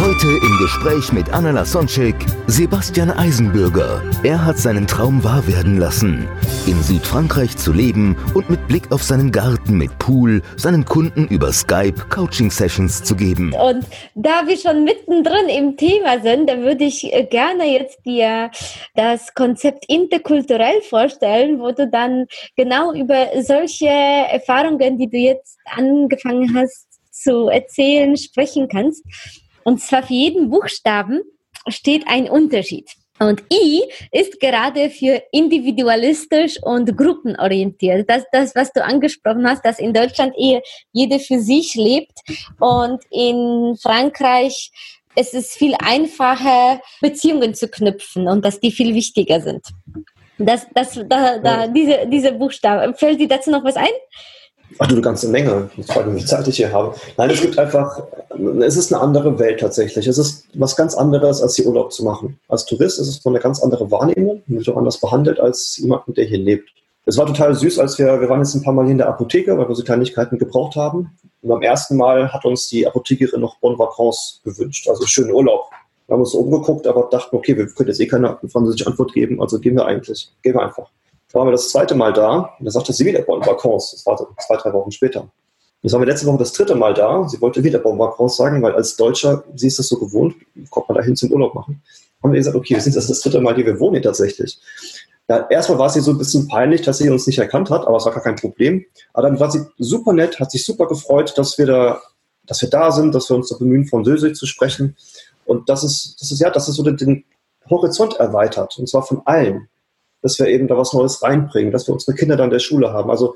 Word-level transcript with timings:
Heute 0.00 0.28
im 0.28 0.56
Gespräch 0.56 1.12
mit 1.12 1.30
Anna 1.30 1.50
Lasonczyk, 1.50 2.16
Sebastian 2.46 3.10
Eisenbürger. 3.10 4.02
Er 4.22 4.46
hat 4.46 4.56
seinen 4.56 4.86
Traum 4.86 5.22
wahr 5.22 5.46
werden 5.46 5.76
lassen, 5.76 6.26
in 6.66 6.82
Südfrankreich 6.82 7.54
zu 7.58 7.70
leben 7.70 8.16
und 8.32 8.48
mit 8.48 8.66
Blick 8.66 8.90
auf 8.92 9.02
seinen 9.02 9.30
Garten 9.30 9.76
mit 9.76 9.98
Pool 9.98 10.40
seinen 10.56 10.86
Kunden 10.86 11.28
über 11.28 11.52
Skype 11.52 12.06
Coaching-Sessions 12.08 13.04
zu 13.04 13.14
geben. 13.14 13.52
Und 13.52 13.84
da 14.14 14.46
wir 14.46 14.56
schon 14.56 14.84
mittendrin 14.84 15.50
im 15.50 15.76
Thema 15.76 16.18
sind, 16.20 16.48
dann 16.48 16.62
würde 16.62 16.84
ich 16.84 17.12
äh, 17.12 17.24
gerne 17.24 17.70
jetzt 17.70 17.98
dir 18.06 18.50
das 18.94 19.34
Konzept 19.34 19.84
interkulturell 19.86 20.80
vorstellen, 20.80 21.60
wo 21.60 21.72
du 21.72 21.86
dann 21.86 22.24
genau 22.56 22.94
über 22.94 23.26
solche 23.42 23.88
Erfahrungen, 23.88 24.96
die 24.96 25.10
du 25.10 25.18
jetzt 25.18 25.58
angefangen 25.66 26.56
hast 26.56 26.86
zu 27.10 27.48
erzählen, 27.48 28.16
sprechen 28.16 28.66
kannst. 28.66 29.04
Und 29.64 29.80
zwar 29.80 30.02
für 30.02 30.14
jeden 30.14 30.50
Buchstaben 30.50 31.20
steht 31.68 32.04
ein 32.06 32.28
Unterschied. 32.28 32.90
Und 33.20 33.42
I 33.52 33.82
ist 34.12 34.40
gerade 34.40 34.88
für 34.88 35.22
individualistisch 35.30 36.56
und 36.62 36.96
gruppenorientiert. 36.96 38.08
Das, 38.08 38.24
das, 38.32 38.54
was 38.54 38.72
du 38.72 38.82
angesprochen 38.82 39.46
hast, 39.46 39.62
dass 39.62 39.78
in 39.78 39.92
Deutschland 39.92 40.34
eher 40.38 40.62
jeder 40.92 41.18
für 41.18 41.38
sich 41.38 41.74
lebt 41.74 42.18
und 42.58 43.02
in 43.10 43.76
Frankreich 43.80 44.70
es 45.16 45.34
ist 45.34 45.52
viel 45.52 45.74
einfacher, 45.84 46.80
Beziehungen 47.00 47.52
zu 47.52 47.68
knüpfen 47.68 48.28
und 48.28 48.44
dass 48.44 48.60
die 48.60 48.70
viel 48.70 48.94
wichtiger 48.94 49.40
sind. 49.40 49.66
Das, 50.38 50.66
das, 50.72 50.98
da, 51.06 51.38
da, 51.38 51.66
diese, 51.66 52.06
diese 52.06 52.32
Buchstaben. 52.32 52.94
Fällt 52.94 53.20
dir 53.20 53.28
dazu 53.28 53.50
noch 53.50 53.64
was 53.64 53.76
ein? 53.76 53.88
Ach 54.78 54.86
du, 54.86 54.94
eine 54.94 55.02
ganze 55.02 55.28
Menge. 55.28 55.70
Ich 55.76 55.86
frage 55.86 56.10
mich, 56.10 56.16
wie 56.16 56.20
viel 56.20 56.28
Zeit 56.28 56.48
ich 56.48 56.56
hier 56.56 56.72
habe. 56.72 56.94
Nein, 57.16 57.30
es 57.30 57.40
gibt 57.40 57.58
einfach, 57.58 58.02
es 58.60 58.76
ist 58.76 58.92
eine 58.92 59.02
andere 59.02 59.38
Welt 59.38 59.60
tatsächlich. 59.60 60.06
Es 60.06 60.18
ist 60.18 60.46
was 60.54 60.76
ganz 60.76 60.94
anderes, 60.94 61.42
als 61.42 61.56
hier 61.56 61.66
Urlaub 61.66 61.92
zu 61.92 62.04
machen. 62.04 62.38
Als 62.48 62.64
Tourist 62.64 62.98
ist 63.00 63.08
es 63.08 63.26
eine 63.26 63.40
ganz 63.40 63.62
andere 63.62 63.90
Wahrnehmung. 63.90 64.42
Man 64.46 64.58
wird 64.58 64.68
auch 64.68 64.76
anders 64.76 64.98
behandelt 64.98 65.40
als 65.40 65.76
jemand, 65.78 66.16
der 66.16 66.24
hier 66.24 66.38
lebt. 66.38 66.70
Es 67.06 67.18
war 67.18 67.26
total 67.26 67.54
süß, 67.54 67.78
als 67.78 67.98
wir, 67.98 68.20
wir 68.20 68.28
waren 68.28 68.40
jetzt 68.40 68.54
ein 68.54 68.62
paar 68.62 68.72
Mal 68.72 68.84
hier 68.84 68.92
in 68.92 68.98
der 68.98 69.08
Apotheke, 69.08 69.56
weil 69.58 69.68
wir 69.68 69.74
so 69.74 69.82
Kleinigkeiten 69.82 70.38
gebraucht 70.38 70.76
haben. 70.76 71.10
Und 71.42 71.48
beim 71.48 71.62
ersten 71.62 71.96
Mal 71.96 72.32
hat 72.32 72.44
uns 72.44 72.68
die 72.68 72.86
Apothekerin 72.86 73.40
noch 73.40 73.58
Bonne 73.58 73.78
Vacances 73.78 74.40
gewünscht, 74.44 74.88
also 74.88 75.06
schönen 75.06 75.32
Urlaub. 75.32 75.70
Wir 76.06 76.14
haben 76.14 76.20
uns 76.20 76.34
umgeguckt, 76.34 76.86
aber 76.86 77.08
dachten, 77.10 77.34
okay, 77.36 77.56
wir 77.56 77.66
können 77.68 77.88
jetzt 77.88 78.00
eh 78.00 78.06
keine 78.06 78.38
französische 78.48 78.86
Antwort 78.86 79.12
geben, 79.12 79.40
also 79.40 79.58
gehen 79.58 79.76
wir 79.76 79.86
eigentlich. 79.86 80.30
Gehen 80.42 80.54
wir 80.54 80.62
einfach. 80.62 80.90
Da 81.32 81.38
waren 81.38 81.48
wir 81.48 81.52
das 81.52 81.70
zweite 81.70 81.94
Mal 81.94 82.12
da 82.12 82.54
und 82.58 82.64
da 82.64 82.70
sagte 82.70 82.92
sie 82.92 83.04
wieder 83.04 83.26
Vacances. 83.26 83.92
Das 83.92 84.06
war 84.06 84.16
zwei, 84.38 84.56
drei 84.56 84.72
Wochen 84.72 84.90
später. 84.90 85.28
Jetzt 85.82 85.92
waren 85.92 86.02
wir 86.02 86.06
letzte 86.06 86.26
Woche 86.26 86.38
das 86.38 86.52
dritte 86.52 86.74
Mal 86.74 86.92
da. 86.92 87.26
Sie 87.28 87.40
wollte 87.40 87.62
wieder 87.64 87.82
Vacances 87.82 88.36
sagen, 88.36 88.62
weil 88.62 88.74
als 88.74 88.96
Deutscher, 88.96 89.44
sie 89.54 89.68
ist 89.68 89.78
das 89.78 89.88
so 89.88 89.98
gewohnt, 89.98 90.34
kommt 90.70 90.88
man 90.88 90.98
dahin 90.98 91.16
zum 91.16 91.32
Urlaub 91.32 91.54
machen. 91.54 91.82
Haben 92.22 92.32
wir 92.32 92.38
gesagt, 92.38 92.56
okay, 92.56 92.74
wir 92.74 92.82
sind 92.82 92.96
das 92.96 93.06
das 93.06 93.20
dritte 93.20 93.40
Mal, 93.40 93.54
die 93.54 93.64
wir 93.64 93.78
wohnen 93.80 93.94
hier 93.94 94.02
tatsächlich. 94.02 94.58
Ja, 95.28 95.46
erstmal 95.48 95.78
war 95.78 95.94
ihr 95.94 96.02
so 96.02 96.10
ein 96.10 96.18
bisschen 96.18 96.48
peinlich, 96.48 96.82
dass 96.82 96.98
sie 96.98 97.08
uns 97.08 97.26
nicht 97.26 97.38
erkannt 97.38 97.70
hat, 97.70 97.86
aber 97.86 97.96
es 97.96 98.04
war 98.04 98.12
gar 98.12 98.22
kein 98.22 98.36
Problem. 98.36 98.84
Aber 99.12 99.28
dann 99.28 99.38
war 99.38 99.50
sie 99.50 99.64
super 99.78 100.12
nett, 100.12 100.40
hat 100.40 100.50
sich 100.50 100.66
super 100.66 100.88
gefreut, 100.88 101.32
dass 101.38 101.56
wir 101.56 101.66
da, 101.66 102.02
dass 102.46 102.60
wir 102.60 102.68
da 102.68 102.90
sind, 102.90 103.14
dass 103.14 103.30
wir 103.30 103.36
uns 103.36 103.48
da 103.48 103.56
bemühen, 103.56 103.86
Französisch 103.86 104.36
zu 104.36 104.46
sprechen. 104.46 104.96
Und 105.46 105.68
das 105.68 105.84
ist, 105.84 106.20
das 106.20 106.32
ist 106.32 106.40
ja, 106.40 106.50
das 106.50 106.68
ist 106.68 106.74
so 106.74 106.82
den, 106.82 106.96
den 106.96 107.24
Horizont 107.70 108.14
erweitert. 108.14 108.76
Und 108.76 108.88
zwar 108.88 109.04
von 109.04 109.22
allen 109.24 109.68
dass 110.22 110.38
wir 110.38 110.46
eben 110.48 110.68
da 110.68 110.76
was 110.76 110.92
Neues 110.92 111.22
reinbringen, 111.22 111.72
dass 111.72 111.86
wir 111.86 111.92
unsere 111.92 112.16
Kinder 112.16 112.36
dann 112.36 112.46
in 112.46 112.52
der 112.52 112.58
Schule 112.58 112.92
haben. 112.92 113.10
Also 113.10 113.34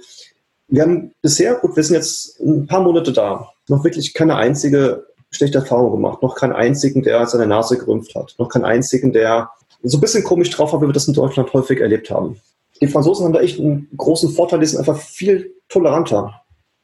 wir 0.69 0.83
haben 0.83 1.13
bisher, 1.23 1.55
gut, 1.57 1.77
wir 1.77 1.83
sind 1.83 1.97
jetzt 1.97 2.41
ein 2.41 2.67
paar 2.67 2.83
Monate 2.83 3.13
da, 3.13 3.49
noch 3.69 3.85
wirklich 3.85 4.15
keine 4.15 4.37
einzige 4.37 5.07
schlechte 5.31 5.59
Erfahrung 5.59 5.93
gemacht, 5.93 6.23
noch 6.23 6.37
keinen 6.37 6.53
einzigen, 6.53 7.03
der 7.03 7.27
seine 7.27 7.47
Nase 7.47 7.77
gerümpft 7.77 8.15
hat, 8.15 8.35
noch 8.39 8.49
keinen 8.49 8.65
einzigen, 8.65 9.13
der 9.13 9.51
so 9.83 9.99
ein 9.99 10.01
bisschen 10.01 10.25
komisch 10.25 10.51
drauf 10.51 10.73
war, 10.73 10.81
wie 10.81 10.87
wir 10.87 10.93
das 10.93 11.09
in 11.09 11.15
Deutschland 11.15 11.53
häufig 11.53 11.81
erlebt 11.81 12.11
haben. 12.11 12.41
Die 12.81 12.89
Franzosen 12.89 13.25
haben 13.25 13.33
da 13.33 13.41
echt 13.41 13.61
einen 13.61 13.89
großen 13.97 14.31
Vorteil, 14.31 14.61
die 14.61 14.67
sind 14.67 14.79
einfach 14.79 14.99
viel 14.99 15.53
toleranter. 15.69 16.41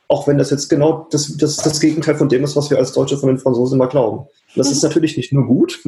Auch 0.09 0.27
wenn 0.27 0.39
das 0.39 0.51
jetzt 0.51 0.69
genau 0.69 1.07
das, 1.11 1.37
das, 1.37 1.57
das 1.57 1.81
Gegenteil 1.81 2.17
von 2.17 2.29
dem 2.29 2.45
ist, 2.45 2.57
was 2.57 2.71
wir 2.71 2.79
als 2.79 2.93
Deutsche 2.93 3.17
von 3.17 3.29
den 3.29 3.39
Franzosen 3.39 3.77
immer 3.77 3.89
glauben. 3.89 4.27
Das 4.57 4.71
ist 4.71 4.83
natürlich 4.83 5.17
nicht 5.17 5.33
nur 5.33 5.47
gut, 5.47 5.81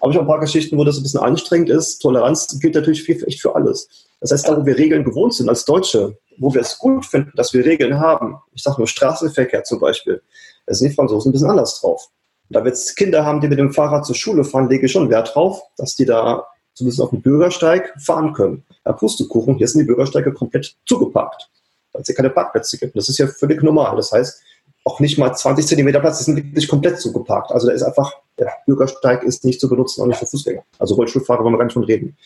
aber 0.00 0.10
ich 0.10 0.16
habe 0.16 0.20
ein 0.20 0.26
paar 0.26 0.40
Geschichten, 0.40 0.76
wo 0.76 0.84
das 0.84 0.98
ein 0.98 1.02
bisschen 1.02 1.20
anstrengend 1.20 1.70
ist. 1.70 1.98
Toleranz 1.98 2.58
gilt 2.60 2.74
natürlich 2.74 3.02
für, 3.02 3.26
echt 3.26 3.40
für 3.40 3.54
alles. 3.54 3.88
Das 4.20 4.30
heißt, 4.30 4.48
da 4.48 4.56
wo 4.56 4.66
wir 4.66 4.76
Regeln 4.76 5.04
gewohnt 5.04 5.34
sind 5.34 5.48
als 5.48 5.64
Deutsche, 5.64 6.18
wo 6.38 6.52
wir 6.52 6.60
es 6.60 6.78
gut 6.78 7.06
finden, 7.06 7.32
dass 7.34 7.54
wir 7.54 7.64
Regeln 7.64 7.98
haben, 7.98 8.36
ich 8.54 8.62
sage 8.62 8.78
nur 8.78 8.86
Straßenverkehr 8.86 9.64
zum 9.64 9.80
Beispiel, 9.80 10.22
da 10.66 10.74
sind 10.74 10.90
die 10.90 10.94
Franzosen 10.94 11.30
ein 11.30 11.32
bisschen 11.32 11.50
anders 11.50 11.80
drauf. 11.80 12.08
Da 12.48 12.62
wir 12.62 12.68
jetzt 12.68 12.96
Kinder 12.96 13.24
haben, 13.24 13.40
die 13.40 13.48
mit 13.48 13.58
dem 13.58 13.72
Fahrrad 13.72 14.06
zur 14.06 14.14
Schule 14.14 14.44
fahren, 14.44 14.68
lege 14.68 14.86
ich 14.86 14.92
schon 14.92 15.10
Wert 15.10 15.34
drauf, 15.34 15.62
dass 15.76 15.96
die 15.96 16.04
da 16.04 16.46
zumindest 16.74 17.00
auf 17.00 17.10
dem 17.10 17.22
Bürgersteig 17.22 17.94
fahren 18.00 18.32
können. 18.34 18.64
Ja, 18.84 18.92
Pustekuchen, 18.92 19.56
hier 19.56 19.66
sind 19.66 19.80
die 19.80 19.86
Bürgersteige 19.86 20.32
komplett 20.32 20.76
zugeparkt 20.84 21.50
weil 21.96 22.02
es 22.02 22.06
hier 22.06 22.14
keine 22.14 22.30
Parkplätze 22.30 22.78
gibt. 22.78 22.94
Das 22.94 23.08
ist 23.08 23.18
ja 23.18 23.26
völlig 23.26 23.62
normal. 23.62 23.96
Das 23.96 24.12
heißt, 24.12 24.42
auch 24.86 25.00
nicht 25.00 25.18
mal 25.18 25.34
20 25.34 25.66
Zentimeter 25.66 25.98
Platz, 25.98 26.18
die 26.18 26.24
sind 26.24 26.36
wirklich 26.36 26.68
komplett 26.68 27.00
zugeparkt. 27.00 27.50
Also 27.50 27.66
da 27.66 27.72
ist 27.72 27.82
einfach, 27.82 28.12
der 28.38 28.52
Bürgersteig 28.66 29.24
ist 29.24 29.44
nicht 29.44 29.60
zu 29.60 29.68
benutzen, 29.68 30.00
auch 30.00 30.06
nicht 30.06 30.18
für 30.18 30.26
Fußgänger. 30.26 30.62
Also 30.78 30.94
Rollstuhlfahrer 30.94 31.42
wollen 31.42 31.54
wir 31.54 31.58
gar 31.58 31.64
nicht 31.64 31.74
von 31.74 31.84
reden. 31.84 32.16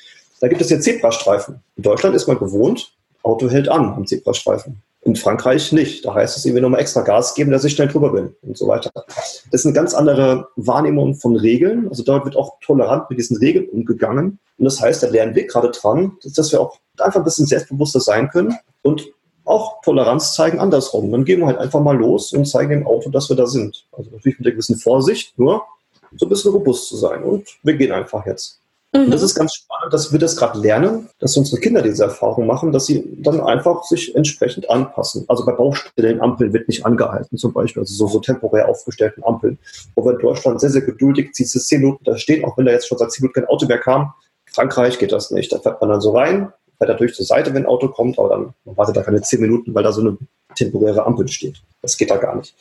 Da 0.41 0.49
gibt 0.49 0.61
es 0.61 0.69
jetzt 0.69 0.85
Zebrastreifen. 0.85 1.63
In 1.77 1.83
Deutschland 1.83 2.15
ist 2.15 2.29
man 2.29 2.39
gewohnt, 2.39 2.93
Auto 3.23 3.49
hält 3.49 3.69
an 3.71 3.95
am 3.95 4.07
Zebrastreifen. 4.07 4.83
In 5.03 5.17
Frankreich 5.17 5.73
nicht. 5.73 6.05
Da 6.05 6.15
heißt 6.15 6.37
es 6.37 6.45
irgendwie 6.45 6.61
nochmal 6.61 6.81
extra 6.81 7.01
Gas 7.01 7.35
geben, 7.35 7.51
dass 7.51 7.65
ich 7.65 7.73
schnell 7.73 7.89
drüber 7.89 8.13
bin 8.13 8.35
und 8.43 8.59
so 8.59 8.69
weiter. 8.69 8.91
Das 9.07 9.43
ist 9.51 9.65
eine 9.65 9.75
ganz 9.75 9.95
andere 9.95 10.49
Wahrnehmung 10.57 11.15
von 11.15 11.37
Regeln. 11.37 11.89
Also 11.89 12.03
dort 12.03 12.27
wird 12.27 12.37
auch 12.37 12.59
tolerant 12.61 13.09
mit 13.09 13.19
diesen 13.19 13.39
Regeln 13.39 13.71
umgegangen. 13.71 14.39
Und 14.59 14.65
das 14.67 14.83
heißt, 14.83 15.03
da 15.03 15.09
lernen 15.09 15.35
wir 15.35 15.47
gerade 15.47 15.71
dran, 15.71 16.13
dass 16.23 16.53
wir 16.53 16.61
auch 16.61 16.79
einfach 16.99 17.21
ein 17.21 17.25
bisschen 17.25 17.47
selbstbewusster 17.47 18.01
sein 18.01 18.29
können 18.29 18.55
und 18.83 19.09
auch 19.51 19.83
Toleranz 19.83 20.35
zeigen 20.35 20.61
andersrum. 20.61 21.11
Dann 21.11 21.25
gehen 21.25 21.41
wir 21.41 21.47
halt 21.47 21.59
einfach 21.59 21.81
mal 21.81 21.97
los 21.97 22.33
und 22.33 22.47
zeigen 22.47 22.71
dem 22.71 22.87
Auto, 22.87 23.11
dass 23.11 23.29
wir 23.29 23.37
da 23.37 23.47
sind. 23.47 23.87
Also 23.93 24.11
natürlich 24.11 24.39
mit 24.39 24.47
einer 24.47 24.53
gewissen 24.53 24.77
Vorsicht, 24.77 25.39
nur 25.39 25.63
so 26.17 26.27
ein 26.27 26.29
bisschen 26.29 26.53
robust 26.53 26.89
zu 26.89 26.97
sein. 26.97 27.23
Und 27.23 27.47
wir 27.63 27.75
gehen 27.75 27.93
einfach 27.93 28.27
jetzt. 28.27 28.61
Mhm. 28.93 29.05
Und 29.05 29.11
das 29.13 29.23
ist 29.23 29.35
ganz 29.35 29.55
spannend, 29.55 29.93
dass 29.93 30.13
wir 30.13 30.19
das 30.19 30.37
gerade 30.37 30.59
lernen, 30.59 31.09
dass 31.19 31.37
unsere 31.37 31.61
Kinder 31.61 31.83
diese 31.83 32.05
Erfahrung 32.05 32.47
machen, 32.47 32.73
dass 32.73 32.87
sie 32.87 33.05
dann 33.19 33.41
einfach 33.41 33.85
sich 33.85 34.15
entsprechend 34.15 34.69
anpassen. 34.69 35.25
Also 35.29 35.45
bei 35.45 35.53
Baustellen, 35.53 36.21
Ampeln 36.21 36.53
wird 36.53 36.69
nicht 36.69 36.85
angehalten, 36.85 37.37
zum 37.39 37.53
Beispiel, 37.53 37.83
also 37.83 37.95
so, 37.95 38.09
so 38.09 38.21
temporär 38.21 38.69
aufgestellten 38.69 39.23
Ampeln. 39.25 39.59
Wo 39.95 40.05
wir 40.05 40.13
in 40.13 40.19
Deutschland 40.19 40.61
sehr, 40.61 40.71
sehr 40.71 40.83
geduldig, 40.83 41.33
zieht 41.35 41.55
es 41.55 41.67
zehn 41.67 41.81
Minuten 41.81 42.05
da 42.05 42.17
stehen, 42.17 42.45
auch 42.45 42.57
wenn 42.59 42.67
da 42.67 42.73
jetzt 42.73 42.89
schon 42.89 42.99
seit 42.99 43.13
zehn 43.13 43.23
Minuten 43.23 43.41
kein 43.41 43.49
Auto 43.49 43.67
mehr 43.67 43.79
kam. 43.79 44.13
Frankreich 44.47 44.99
geht 44.99 45.13
das 45.13 45.31
nicht. 45.31 45.53
Da 45.53 45.61
fährt 45.61 45.81
man 45.81 45.91
dann 45.91 46.01
so 46.01 46.11
rein, 46.11 46.53
fährt 46.81 46.91
natürlich 46.91 47.15
zur 47.15 47.27
Seite, 47.27 47.53
wenn 47.53 47.65
ein 47.65 47.69
Auto 47.69 47.89
kommt, 47.89 48.19
aber 48.19 48.31
dann 48.31 48.55
man 48.65 48.77
wartet 48.77 48.97
da 48.97 49.03
keine 49.03 49.21
zehn 49.21 49.41
Minuten, 49.41 49.75
weil 49.75 49.85
da 49.85 49.93
so 49.93 50.01
eine 50.01 50.17
temporäre 50.57 51.05
Ampel 51.05 51.29
steht. 51.29 51.63
Das 51.83 51.97
geht 51.97 52.11
da 52.11 52.17
gar 52.17 52.37
nicht. 52.37 52.55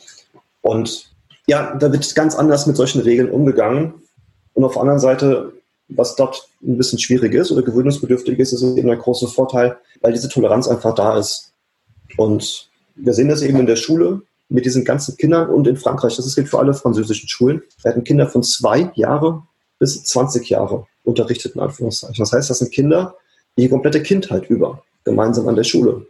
Und 0.61 1.09
ja, 1.47 1.75
da 1.75 1.91
wird 1.91 2.13
ganz 2.15 2.35
anders 2.35 2.67
mit 2.67 2.75
solchen 2.75 3.01
Regeln 3.01 3.31
umgegangen. 3.31 3.93
Und 4.53 4.65
auf 4.65 4.73
der 4.73 4.81
anderen 4.81 4.99
Seite, 4.99 5.53
was 5.87 6.17
dort 6.17 6.49
ein 6.61 6.77
bisschen 6.77 6.99
schwierig 6.99 7.33
ist 7.33 7.51
oder 7.51 7.61
gewöhnungsbedürftig 7.61 8.37
ist, 8.39 8.51
ist 8.51 8.61
eben 8.61 8.89
ein 8.89 8.99
großer 8.99 9.29
Vorteil, 9.29 9.77
weil 10.01 10.11
diese 10.11 10.27
Toleranz 10.27 10.67
einfach 10.67 10.93
da 10.93 11.17
ist. 11.17 11.53
Und 12.17 12.69
wir 12.95 13.13
sehen 13.13 13.29
das 13.29 13.41
eben 13.41 13.59
in 13.59 13.67
der 13.67 13.77
Schule 13.77 14.21
mit 14.49 14.65
diesen 14.65 14.83
ganzen 14.83 15.15
Kindern 15.15 15.49
und 15.49 15.65
in 15.65 15.77
Frankreich, 15.77 16.17
das 16.17 16.35
gilt 16.35 16.49
für 16.49 16.59
alle 16.59 16.73
französischen 16.73 17.29
Schulen, 17.29 17.61
werden 17.83 18.03
Kinder 18.03 18.27
von 18.27 18.43
zwei 18.43 18.91
Jahre 18.95 19.43
bis 19.77 20.03
20 20.03 20.49
Jahre 20.49 20.87
unterrichtet, 21.03 21.55
in 21.55 21.61
Anführungszeichen. 21.61 22.17
Das 22.17 22.33
heißt, 22.33 22.49
das 22.49 22.59
sind 22.59 22.71
Kinder, 22.71 23.15
die 23.57 23.69
komplette 23.69 24.01
Kindheit 24.01 24.49
über, 24.49 24.83
gemeinsam 25.03 25.47
an 25.47 25.55
der 25.55 25.63
Schule. 25.63 26.05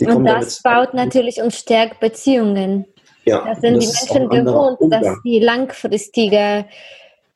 Die 0.00 0.06
und 0.06 0.24
das 0.24 0.62
baut 0.62 0.94
natürlich 0.94 1.40
und 1.40 1.54
stärkt 1.54 2.00
Beziehungen. 2.00 2.86
Ja, 3.24 3.44
da 3.44 3.54
sind 3.60 3.82
die 3.82 3.86
Menschen 3.86 4.28
gewohnt, 4.28 4.78
dass 4.90 5.06
sie 5.24 5.40
langfristige 5.40 6.66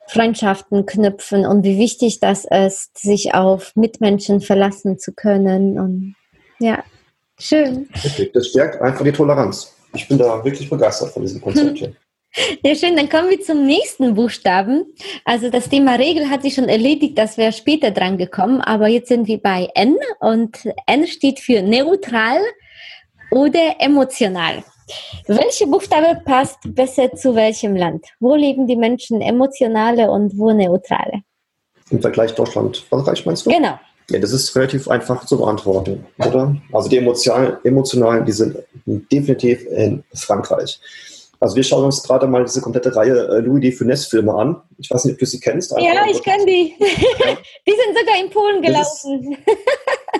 Freundschaften 0.07 0.87
knüpfen 0.87 1.47
und 1.47 1.65
wie 1.65 1.79
wichtig 1.79 2.21
das 2.21 2.45
ist, 2.45 2.99
sich 2.99 3.35
auf 3.35 3.75
Mitmenschen 3.77 4.41
verlassen 4.41 4.99
zu 4.99 5.13
können. 5.13 5.79
Und 5.79 6.15
ja, 6.59 6.85
schön. 7.39 7.89
Das 8.35 8.49
stärkt 8.49 8.81
einfach 8.83 9.05
die 9.05 9.13
Toleranz. 9.13 9.75
Ich 9.95 10.07
bin 10.07 10.19
da 10.19 10.45
wirklich 10.45 10.69
begeistert 10.69 11.11
von 11.11 11.23
diesem 11.23 11.41
Konzept 11.41 11.79
hier. 11.79 11.93
Ja, 12.63 12.75
schön. 12.75 12.97
Dann 12.97 13.09
kommen 13.09 13.31
wir 13.31 13.41
zum 13.41 13.67
nächsten 13.67 14.15
Buchstaben. 14.15 14.87
Also 15.25 15.51
das 15.51 15.69
Thema 15.69 15.97
Regel 15.97 16.31
hat 16.31 16.43
sich 16.43 16.55
schon 16.55 16.69
erledigt, 16.69 17.19
das 17.19 17.37
wäre 17.37 17.53
später 17.53 17.91
dran 17.91 18.19
gekommen. 18.19 18.61
Aber 18.61 18.89
jetzt 18.89 19.09
sind 19.09 19.27
wir 19.27 19.39
bei 19.39 19.69
N 19.75 19.97
und 20.21 20.59
N 20.87 21.07
steht 21.07 21.41
für 21.41 21.63
neutral 21.63 22.39
oder 23.31 23.77
emotional. 23.79 24.63
Welche 25.27 25.67
Buchstabe 25.67 26.21
passt 26.25 26.59
besser 26.65 27.15
zu 27.15 27.35
welchem 27.35 27.77
Land? 27.77 28.07
Wo 28.19 28.35
leben 28.35 28.67
die 28.67 28.77
Menschen 28.77 29.21
emotionale 29.21 30.11
und 30.11 30.37
wo 30.37 30.53
neutrale? 30.53 31.23
Im 31.91 32.01
Vergleich 32.01 32.35
Deutschland, 32.35 32.79
Frankreich 32.89 33.25
meinst 33.27 33.47
du? 33.47 33.51
Genau. 33.51 33.79
Ja, 34.11 34.19
das 34.19 34.33
ist 34.33 34.55
relativ 34.57 34.89
einfach 34.89 35.25
zu 35.25 35.39
beantworten, 35.39 36.05
oder? 36.19 36.57
Also 36.73 36.89
die 36.89 36.97
emotionalen, 36.97 37.59
emotionalen 37.63 38.25
die 38.25 38.33
sind 38.33 38.57
definitiv 38.87 39.65
in 39.67 40.03
Frankreich. 40.15 40.81
Also 41.41 41.57
wir 41.57 41.63
schauen 41.63 41.87
uns 41.87 42.03
gerade 42.03 42.27
mal 42.27 42.45
diese 42.45 42.61
komplette 42.61 42.95
Reihe 42.95 43.29
äh, 43.29 43.41
Louis 43.41 43.63
de 43.63 43.73
Funès-Filme 43.73 44.33
an. 44.33 44.61
Ich 44.77 44.91
weiß 44.91 45.07
nicht, 45.07 45.15
ob 45.15 45.19
du 45.21 45.27
sie 45.27 45.41
kennst. 45.41 45.71
Ja, 45.73 46.07
ich 46.09 46.23
kenne 46.23 46.45
die. 46.45 46.75
die 46.79 47.73
sind 47.73 47.99
sogar 47.99 48.21
in 48.23 48.31
Polen 48.31 48.61
gelaufen. 48.61 49.39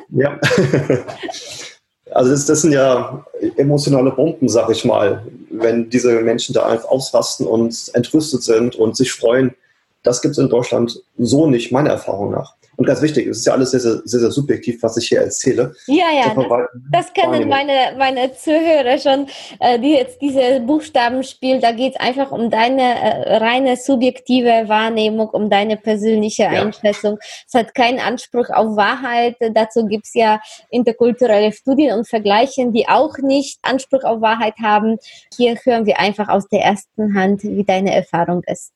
Ja. 0.09 0.41
also 2.11 2.31
das, 2.31 2.47
das, 2.47 2.63
sind 2.63 2.73
ja 2.73 3.25
emotionale 3.59 4.11
Bomben, 4.13 4.49
sag 4.49 4.71
ich 4.71 4.87
mal, 4.87 5.27
wenn 5.51 5.91
diese 5.91 6.21
Menschen 6.21 6.55
da 6.55 6.67
einfach 6.67 6.89
ausrasten 6.89 7.47
und 7.47 7.91
entrüstet 7.93 8.43
sind 8.43 8.77
und 8.77 8.97
sich 8.97 9.13
freuen. 9.13 9.55
Das 10.03 10.23
gibt 10.23 10.33
es 10.33 10.39
in 10.39 10.49
Deutschland 10.49 11.03
so 11.19 11.47
nicht, 11.47 11.71
meiner 11.71 11.91
Erfahrung 11.91 12.31
nach. 12.31 12.55
Und 12.81 12.87
ganz 12.87 13.03
wichtig, 13.03 13.27
es 13.27 13.41
ist 13.41 13.47
ja 13.47 13.53
alles 13.53 13.73
sehr, 13.73 13.81
sehr, 13.81 14.01
sehr, 14.07 14.21
sehr 14.21 14.31
subjektiv, 14.31 14.83
was 14.83 14.97
ich 14.97 15.09
hier 15.09 15.21
erzähle. 15.21 15.75
Ja, 15.87 16.07
ja, 16.15 16.35
das, 16.35 16.47
das 16.91 17.13
kennen 17.13 17.47
meine, 17.47 17.95
meine 17.99 18.33
Zuhörer 18.33 18.97
schon, 18.97 19.27
äh, 19.59 19.79
die 19.79 19.91
jetzt 19.91 20.23
diese 20.23 20.61
Buchstaben 20.61 21.23
spielen. 21.23 21.61
Da 21.61 21.73
geht 21.73 21.97
es 21.97 22.01
einfach 22.01 22.33
um 22.33 22.49
deine 22.49 22.81
äh, 22.81 23.37
reine 23.37 23.77
subjektive 23.77 24.65
Wahrnehmung, 24.69 25.29
um 25.29 25.51
deine 25.51 25.77
persönliche 25.77 26.45
ja. 26.45 26.63
Einschätzung. 26.63 27.19
Es 27.47 27.53
hat 27.53 27.75
keinen 27.75 27.99
Anspruch 27.99 28.49
auf 28.49 28.75
Wahrheit. 28.77 29.37
Dazu 29.53 29.85
gibt 29.85 30.07
es 30.07 30.15
ja 30.15 30.41
interkulturelle 30.71 31.53
Studien 31.53 31.99
und 31.99 32.09
Vergleichen, 32.09 32.73
die 32.73 32.89
auch 32.89 33.19
nicht 33.19 33.59
Anspruch 33.61 34.05
auf 34.05 34.23
Wahrheit 34.23 34.55
haben. 34.63 34.97
Hier 35.37 35.55
hören 35.65 35.85
wir 35.85 36.01
einfach 36.01 36.31
aus 36.31 36.49
der 36.49 36.63
ersten 36.63 37.15
Hand, 37.15 37.43
wie 37.43 37.63
deine 37.63 37.95
Erfahrung 37.95 38.43
ist. 38.47 38.73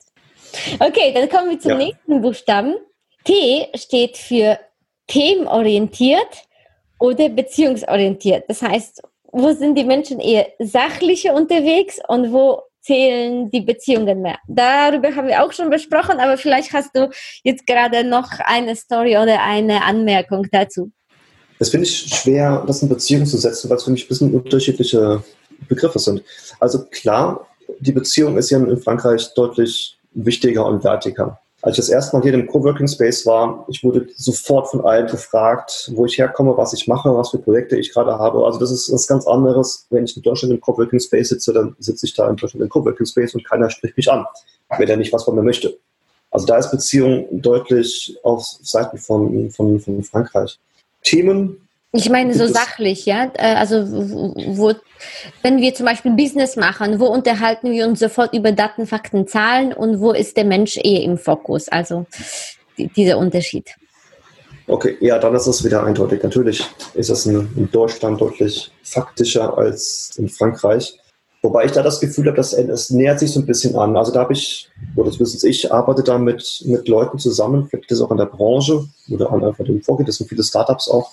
Okay, 0.79 1.15
dann 1.15 1.27
kommen 1.31 1.49
wir 1.49 1.59
zum 1.59 1.71
ja. 1.71 1.79
nächsten 1.79 2.21
Buchstaben. 2.21 2.75
T 3.25 3.69
steht 3.75 4.17
für 4.17 4.59
themenorientiert 5.07 6.45
oder 6.99 7.29
beziehungsorientiert. 7.29 8.45
Das 8.49 8.63
heißt, 8.63 9.03
wo 9.33 9.53
sind 9.53 9.77
die 9.77 9.85
Menschen 9.85 10.21
eher 10.21 10.47
sachlicher 10.59 11.35
unterwegs 11.35 11.99
und 12.09 12.33
wo 12.33 12.63
zählen 12.81 13.51
die 13.51 13.63
Beziehungen 13.63 14.23
mehr? 14.23 14.39
Darüber 14.47 15.15
haben 15.15 15.29
wir 15.29 15.43
auch 15.43 15.53
schon 15.53 15.71
besprochen, 15.71 16.21
aber 16.21 16.37
vielleicht 16.37 16.73
hast 16.73 16.91
du 16.95 17.11
jetzt 17.43 17.67
gerade 17.67 18.05
noch 18.05 18.31
eine 18.39 18.77
Story 18.77 19.17
oder 19.17 19.43
eine 19.43 19.83
Anmerkung 19.83 20.47
dazu. 20.53 20.93
Das 21.59 21.71
finde 21.71 21.87
ich 21.87 21.97
schwer, 21.97 22.63
das 22.67 22.83
in 22.83 22.89
Beziehung 22.89 23.27
zu 23.27 23.39
setzen, 23.39 23.71
weil 23.71 23.79
es 23.79 23.85
für 23.85 23.91
mich 23.91 24.05
ein 24.05 24.09
bisschen 24.09 24.35
unterschiedliche 24.35 25.23
Begriffe 25.69 25.99
sind. 25.99 26.23
Also 26.61 26.85
klar, 26.87 27.47
die 27.81 27.93
Beziehung 27.93 28.37
ist 28.37 28.51
ja 28.51 28.59
in 28.59 28.79
Frankreich 28.79 29.33
deutlich 29.35 29.99
wichtiger 30.13 30.67
und 30.67 30.85
wertiger. 30.85 31.41
Als 31.65 31.79
ich 31.79 31.87
das 31.87 31.89
erste 31.89 32.15
Mal 32.15 32.23
hier 32.23 32.35
im 32.35 32.47
Coworking 32.47 32.87
Space 32.87 33.25
war, 33.25 33.65
ich 33.69 33.83
wurde 33.83 34.07
sofort 34.17 34.69
von 34.69 34.85
allen 34.85 35.07
gefragt, 35.07 35.91
wo 35.95 36.05
ich 36.05 36.19
herkomme, 36.19 36.55
was 36.59 36.75
ich 36.75 36.87
mache, 36.87 37.17
was 37.17 37.31
für 37.31 37.39
Projekte 37.39 37.77
ich 37.77 37.91
gerade 37.91 38.19
habe. 38.19 38.45
Also 38.45 38.59
das 38.59 38.71
ist 38.71 38.93
was 38.93 39.07
ganz 39.07 39.27
anderes. 39.27 39.87
Wenn 39.89 40.05
ich 40.05 40.15
in 40.15 40.23
Deutschland 40.23 40.53
im 40.53 40.61
Coworking 40.61 41.01
Space 41.01 41.31
sitze, 41.31 41.55
dann 41.55 41.75
sitze 41.79 42.05
ich 42.05 42.13
da 42.13 42.29
in 42.29 42.37
Deutschland 42.37 42.63
im 42.65 42.69
Coworking 42.69 43.07
Space 43.07 43.35
und 43.35 43.47
keiner 43.47 43.71
spricht 43.71 43.97
mich 43.97 44.13
an, 44.13 44.27
wenn 44.77 44.91
er 44.91 44.99
nicht 44.99 45.11
was 45.15 45.25
von 45.25 45.37
mir 45.37 45.43
möchte. 45.43 45.75
Also 46.31 46.45
da 46.45 46.59
ist 46.59 46.71
Beziehung 46.71 47.29
deutlich 47.31 48.15
auf 48.25 48.45
Seiten 48.61 48.99
von, 48.99 49.51
von, 49.51 49.81
von 49.81 50.03
Frankreich. 50.03 50.59
Themen, 51.03 51.64
ich 51.95 52.11
meine 52.11 52.35
so 52.35 52.47
sachlich, 52.49 53.07
ja. 53.07 53.31
Äh, 53.35 53.55
also 53.55 53.85
wo, 53.87 54.73
wenn 55.43 55.61
wir 55.61 55.75
zum 55.75 55.87
Beispiel 55.87 56.13
Business 56.13 56.57
machen, 56.57 56.99
wo 56.99 57.07
unterhalten 57.07 57.71
wir 57.71 57.87
uns 57.87 58.01
sofort 58.01 58.35
über 58.35 58.53
Daten, 58.53 58.87
Fakten, 58.87 59.29
Zahlen 59.29 59.73
und 59.73 60.01
wo 60.01 60.13
ist 60.13 60.37
der 60.37 60.45
Mensch 60.45 60.77
eher 60.77 61.03
im 61.03 61.19
Fokus? 61.19 61.69
Also 61.69 62.07
die, 62.77 62.89
dieser 62.89 63.17
Unterschied. 63.17 63.71
Okay, 64.67 64.97
ja, 65.01 65.19
dann 65.19 65.35
ist 65.35 65.47
es 65.47 65.63
wieder 65.63 65.85
eindeutig. 65.85 66.23
Natürlich 66.23 66.67
ist 66.95 67.11
es 67.11 67.27
in 67.27 67.69
Deutschland 67.71 68.21
deutlich 68.21 68.73
faktischer 68.83 69.57
als 69.57 70.13
in 70.17 70.29
Frankreich. 70.29 70.99
Wobei 71.43 71.67
ich 71.67 71.73
da 71.73 71.83
das 71.83 72.01
Gefühl 72.01 72.27
habe, 72.27 72.39
dass 72.39 72.55
es 72.55 72.89
nähert 72.89 73.21
sich 73.21 73.31
so 73.31 73.39
ein 73.39 73.47
bisschen 73.47 73.77
an. 73.77 73.97
Also 73.99 74.11
da 74.11 74.21
habe 74.21 74.33
ich, 74.33 74.71
oder 74.97 75.11
das 75.11 75.21
wissen 75.21 75.39
Sie, 75.39 75.51
ich 75.51 75.71
arbeite 75.71 76.03
da 76.03 76.17
mit, 76.17 76.63
mit 76.65 76.89
Leuten 76.89 77.19
zusammen, 77.19 77.69
vielleicht 77.69 77.91
das 77.91 78.01
auch 78.01 78.11
in 78.11 78.17
der 78.17 78.25
Branche 78.25 78.87
oder 79.11 79.31
an 79.31 79.45
einfach 79.45 79.65
dem 79.65 79.83
Vorgeht, 79.83 80.09
das 80.09 80.17
sind 80.17 80.29
viele 80.29 80.43
Startups 80.43 80.89
auch, 80.89 81.13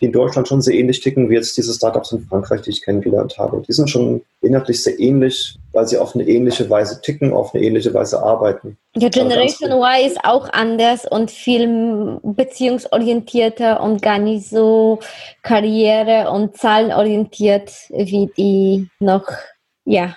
die 0.00 0.06
in 0.06 0.12
Deutschland 0.12 0.46
schon 0.46 0.62
sehr 0.62 0.74
ähnlich 0.74 1.00
ticken 1.00 1.28
wie 1.28 1.34
jetzt 1.34 1.56
diese 1.56 1.72
Startups 1.74 2.12
in 2.12 2.26
Frankreich, 2.26 2.62
die 2.62 2.70
ich 2.70 2.82
kennengelernt 2.82 3.36
habe. 3.38 3.62
Die 3.66 3.72
sind 3.72 3.90
schon 3.90 4.22
inhaltlich 4.40 4.82
sehr 4.82 4.98
ähnlich, 4.98 5.56
weil 5.72 5.86
sie 5.86 5.98
auf 5.98 6.14
eine 6.14 6.26
ähnliche 6.26 6.68
Weise 6.70 7.00
ticken, 7.00 7.32
auf 7.32 7.54
eine 7.54 7.64
ähnliche 7.64 7.92
Weise 7.92 8.22
arbeiten. 8.22 8.76
Ja, 8.96 9.08
Generation 9.08 9.72
Y 9.72 10.06
ist 10.06 10.18
auch 10.24 10.48
anders 10.52 11.06
und 11.06 11.30
viel 11.30 12.18
beziehungsorientierter 12.22 13.80
und 13.80 14.02
gar 14.02 14.18
nicht 14.18 14.48
so 14.48 15.00
karriere- 15.42 16.30
und 16.30 16.56
zahlenorientiert 16.56 17.72
wie 17.90 18.30
die 18.36 18.88
noch, 19.00 19.26
ja, 19.84 20.16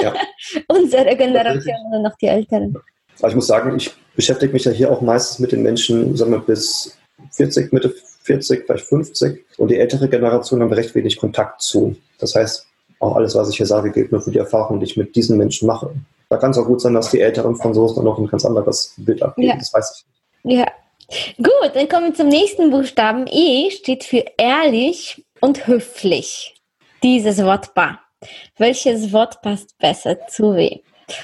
ja. 0.00 0.14
unsere 0.68 1.16
Generation 1.16 1.76
oder 1.90 2.02
noch 2.02 2.16
die 2.16 2.26
Älteren. 2.26 2.76
Aber 3.18 3.28
ich 3.28 3.34
muss 3.34 3.46
sagen, 3.46 3.76
ich 3.76 3.92
beschäftige 4.16 4.52
mich 4.52 4.64
ja 4.64 4.72
hier 4.72 4.90
auch 4.90 5.00
meistens 5.00 5.38
mit 5.38 5.52
den 5.52 5.62
Menschen, 5.62 6.16
sagen 6.16 6.32
wir, 6.32 6.40
bis 6.40 6.96
40, 7.30 7.72
Mitte 7.72 7.94
40, 8.22 8.64
vielleicht 8.66 8.86
50. 8.86 9.44
Und 9.58 9.70
die 9.70 9.78
ältere 9.78 10.08
Generation 10.08 10.62
haben 10.62 10.72
recht 10.72 10.94
wenig 10.94 11.16
Kontakt 11.16 11.62
zu. 11.62 11.96
Das 12.18 12.34
heißt, 12.34 12.66
auch 13.00 13.16
alles, 13.16 13.34
was 13.34 13.50
ich 13.50 13.56
hier 13.56 13.66
sage, 13.66 13.90
gilt 13.90 14.12
nur 14.12 14.20
für 14.20 14.30
die 14.30 14.38
Erfahrung, 14.38 14.80
die 14.80 14.86
ich 14.86 14.96
mit 14.96 15.16
diesen 15.16 15.36
Menschen 15.36 15.66
mache. 15.66 15.92
Da 16.28 16.36
kann 16.36 16.52
es 16.52 16.58
auch 16.58 16.66
gut 16.66 16.80
sein, 16.80 16.94
dass 16.94 17.10
die 17.10 17.20
älteren 17.20 17.56
Franzosen 17.56 17.96
dann 17.96 18.04
noch 18.04 18.18
ein 18.18 18.26
ganz 18.26 18.44
anderes 18.44 18.94
Bild 18.96 19.22
abgeben. 19.22 19.48
Ja. 19.48 19.56
Das 19.56 19.74
weiß 19.74 19.96
ich 19.96 20.44
nicht. 20.44 20.58
Ja. 20.58 20.66
Gut, 21.36 21.74
dann 21.74 21.88
kommen 21.88 22.06
wir 22.06 22.14
zum 22.14 22.28
nächsten 22.28 22.70
Buchstaben. 22.70 23.26
E 23.30 23.70
steht 23.70 24.04
für 24.04 24.24
ehrlich 24.38 25.24
und 25.40 25.66
höflich. 25.66 26.54
Dieses 27.02 27.38
Wort 27.38 27.66
Wortpaar. 27.66 28.00
Welches 28.56 29.12
Wort 29.12 29.42
passt 29.42 29.76
besser 29.78 30.26
zu 30.28 30.54
wem? 30.54 30.80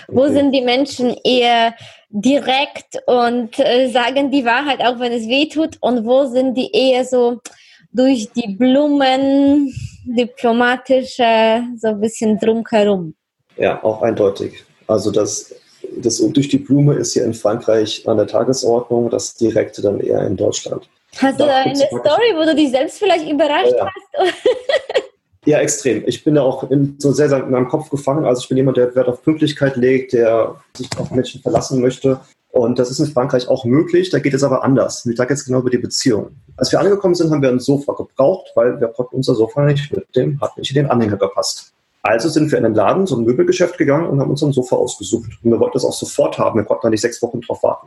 Wo 0.08 0.24
okay. 0.24 0.32
sind 0.32 0.52
die 0.52 0.60
Menschen 0.60 1.16
eher 1.24 1.75
direkt 2.10 3.00
und 3.06 3.58
äh, 3.58 3.88
sagen 3.88 4.30
die 4.30 4.44
Wahrheit, 4.44 4.80
auch 4.80 4.98
wenn 4.98 5.12
es 5.12 5.28
weh 5.28 5.48
tut? 5.48 5.76
Und 5.80 6.04
wo 6.04 6.26
sind 6.26 6.54
die 6.54 6.70
eher 6.72 7.04
so 7.04 7.40
durch 7.92 8.30
die 8.32 8.48
Blumen, 8.48 9.72
diplomatische, 10.04 11.62
so 11.76 11.88
ein 11.88 12.00
bisschen 12.00 12.38
drumherum? 12.38 13.14
Ja, 13.56 13.82
auch 13.82 14.02
eindeutig. 14.02 14.64
Also 14.86 15.10
das, 15.10 15.54
das 15.96 16.18
durch 16.18 16.48
die 16.48 16.58
Blume 16.58 16.94
ist 16.94 17.12
hier 17.12 17.24
in 17.24 17.34
Frankreich 17.34 18.06
an 18.06 18.16
der 18.16 18.26
Tagesordnung, 18.26 19.10
das 19.10 19.34
Direkte 19.34 19.82
dann 19.82 20.00
eher 20.00 20.22
in 20.26 20.36
Deutschland. 20.36 20.88
Hast 21.16 21.40
du 21.40 21.44
da 21.44 21.56
eine 21.56 21.74
Story, 21.74 22.34
wo 22.36 22.44
du 22.44 22.54
dich 22.54 22.70
selbst 22.70 22.98
vielleicht 22.98 23.28
überrascht 23.28 23.74
ja. 23.76 23.86
hast? 23.86 24.34
Ja, 25.49 25.61
extrem. 25.61 26.02
Ich 26.05 26.25
bin 26.25 26.35
da 26.35 26.43
auch 26.43 26.71
in, 26.71 26.97
so 26.99 27.11
sehr, 27.11 27.31
sehr 27.31 27.43
in 27.43 27.50
meinem 27.50 27.69
Kopf 27.69 27.88
gefangen. 27.88 28.26
Also 28.26 28.43
ich 28.43 28.49
bin 28.49 28.59
jemand, 28.59 28.76
der 28.76 28.95
Wert 28.95 29.09
auf 29.09 29.23
Pünktlichkeit 29.23 29.76
legt, 29.76 30.12
der 30.12 30.57
sich 30.76 30.90
auf 30.99 31.11
Menschen 31.11 31.40
verlassen 31.40 31.81
möchte. 31.81 32.21
Und 32.50 32.78
das 32.78 32.90
ist 32.90 32.99
in 32.99 33.07
Frankreich 33.07 33.49
auch 33.49 33.64
möglich. 33.64 34.11
Da 34.11 34.19
geht 34.19 34.35
es 34.35 34.45
aber 34.45 34.62
anders. 34.62 35.07
Ich 35.07 35.17
sage 35.17 35.33
jetzt 35.33 35.47
genau 35.47 35.61
über 35.61 35.71
die 35.71 35.78
Beziehung. 35.78 36.33
Als 36.59 36.71
wir 36.71 36.78
angekommen 36.78 37.14
sind, 37.14 37.31
haben 37.31 37.40
wir 37.40 37.49
ein 37.49 37.61
Sofa 37.61 37.95
gebraucht, 37.95 38.49
weil 38.57 38.78
wir 38.78 38.88
konnten 38.88 39.17
unser 39.17 39.35
Sofa 39.35 39.64
nicht 39.64 39.90
mit 39.90 40.14
dem, 40.14 40.38
hat 40.38 40.55
nicht 40.59 40.69
in 40.76 40.83
den 40.83 40.90
Anhänger 40.90 41.17
gepasst. 41.17 41.73
Also 42.02 42.28
sind 42.28 42.50
wir 42.52 42.59
in 42.59 42.64
den 42.64 42.75
Laden, 42.75 43.07
so 43.07 43.17
ein 43.17 43.25
Möbelgeschäft 43.25 43.78
gegangen 43.78 44.07
und 44.07 44.21
haben 44.21 44.31
uns 44.31 44.43
ein 44.43 44.52
Sofa 44.52 44.76
ausgesucht. 44.76 45.31
Und 45.43 45.50
wir 45.50 45.59
wollten 45.59 45.78
das 45.78 45.85
auch 45.87 45.95
sofort 45.95 46.37
haben. 46.37 46.59
Wir 46.59 46.67
konnten 46.67 46.83
da 46.83 46.90
nicht 46.90 47.00
sechs 47.00 47.23
Wochen 47.23 47.40
drauf 47.40 47.62
warten. 47.62 47.87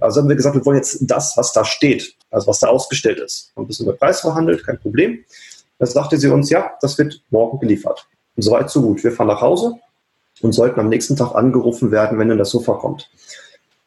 Also 0.00 0.20
haben 0.20 0.28
wir 0.28 0.36
gesagt, 0.36 0.54
wir 0.54 0.66
wollen 0.66 0.76
jetzt 0.76 0.98
das, 1.00 1.34
was 1.38 1.54
da 1.54 1.64
steht, 1.64 2.14
also 2.30 2.46
was 2.46 2.58
da 2.58 2.68
ausgestellt 2.68 3.20
ist. 3.20 3.52
Ein 3.56 3.66
bisschen 3.66 3.86
über 3.86 3.96
Preis 3.96 4.20
verhandelt, 4.20 4.66
kein 4.66 4.78
Problem. 4.78 5.24
Da 5.80 5.86
sagte 5.86 6.18
sie 6.18 6.28
uns, 6.28 6.50
ja, 6.50 6.72
das 6.82 6.98
wird 6.98 7.22
morgen 7.30 7.58
geliefert. 7.58 8.06
Und 8.36 8.42
soweit 8.42 8.68
so 8.70 8.82
gut. 8.82 9.02
Wir 9.02 9.12
fahren 9.12 9.28
nach 9.28 9.40
Hause 9.40 9.76
und 10.42 10.52
sollten 10.52 10.78
am 10.78 10.90
nächsten 10.90 11.16
Tag 11.16 11.34
angerufen 11.34 11.90
werden, 11.90 12.18
wenn 12.18 12.28
dann 12.28 12.36
das 12.36 12.50
Sofa 12.50 12.74
kommt. 12.74 13.10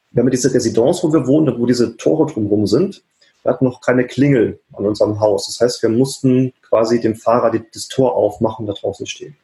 Wir 0.09 0.23
haben 0.23 0.31
diese 0.31 0.51
Residenz, 0.51 1.03
wo 1.03 1.13
wir 1.13 1.27
wohnen, 1.27 1.55
wo 1.59 1.67
diese 1.67 1.95
Tore 1.95 2.25
drumherum 2.31 2.65
sind. 2.65 3.03
Wir 3.43 3.51
hatten 3.51 3.65
noch 3.65 3.79
keine 3.79 4.07
Klingel 4.07 4.59
an 4.73 4.88
unserem 4.88 5.19
Haus. 5.19 5.45
Das 5.45 5.62
heißt, 5.62 5.83
wir 5.83 5.89
mussten 5.89 6.51
quasi 6.67 7.00
dem 7.00 7.15
Fahrer 7.15 7.51
das 7.51 7.88
Tor 7.89 8.15
aufmachen, 8.15 8.65
da 8.65 8.73
draußen 8.73 9.05
stehen. 9.05 9.38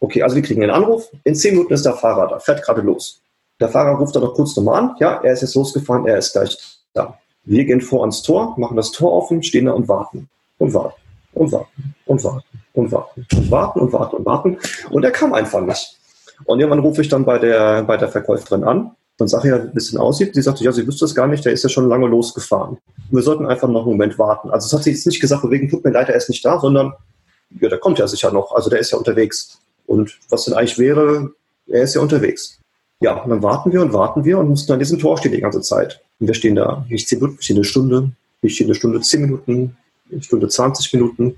Okay, 0.00 0.22
also 0.22 0.36
wir 0.36 0.42
kriegen 0.42 0.62
einen 0.62 0.72
Anruf. 0.72 1.10
In 1.24 1.34
zehn 1.34 1.54
Minuten 1.54 1.74
ist 1.74 1.84
der 1.84 1.94
Fahrer 1.94 2.28
da, 2.28 2.38
fährt 2.38 2.62
gerade 2.64 2.80
los. 2.80 3.20
Der 3.60 3.68
Fahrer 3.68 3.98
ruft 3.98 4.16
dann 4.16 4.22
noch 4.22 4.32
kurz 4.32 4.56
nochmal 4.56 4.80
an. 4.82 4.96
Ja, 5.00 5.20
er 5.22 5.34
ist 5.34 5.42
jetzt 5.42 5.54
losgefahren, 5.54 6.06
er 6.06 6.16
ist 6.16 6.32
gleich 6.32 6.56
da. 6.94 7.18
Wir 7.44 7.66
gehen 7.66 7.82
vor 7.82 8.00
ans 8.00 8.22
Tor, 8.22 8.54
machen 8.58 8.76
das 8.76 8.90
Tor 8.90 9.12
offen, 9.12 9.42
stehen 9.42 9.66
da 9.66 9.72
und 9.72 9.86
warten. 9.86 10.30
Und 10.58 10.72
warten 10.72 11.03
und 11.34 11.52
warten 11.52 11.94
und 12.06 12.24
warten 12.24 12.46
und 12.74 12.92
warten 12.92 13.26
und 13.36 13.50
warten 13.50 13.80
und 13.80 13.92
warten 13.92 14.16
und 14.16 14.26
warten. 14.26 14.58
Und 14.90 15.04
er 15.04 15.10
kam 15.10 15.32
einfach 15.34 15.60
nicht. 15.60 15.98
Und 16.44 16.60
irgendwann 16.60 16.80
rufe 16.80 17.02
ich 17.02 17.08
dann 17.08 17.24
bei 17.24 17.38
der, 17.38 17.82
bei 17.84 17.96
der 17.96 18.08
Verkäuferin 18.08 18.64
an 18.64 18.90
und 19.18 19.28
sage 19.28 19.48
ja, 19.48 19.64
wie 19.72 19.78
es 19.78 19.90
denn 19.90 20.00
aussieht. 20.00 20.34
Sie 20.34 20.42
sagte, 20.42 20.64
ja, 20.64 20.72
sie 20.72 20.86
wüsste 20.86 21.04
es 21.04 21.14
gar 21.14 21.26
nicht, 21.26 21.44
der 21.44 21.52
ist 21.52 21.62
ja 21.62 21.68
schon 21.68 21.88
lange 21.88 22.06
losgefahren. 22.06 22.78
Wir 23.10 23.22
sollten 23.22 23.46
einfach 23.46 23.68
noch 23.68 23.82
einen 23.82 23.92
Moment 23.92 24.18
warten. 24.18 24.50
Also 24.50 24.66
es 24.66 24.72
hat 24.72 24.82
sie 24.82 24.90
jetzt 24.90 25.06
nicht 25.06 25.20
gesagt, 25.20 25.48
wegen 25.48 25.68
tut 25.68 25.84
mir 25.84 25.92
leid, 25.92 26.08
er 26.08 26.16
ist 26.16 26.28
nicht 26.28 26.44
da, 26.44 26.58
sondern 26.58 26.92
ja, 27.60 27.68
der 27.68 27.78
kommt 27.78 27.98
ja 27.98 28.08
sicher 28.08 28.32
noch. 28.32 28.52
Also 28.52 28.70
der 28.70 28.80
ist 28.80 28.90
ja 28.90 28.98
unterwegs. 28.98 29.60
Und 29.86 30.18
was 30.30 30.44
denn 30.44 30.54
eigentlich 30.54 30.78
wäre, 30.78 31.30
er 31.66 31.82
ist 31.82 31.94
ja 31.94 32.00
unterwegs. 32.00 32.58
Ja, 33.00 33.22
und 33.22 33.30
dann 33.30 33.42
warten 33.42 33.72
wir 33.72 33.82
und 33.82 33.92
warten 33.92 34.24
wir 34.24 34.38
und 34.38 34.48
mussten 34.48 34.72
an 34.72 34.78
diesem 34.78 34.98
Tor 34.98 35.18
stehen 35.18 35.32
die 35.32 35.40
ganze 35.40 35.60
Zeit. 35.60 36.00
Und 36.18 36.26
wir 36.26 36.34
stehen 36.34 36.54
da 36.54 36.84
nicht 36.88 37.08
zehn 37.08 37.20
Minuten, 37.20 37.38
ich 37.38 37.44
stehe 37.44 37.56
eine 37.56 37.64
Stunde, 37.64 38.12
ich 38.42 38.62
eine 38.62 38.74
Stunde 38.74 39.00
zehn 39.00 39.22
Minuten, 39.22 39.76
Stunde 40.20 40.48
20 40.48 40.92
Minuten. 40.94 41.36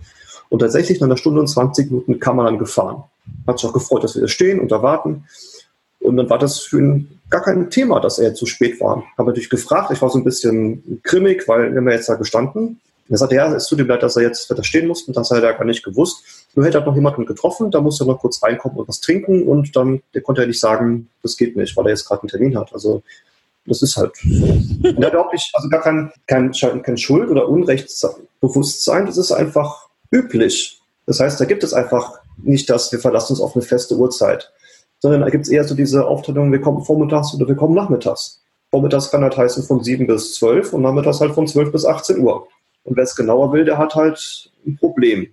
Und 0.48 0.60
tatsächlich 0.60 1.00
nach 1.00 1.06
einer 1.06 1.16
Stunde 1.16 1.40
und 1.40 1.48
20 1.48 1.90
Minuten 1.90 2.20
kam 2.20 2.36
man 2.36 2.46
dann 2.46 2.58
gefahren. 2.58 3.04
Hat 3.46 3.58
sich 3.58 3.68
auch 3.68 3.74
gefreut, 3.74 4.04
dass 4.04 4.14
wir 4.14 4.22
da 4.22 4.28
stehen 4.28 4.60
und 4.60 4.70
da 4.70 4.82
warten. 4.82 5.24
Und 6.00 6.16
dann 6.16 6.30
war 6.30 6.38
das 6.38 6.60
für 6.60 6.78
ihn 6.78 7.18
gar 7.30 7.42
kein 7.42 7.70
Thema, 7.70 8.00
dass 8.00 8.18
er 8.18 8.34
zu 8.34 8.46
spät 8.46 8.80
war. 8.80 9.02
Habe 9.18 9.30
natürlich 9.30 9.50
gefragt, 9.50 9.90
ich 9.90 10.00
war 10.00 10.10
so 10.10 10.18
ein 10.18 10.24
bisschen 10.24 11.00
grimmig, 11.02 11.48
weil 11.48 11.72
wir 11.72 11.78
haben 11.78 11.88
jetzt 11.88 12.08
da 12.08 12.14
gestanden. 12.14 12.80
Er 13.08 13.18
sagte, 13.18 13.36
ja, 13.36 13.54
es 13.54 13.68
tut 13.68 13.78
ihm 13.78 13.86
leid, 13.86 14.02
dass 14.02 14.16
er 14.16 14.22
jetzt 14.22 14.50
da 14.50 14.62
stehen 14.64 14.88
musste, 14.88 15.08
und 15.08 15.16
das 15.16 15.30
hat 15.30 15.42
er 15.42 15.54
gar 15.54 15.64
nicht 15.64 15.84
gewusst. 15.84 16.24
Nur 16.54 16.66
hätte 16.66 16.78
er 16.78 16.86
noch 16.86 16.94
jemanden 16.94 17.24
getroffen, 17.24 17.70
da 17.70 17.80
musste 17.80 18.04
er 18.04 18.08
noch 18.08 18.18
kurz 18.18 18.42
reinkommen 18.42 18.78
und 18.78 18.88
was 18.88 19.00
trinken 19.00 19.46
und 19.46 19.76
dann 19.76 20.02
der 20.14 20.22
konnte 20.22 20.42
er 20.42 20.48
nicht 20.48 20.58
sagen, 20.58 21.08
das 21.22 21.36
geht 21.36 21.56
nicht, 21.56 21.76
weil 21.76 21.86
er 21.86 21.90
jetzt 21.90 22.06
gerade 22.06 22.22
einen 22.22 22.30
Termin 22.30 22.58
hat. 22.58 22.72
Also 22.72 23.02
das 23.66 23.82
ist 23.82 23.96
halt. 23.96 24.12
Und 24.24 25.04
hat 25.04 25.14
auch 25.14 25.32
nicht, 25.32 25.50
also 25.54 25.68
gar 25.68 25.82
kein, 25.82 26.12
kein, 26.26 26.52
kein 26.52 26.96
Schuld- 26.96 27.30
oder 27.30 27.48
Unrechtsbewusstsein, 27.48 29.06
das 29.06 29.16
ist 29.16 29.32
einfach 29.32 29.88
üblich. 30.10 30.80
Das 31.06 31.20
heißt, 31.20 31.40
da 31.40 31.44
gibt 31.44 31.64
es 31.64 31.72
einfach 31.72 32.18
nicht 32.42 32.68
das, 32.68 32.92
wir 32.92 32.98
verlassen 32.98 33.32
uns 33.32 33.40
auf 33.40 33.54
eine 33.54 33.64
feste 33.64 33.96
Uhrzeit, 33.96 34.52
sondern 35.00 35.20
da 35.22 35.30
gibt 35.30 35.44
es 35.44 35.50
eher 35.50 35.64
so 35.64 35.74
diese 35.74 36.06
Aufteilung, 36.06 36.52
wir 36.52 36.60
kommen 36.60 36.84
vormittags 36.84 37.34
oder 37.34 37.46
wir 37.48 37.56
kommen 37.56 37.74
nachmittags. 37.74 38.42
Vormittags 38.70 39.10
kann 39.10 39.22
halt 39.22 39.36
heißen 39.36 39.62
von 39.62 39.82
7 39.82 40.06
bis 40.06 40.34
12 40.34 40.72
und 40.72 40.82
nachmittags 40.82 41.20
halt 41.20 41.34
von 41.34 41.46
12 41.46 41.72
bis 41.72 41.84
18 41.84 42.18
Uhr. 42.18 42.46
Und 42.84 42.96
wer 42.96 43.04
es 43.04 43.16
genauer 43.16 43.52
will, 43.52 43.64
der 43.64 43.78
hat 43.78 43.94
halt 43.94 44.50
ein 44.66 44.76
Problem. 44.76 45.28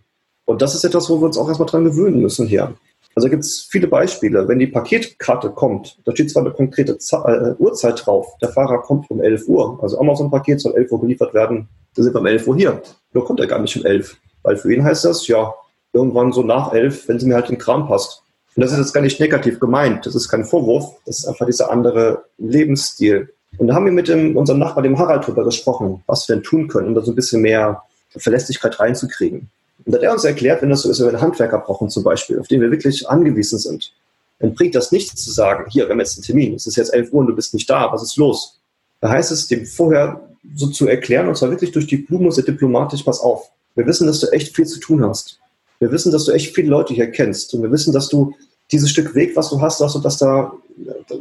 Und 0.46 0.62
das 0.62 0.76
ist 0.76 0.84
etwas, 0.84 1.10
wo 1.10 1.20
wir 1.20 1.26
uns 1.26 1.38
auch 1.38 1.48
erstmal 1.48 1.70
dran 1.70 1.84
gewöhnen 1.84 2.22
müssen 2.22 2.48
hier. 2.48 2.76
Also 3.16 3.30
gibt 3.30 3.44
es 3.44 3.68
viele 3.70 3.88
Beispiele. 3.88 4.48
Wenn 4.48 4.60
die 4.60 4.68
Paketkarte 4.68 5.50
kommt, 5.52 6.00
da 6.06 6.14
steht 6.14 6.32
zwar 6.32 6.44
eine 6.44 6.52
konkrete 6.52 6.98
Z 6.98 7.20
äh, 7.26 7.54
Uhrzeit 7.60 8.06
drauf, 8.06 8.28
der 8.42 8.50
Fahrer 8.50 8.82
kommt 8.82 9.10
um 9.12 9.22
11 9.22 9.48
Uhr, 9.48 9.80
also 9.82 10.00
Amazon-Paket 10.00 10.62
soll 10.62 10.76
11 10.76 10.92
Uhr 10.92 11.02
geliefert 11.02 11.34
werden, 11.34 11.68
da 11.96 12.04
sind 12.04 12.14
wir 12.14 12.22
um 12.22 12.26
11 12.26 12.48
Uhr 12.48 12.56
hier. 12.56 12.82
Nur 13.14 13.26
kommt 13.26 13.40
er 13.40 13.48
gar 13.48 13.60
nicht 13.60 13.78
um 13.78 13.86
11. 13.86 14.18
Weil 14.42 14.58
für 14.58 14.74
ihn 14.74 14.84
heißt 14.84 15.06
das, 15.06 15.28
ja, 15.28 15.54
irgendwann 15.94 16.34
so 16.34 16.42
nach 16.42 16.74
11, 16.74 17.08
wenn 17.08 17.20
sie 17.20 17.28
mir 17.28 17.36
halt 17.36 17.50
in 17.50 17.56
den 17.56 17.62
Kram 17.62 17.88
passt. 17.88 18.24
Und 18.56 18.62
das 18.62 18.72
ist 18.72 18.78
jetzt 18.80 18.94
gar 18.94 19.02
nicht 19.02 19.20
negativ 19.20 19.60
gemeint, 19.60 20.06
das 20.06 20.16
ist 20.16 20.30
kein 20.30 20.46
Vorwurf, 20.46 20.96
das 21.06 21.20
ist 21.20 21.26
einfach 21.26 21.46
dieser 21.46 21.72
andere 21.72 22.26
Lebensstil. 22.38 23.30
Und 23.58 23.68
da 23.68 23.76
haben 23.76 23.86
wir 23.86 23.92
mit 23.92 24.08
dem, 24.08 24.36
unserem 24.36 24.60
Nachbarn, 24.60 24.84
dem 24.84 24.98
Harald, 24.98 25.24
darüber 25.24 25.44
gesprochen, 25.44 26.04
was 26.08 26.28
wir 26.28 26.36
denn 26.36 26.44
tun 26.44 26.68
können, 26.68 26.90
um 26.90 26.96
da 26.96 27.02
so 27.02 27.12
ein 27.12 27.16
bisschen 27.16 27.42
mehr 27.42 27.84
Verlässlichkeit 28.10 28.80
reinzukriegen. 28.80 29.50
Und 29.86 29.96
hat 29.96 30.04
er 30.04 30.14
uns 30.14 30.24
erklärt, 30.24 30.62
wenn 30.62 30.70
das 30.70 30.84
so 30.84 30.90
ist, 30.90 31.00
wenn 31.00 31.08
wir 31.08 31.14
einen 31.14 31.22
Handwerker 31.22 31.60
brauchen 31.60 31.90
zum 31.90 32.04
Beispiel, 32.04 32.40
auf 32.40 32.48
den 32.48 32.62
wir 32.62 32.72
wirklich 32.72 33.08
angewiesen 33.10 33.60
sind, 33.60 33.94
dann 34.40 34.54
bringt 34.54 34.76
das 34.76 34.92
nichts 34.92 35.24
zu 35.24 35.32
sagen, 35.32 35.66
hier, 35.70 35.86
wir 35.86 35.92
haben 35.92 36.00
jetzt 36.00 36.18
einen 36.18 36.24
Termin, 36.24 36.56
es 36.56 36.68
ist 36.68 36.76
jetzt 36.76 36.94
11 36.94 37.12
Uhr 37.14 37.20
und 37.20 37.28
du 37.28 37.36
bist 37.36 37.54
nicht 37.54 37.70
da, 37.70 37.92
was 37.92 38.04
ist 38.04 38.18
los? 38.18 38.60
Da 39.02 39.10
heißt 39.10 39.32
es, 39.32 39.48
dem 39.48 39.66
vorher 39.66 40.22
so 40.56 40.68
zu 40.68 40.88
erklären, 40.88 41.28
und 41.28 41.36
zwar 41.36 41.50
wirklich 41.50 41.72
durch 41.72 41.88
die 41.88 41.98
Blume 41.98 42.32
sehr 42.32 42.44
diplomatisch, 42.44 43.04
pass 43.04 43.20
auf. 43.20 43.50
Wir 43.76 43.86
wissen, 43.86 44.08
dass 44.08 44.20
du 44.20 44.28
echt 44.28 44.56
viel 44.56 44.66
zu 44.66 44.80
tun 44.80 45.04
hast. 45.06 45.40
Wir 45.80 45.92
wissen, 45.92 46.12
dass 46.12 46.26
du 46.26 46.32
echt 46.32 46.56
viele 46.56 46.70
Leute 46.70 46.94
hier 46.94 47.12
kennst. 47.12 47.54
Und 47.54 47.64
wir 47.64 47.72
wissen, 47.72 47.92
dass 47.92 48.08
du 48.08 48.34
dieses 48.72 48.90
Stück 48.90 49.16
Weg, 49.16 49.36
was 49.36 49.50
du 49.50 49.60
hast, 49.60 49.82
dass, 49.82 49.94
du, 49.94 50.00
dass 50.00 50.18
da, 50.18 50.54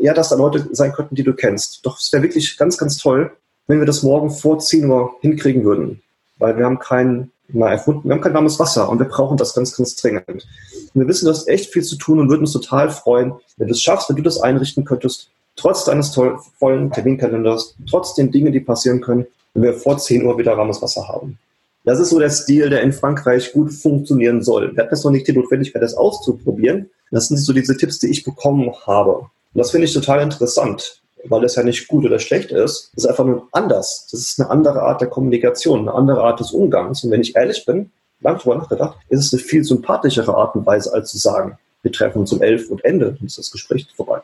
ja, 0.01 0.15
dass 0.15 0.29
da 0.29 0.37
Leute 0.37 0.69
sein 0.73 0.93
könnten, 0.93 1.15
die 1.15 1.25
du 1.25 1.35
kennst. 1.35 1.85
Doch 1.85 1.99
es 1.99 2.13
wäre 2.13 2.23
wirklich 2.23 2.57
ganz, 2.57 2.79
ganz 2.79 2.99
toll, 2.99 3.33
wenn 3.67 3.81
wir 3.81 3.87
das 3.87 4.03
morgen 4.03 4.31
vor 4.31 4.59
10 4.59 4.89
Uhr 4.89 5.17
hinkriegen 5.21 5.65
würden. 5.65 6.03
Weil 6.39 6.57
wir 6.57 6.65
haben 6.65 6.79
keinen 6.79 7.32
mal 7.49 7.73
erfunden. 7.73 8.09
Wir 8.09 8.15
haben 8.15 8.21
kein 8.21 8.35
warmes 8.35 8.59
Wasser 8.59 8.89
und 8.89 8.99
wir 8.99 9.07
brauchen 9.07 9.37
das 9.37 9.55
ganz, 9.55 9.77
ganz 9.77 9.97
dringend. 9.97 10.29
Und 10.29 11.01
wir 11.01 11.09
wissen, 11.09 11.27
du 11.27 11.31
hast 11.31 11.49
echt 11.49 11.73
viel 11.73 11.83
zu 11.83 11.97
tun 11.97 12.19
und 12.19 12.29
würden 12.29 12.43
uns 12.43 12.53
total 12.53 12.91
freuen, 12.91 13.35
wenn 13.57 13.69
du 13.69 13.73
es 13.73 13.83
schaffst, 13.83 14.09
wenn 14.09 14.17
du 14.17 14.23
das 14.23 14.41
einrichten 14.41 14.85
könntest, 14.85 15.31
trotz 15.57 15.85
deines 15.85 16.13
toll, 16.13 16.39
vollen 16.59 16.91
Terminkalenders, 16.91 17.75
trotz 17.89 18.15
den 18.15 18.31
Dingen, 18.31 18.53
die 18.53 18.61
passieren 18.61 19.01
können, 19.01 19.27
wenn 19.55 19.63
wir 19.65 19.75
vor 19.75 19.99
10 19.99 20.25
Uhr 20.25 20.39
wieder 20.39 20.57
warmes 20.57 20.81
Wasser 20.81 21.09
haben. 21.09 21.39
Das 21.85 21.99
ist 21.99 22.11
so 22.11 22.19
der 22.19 22.31
Stil, 22.31 22.71
der 22.71 22.83
in 22.83 22.93
Frankreich 22.93 23.53
gut 23.53 23.73
funktionieren 23.73 24.43
soll. 24.43 24.75
Wir 24.75 24.85
hatten 24.85 24.95
jetzt 24.95 25.05
noch 25.05 25.11
nicht 25.11 25.27
die 25.27 25.33
Notwendigkeit, 25.33 25.83
das 25.83 25.95
auszuprobieren. 25.95 26.91
Das 27.11 27.29
sind 27.29 27.39
so 27.39 27.53
diese 27.53 27.77
Tipps, 27.77 27.99
die 27.99 28.09
ich 28.09 28.25
bekommen 28.25 28.73
habe. 28.87 29.17
Und 29.19 29.29
das 29.53 29.73
finde 29.73 29.87
ich 29.87 29.93
total 29.93 30.23
interessant 30.23 31.02
weil 31.25 31.45
es 31.45 31.55
ja 31.57 31.63
nicht 31.63 31.89
gut 31.89 32.05
oder 32.05 32.19
schlecht 32.19 32.51
ist. 32.51 32.91
Das 32.95 33.05
ist 33.05 33.11
einfach 33.11 33.25
nur 33.25 33.49
anders. 33.53 34.09
Das 34.11 34.21
ist 34.21 34.41
eine 34.41 34.51
andere 34.51 34.83
Art 34.83 35.01
der 35.01 35.09
Kommunikation, 35.09 35.81
eine 35.81 35.95
andere 35.95 36.23
Art 36.23 36.41
des 36.41 36.53
Umgangs. 36.53 37.05
Und 37.05 37.11
wenn 37.11 37.21
ich 37.21 37.37
ehrlich 37.37 37.65
bin, 37.65 37.91
lange 38.21 38.39
drüber 38.39 38.57
nachgedacht, 38.57 38.99
ist 39.09 39.27
es 39.27 39.33
eine 39.33 39.43
viel 39.43 39.65
sympathischere 39.65 40.35
Art 40.35 40.55
und 40.55 40.67
Weise, 40.67 40.93
als 40.93 41.11
zu 41.11 41.19
sagen, 41.19 41.59
wir 41.83 41.93
treffen 41.93 42.21
uns 42.21 42.33
um 42.33 42.41
elf 42.41 42.71
und 42.71 42.85
Ende, 42.85 43.17
dann 43.19 43.27
ist 43.27 43.39
das 43.39 43.51
Gespräch 43.51 43.87
vorbei. 43.95 44.21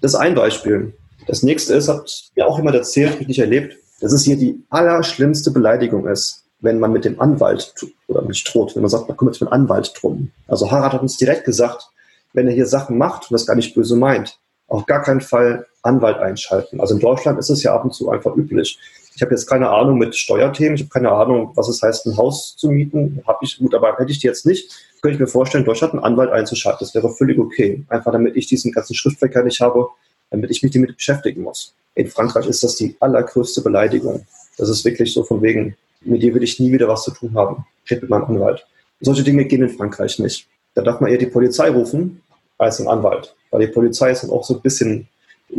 Das 0.00 0.14
ist 0.14 0.20
ein 0.20 0.34
Beispiel. 0.34 0.94
Das 1.26 1.42
nächste 1.42 1.74
ist, 1.74 1.88
hat 1.88 2.30
mir 2.36 2.46
auch 2.46 2.58
jemand 2.58 2.76
erzählt, 2.76 3.18
mich 3.18 3.28
nicht 3.28 3.38
erlebt, 3.38 3.76
dass 4.00 4.12
es 4.12 4.24
hier 4.24 4.36
die 4.36 4.62
allerschlimmste 4.70 5.50
Beleidigung 5.50 6.06
ist, 6.06 6.44
wenn 6.60 6.78
man 6.78 6.92
mit 6.92 7.04
dem 7.04 7.20
Anwalt 7.20 7.74
oder 8.08 8.22
nicht 8.22 8.52
droht, 8.52 8.74
wenn 8.74 8.82
man 8.82 8.90
sagt, 8.90 9.08
man 9.08 9.16
kümmert 9.16 9.34
sich 9.34 9.42
mit 9.42 9.50
dem 9.50 9.54
Anwalt 9.54 9.92
drum. 10.00 10.30
Also 10.46 10.70
Harald 10.70 10.92
hat 10.92 11.02
uns 11.02 11.16
direkt 11.16 11.44
gesagt, 11.44 11.88
wenn 12.32 12.46
er 12.46 12.54
hier 12.54 12.66
Sachen 12.66 12.98
macht 12.98 13.30
und 13.30 13.34
das 13.34 13.46
gar 13.46 13.56
nicht 13.56 13.74
böse 13.74 13.96
meint, 13.96 14.38
auf 14.72 14.86
gar 14.86 15.02
keinen 15.02 15.20
Fall 15.20 15.66
Anwalt 15.82 16.16
einschalten. 16.18 16.80
Also 16.80 16.94
in 16.94 17.00
Deutschland 17.00 17.38
ist 17.38 17.50
es 17.50 17.62
ja 17.62 17.74
ab 17.74 17.84
und 17.84 17.92
zu 17.92 18.10
einfach 18.10 18.34
üblich. 18.34 18.78
Ich 19.14 19.20
habe 19.20 19.32
jetzt 19.32 19.46
keine 19.46 19.68
Ahnung 19.68 19.98
mit 19.98 20.16
Steuerthemen, 20.16 20.74
ich 20.76 20.82
habe 20.82 20.90
keine 20.90 21.12
Ahnung, 21.12 21.52
was 21.54 21.68
es 21.68 21.82
heißt, 21.82 22.06
ein 22.06 22.16
Haus 22.16 22.56
zu 22.56 22.70
mieten. 22.70 23.22
Habe 23.26 23.40
ich 23.42 23.58
gut, 23.58 23.74
aber 23.74 23.98
hätte 23.98 24.10
ich 24.10 24.20
die 24.20 24.26
jetzt 24.26 24.46
nicht, 24.46 24.72
könnte 25.02 25.16
ich 25.16 25.20
mir 25.20 25.26
vorstellen, 25.26 25.64
in 25.64 25.66
Deutschland 25.66 25.92
einen 25.92 26.02
Anwalt 26.02 26.30
einzuschalten. 26.30 26.78
Das 26.80 26.94
wäre 26.94 27.10
völlig 27.10 27.38
okay. 27.38 27.84
Einfach 27.88 28.12
damit 28.12 28.36
ich 28.36 28.46
diesen 28.46 28.72
ganzen 28.72 28.94
Schriftverkehr 28.94 29.44
nicht 29.44 29.60
habe, 29.60 29.88
damit 30.30 30.50
ich 30.50 30.62
mich 30.62 30.72
damit 30.72 30.96
beschäftigen 30.96 31.42
muss. 31.42 31.74
In 31.94 32.08
Frankreich 32.08 32.46
ist 32.46 32.62
das 32.62 32.76
die 32.76 32.96
allergrößte 33.00 33.60
Beleidigung. 33.60 34.26
Das 34.56 34.70
ist 34.70 34.86
wirklich 34.86 35.12
so 35.12 35.22
von 35.22 35.42
wegen, 35.42 35.76
mit 36.00 36.22
dir 36.22 36.34
will 36.34 36.42
ich 36.42 36.58
nie 36.58 36.72
wieder 36.72 36.88
was 36.88 37.02
zu 37.02 37.10
tun 37.10 37.34
haben. 37.34 37.66
Rede 37.90 38.00
mit 38.00 38.10
meinem 38.10 38.24
Anwalt. 38.24 38.66
Solche 39.00 39.22
Dinge 39.22 39.44
gehen 39.44 39.62
in 39.62 39.68
Frankreich 39.68 40.18
nicht. 40.18 40.46
Da 40.74 40.80
darf 40.80 41.00
man 41.00 41.10
eher 41.10 41.18
die 41.18 41.26
Polizei 41.26 41.68
rufen 41.68 42.22
als 42.62 42.80
ein 42.80 42.88
Anwalt. 42.88 43.34
Weil 43.50 43.66
die 43.66 43.72
Polizei 43.72 44.10
ist 44.10 44.22
dann 44.22 44.30
auch 44.30 44.44
so 44.44 44.54
ein 44.54 44.60
bisschen 44.60 45.08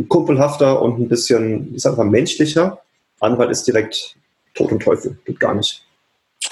kumpelhafter 0.08 0.80
und 0.82 0.98
ein 0.98 1.08
bisschen, 1.08 1.74
ich 1.74 1.82
sag 1.82 1.96
mal, 1.96 2.04
menschlicher. 2.04 2.80
Anwalt 3.20 3.50
ist 3.50 3.66
direkt 3.66 4.16
Tod 4.54 4.72
und 4.72 4.82
Teufel, 4.82 5.18
geht 5.24 5.40
gar 5.40 5.54
nicht. 5.54 5.84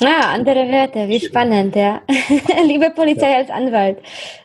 Ah, 0.00 0.32
andere 0.32 0.68
Werte, 0.68 1.06
wie 1.08 1.20
spannend, 1.20 1.76
ja. 1.76 2.00
Liebe 2.66 2.90
Polizei 2.90 3.30
ja. 3.30 3.36
als 3.38 3.50
Anwalt. 3.50 3.98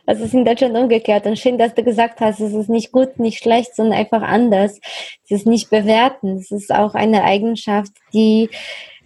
Das 0.06 0.20
ist 0.20 0.34
in 0.34 0.44
Deutschland 0.44 0.76
umgekehrt. 0.76 1.26
Und 1.26 1.38
schön, 1.38 1.58
dass 1.58 1.74
du 1.74 1.82
gesagt 1.82 2.20
hast, 2.20 2.40
es 2.40 2.52
ist 2.52 2.68
nicht 2.68 2.92
gut, 2.92 3.18
nicht 3.18 3.42
schlecht, 3.42 3.74
sondern 3.74 3.98
einfach 3.98 4.22
anders. 4.22 4.78
Es 5.24 5.30
ist 5.30 5.46
nicht 5.46 5.70
bewerten. 5.70 6.36
Es 6.36 6.50
ist 6.50 6.72
auch 6.72 6.94
eine 6.94 7.24
Eigenschaft, 7.24 7.92
die 8.12 8.50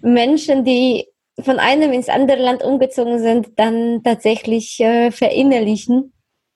Menschen, 0.01 0.65
die 0.65 1.07
von 1.41 1.59
einem 1.59 1.93
ins 1.93 2.09
andere 2.09 2.43
Land 2.43 2.63
umgezogen 2.63 3.19
sind, 3.19 3.51
dann 3.57 4.03
tatsächlich 4.03 4.81
äh, 4.81 5.11
verinnerlichen 5.11 6.13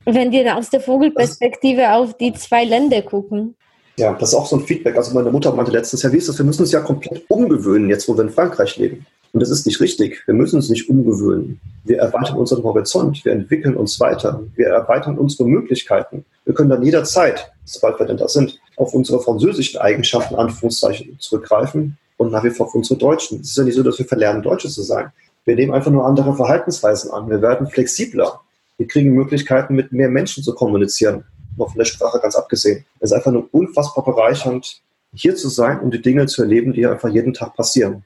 wenn 0.06 0.30
wir 0.32 0.56
aus 0.56 0.70
der 0.70 0.80
Vogelperspektive 0.80 1.82
das, 1.82 1.90
auf 1.90 2.16
die 2.16 2.32
zwei 2.32 2.64
Länder 2.64 3.02
gucken. 3.02 3.54
Ja, 3.98 4.12
das 4.14 4.30
ist 4.30 4.34
auch 4.34 4.46
so 4.46 4.56
ein 4.56 4.62
Feedback. 4.62 4.96
Also 4.96 5.14
meine 5.14 5.30
Mutter 5.30 5.52
meinte 5.52 5.72
letztes 5.72 6.02
Jahr, 6.02 6.12
wie 6.12 6.18
ist 6.18 6.28
das? 6.28 6.38
Wir 6.38 6.44
müssen 6.44 6.62
uns 6.62 6.72
ja 6.72 6.80
komplett 6.80 7.24
umgewöhnen, 7.28 7.88
jetzt 7.88 8.08
wo 8.08 8.16
wir 8.16 8.24
in 8.24 8.30
Frankreich 8.30 8.76
leben. 8.76 9.06
Und 9.32 9.40
das 9.40 9.50
ist 9.50 9.66
nicht 9.66 9.80
richtig. 9.80 10.22
Wir 10.26 10.34
müssen 10.34 10.56
uns 10.56 10.70
nicht 10.70 10.88
umgewöhnen. 10.88 11.60
Wir 11.84 11.98
erweitern 11.98 12.36
unseren 12.36 12.62
Horizont, 12.62 13.24
wir 13.24 13.32
entwickeln 13.32 13.76
uns 13.76 14.00
weiter, 14.00 14.42
wir 14.54 14.68
erweitern 14.68 15.18
unsere 15.18 15.48
Möglichkeiten. 15.48 16.24
Wir 16.44 16.54
können 16.54 16.70
dann 16.70 16.82
jederzeit, 16.82 17.52
sobald 17.64 17.98
wir 17.98 18.06
denn 18.06 18.16
da 18.16 18.28
sind, 18.28 18.58
auf 18.76 18.94
unsere 18.94 19.20
französischen 19.20 19.80
Eigenschaften, 19.80 20.36
Anführungszeichen, 20.36 21.16
zurückgreifen 21.18 21.98
und 22.16 22.32
nach 22.32 22.44
wie 22.44 22.50
vor 22.50 22.66
auf 22.66 22.74
unsere 22.74 22.98
Deutschen. 22.98 23.40
Es 23.40 23.50
ist 23.50 23.56
ja 23.58 23.64
nicht 23.64 23.74
so, 23.74 23.82
dass 23.82 23.98
wir 23.98 24.06
verlernen, 24.06 24.42
Deutsche 24.42 24.68
zu 24.68 24.82
sein. 24.82 25.12
Wir 25.44 25.54
nehmen 25.54 25.74
einfach 25.74 25.90
nur 25.90 26.04
andere 26.04 26.34
Verhaltensweisen 26.34 27.10
an. 27.10 27.28
Wir 27.28 27.40
werden 27.40 27.66
flexibler. 27.66 28.40
Wir 28.78 28.86
kriegen 28.86 29.12
Möglichkeiten, 29.12 29.74
mit 29.74 29.92
mehr 29.92 30.08
Menschen 30.08 30.42
zu 30.42 30.54
kommunizieren, 30.54 31.24
noch 31.56 31.68
von 31.68 31.78
der 31.78 31.86
Sprache 31.86 32.20
ganz 32.20 32.36
abgesehen. 32.36 32.84
Es 33.00 33.10
ist 33.10 33.16
einfach 33.16 33.32
nur 33.32 33.48
unfassbar 33.52 34.04
bereichernd, 34.04 34.82
hier 35.14 35.34
zu 35.34 35.48
sein 35.48 35.80
und 35.80 35.94
die 35.94 36.02
Dinge 36.02 36.26
zu 36.26 36.42
erleben, 36.42 36.72
die 36.72 36.86
einfach 36.86 37.08
jeden 37.08 37.32
Tag 37.32 37.54
passieren. 37.56 38.04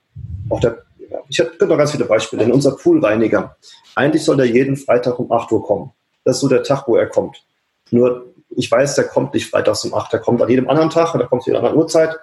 Auch 0.48 0.60
der, 0.60 0.84
ich 1.28 1.38
könnte 1.38 1.66
noch 1.66 1.76
ganz 1.76 1.90
viele 1.90 2.04
Beispiele. 2.04 2.44
In 2.44 2.52
unser 2.52 2.76
Poolreiniger. 2.76 3.56
Eigentlich 3.96 4.24
soll 4.24 4.36
der 4.36 4.46
jeden 4.46 4.76
Freitag 4.76 5.18
um 5.18 5.30
8 5.32 5.50
Uhr 5.50 5.64
kommen. 5.64 5.92
Das 6.24 6.36
ist 6.36 6.40
so 6.40 6.48
der 6.48 6.62
Tag, 6.62 6.86
wo 6.86 6.96
er 6.96 7.06
kommt. 7.06 7.44
Nur, 7.90 8.32
ich 8.50 8.70
weiß, 8.70 8.94
der 8.94 9.04
kommt 9.04 9.34
nicht 9.34 9.50
freitags 9.50 9.84
um 9.84 9.94
8. 9.94 10.12
Der 10.12 10.20
kommt 10.20 10.40
an 10.40 10.48
jedem 10.48 10.68
anderen 10.68 10.90
Tag 10.90 11.14
oder 11.14 11.26
kommt 11.26 11.42
zu 11.42 11.50
einer 11.50 11.58
anderen 11.58 11.78
Uhrzeit, 11.78 12.16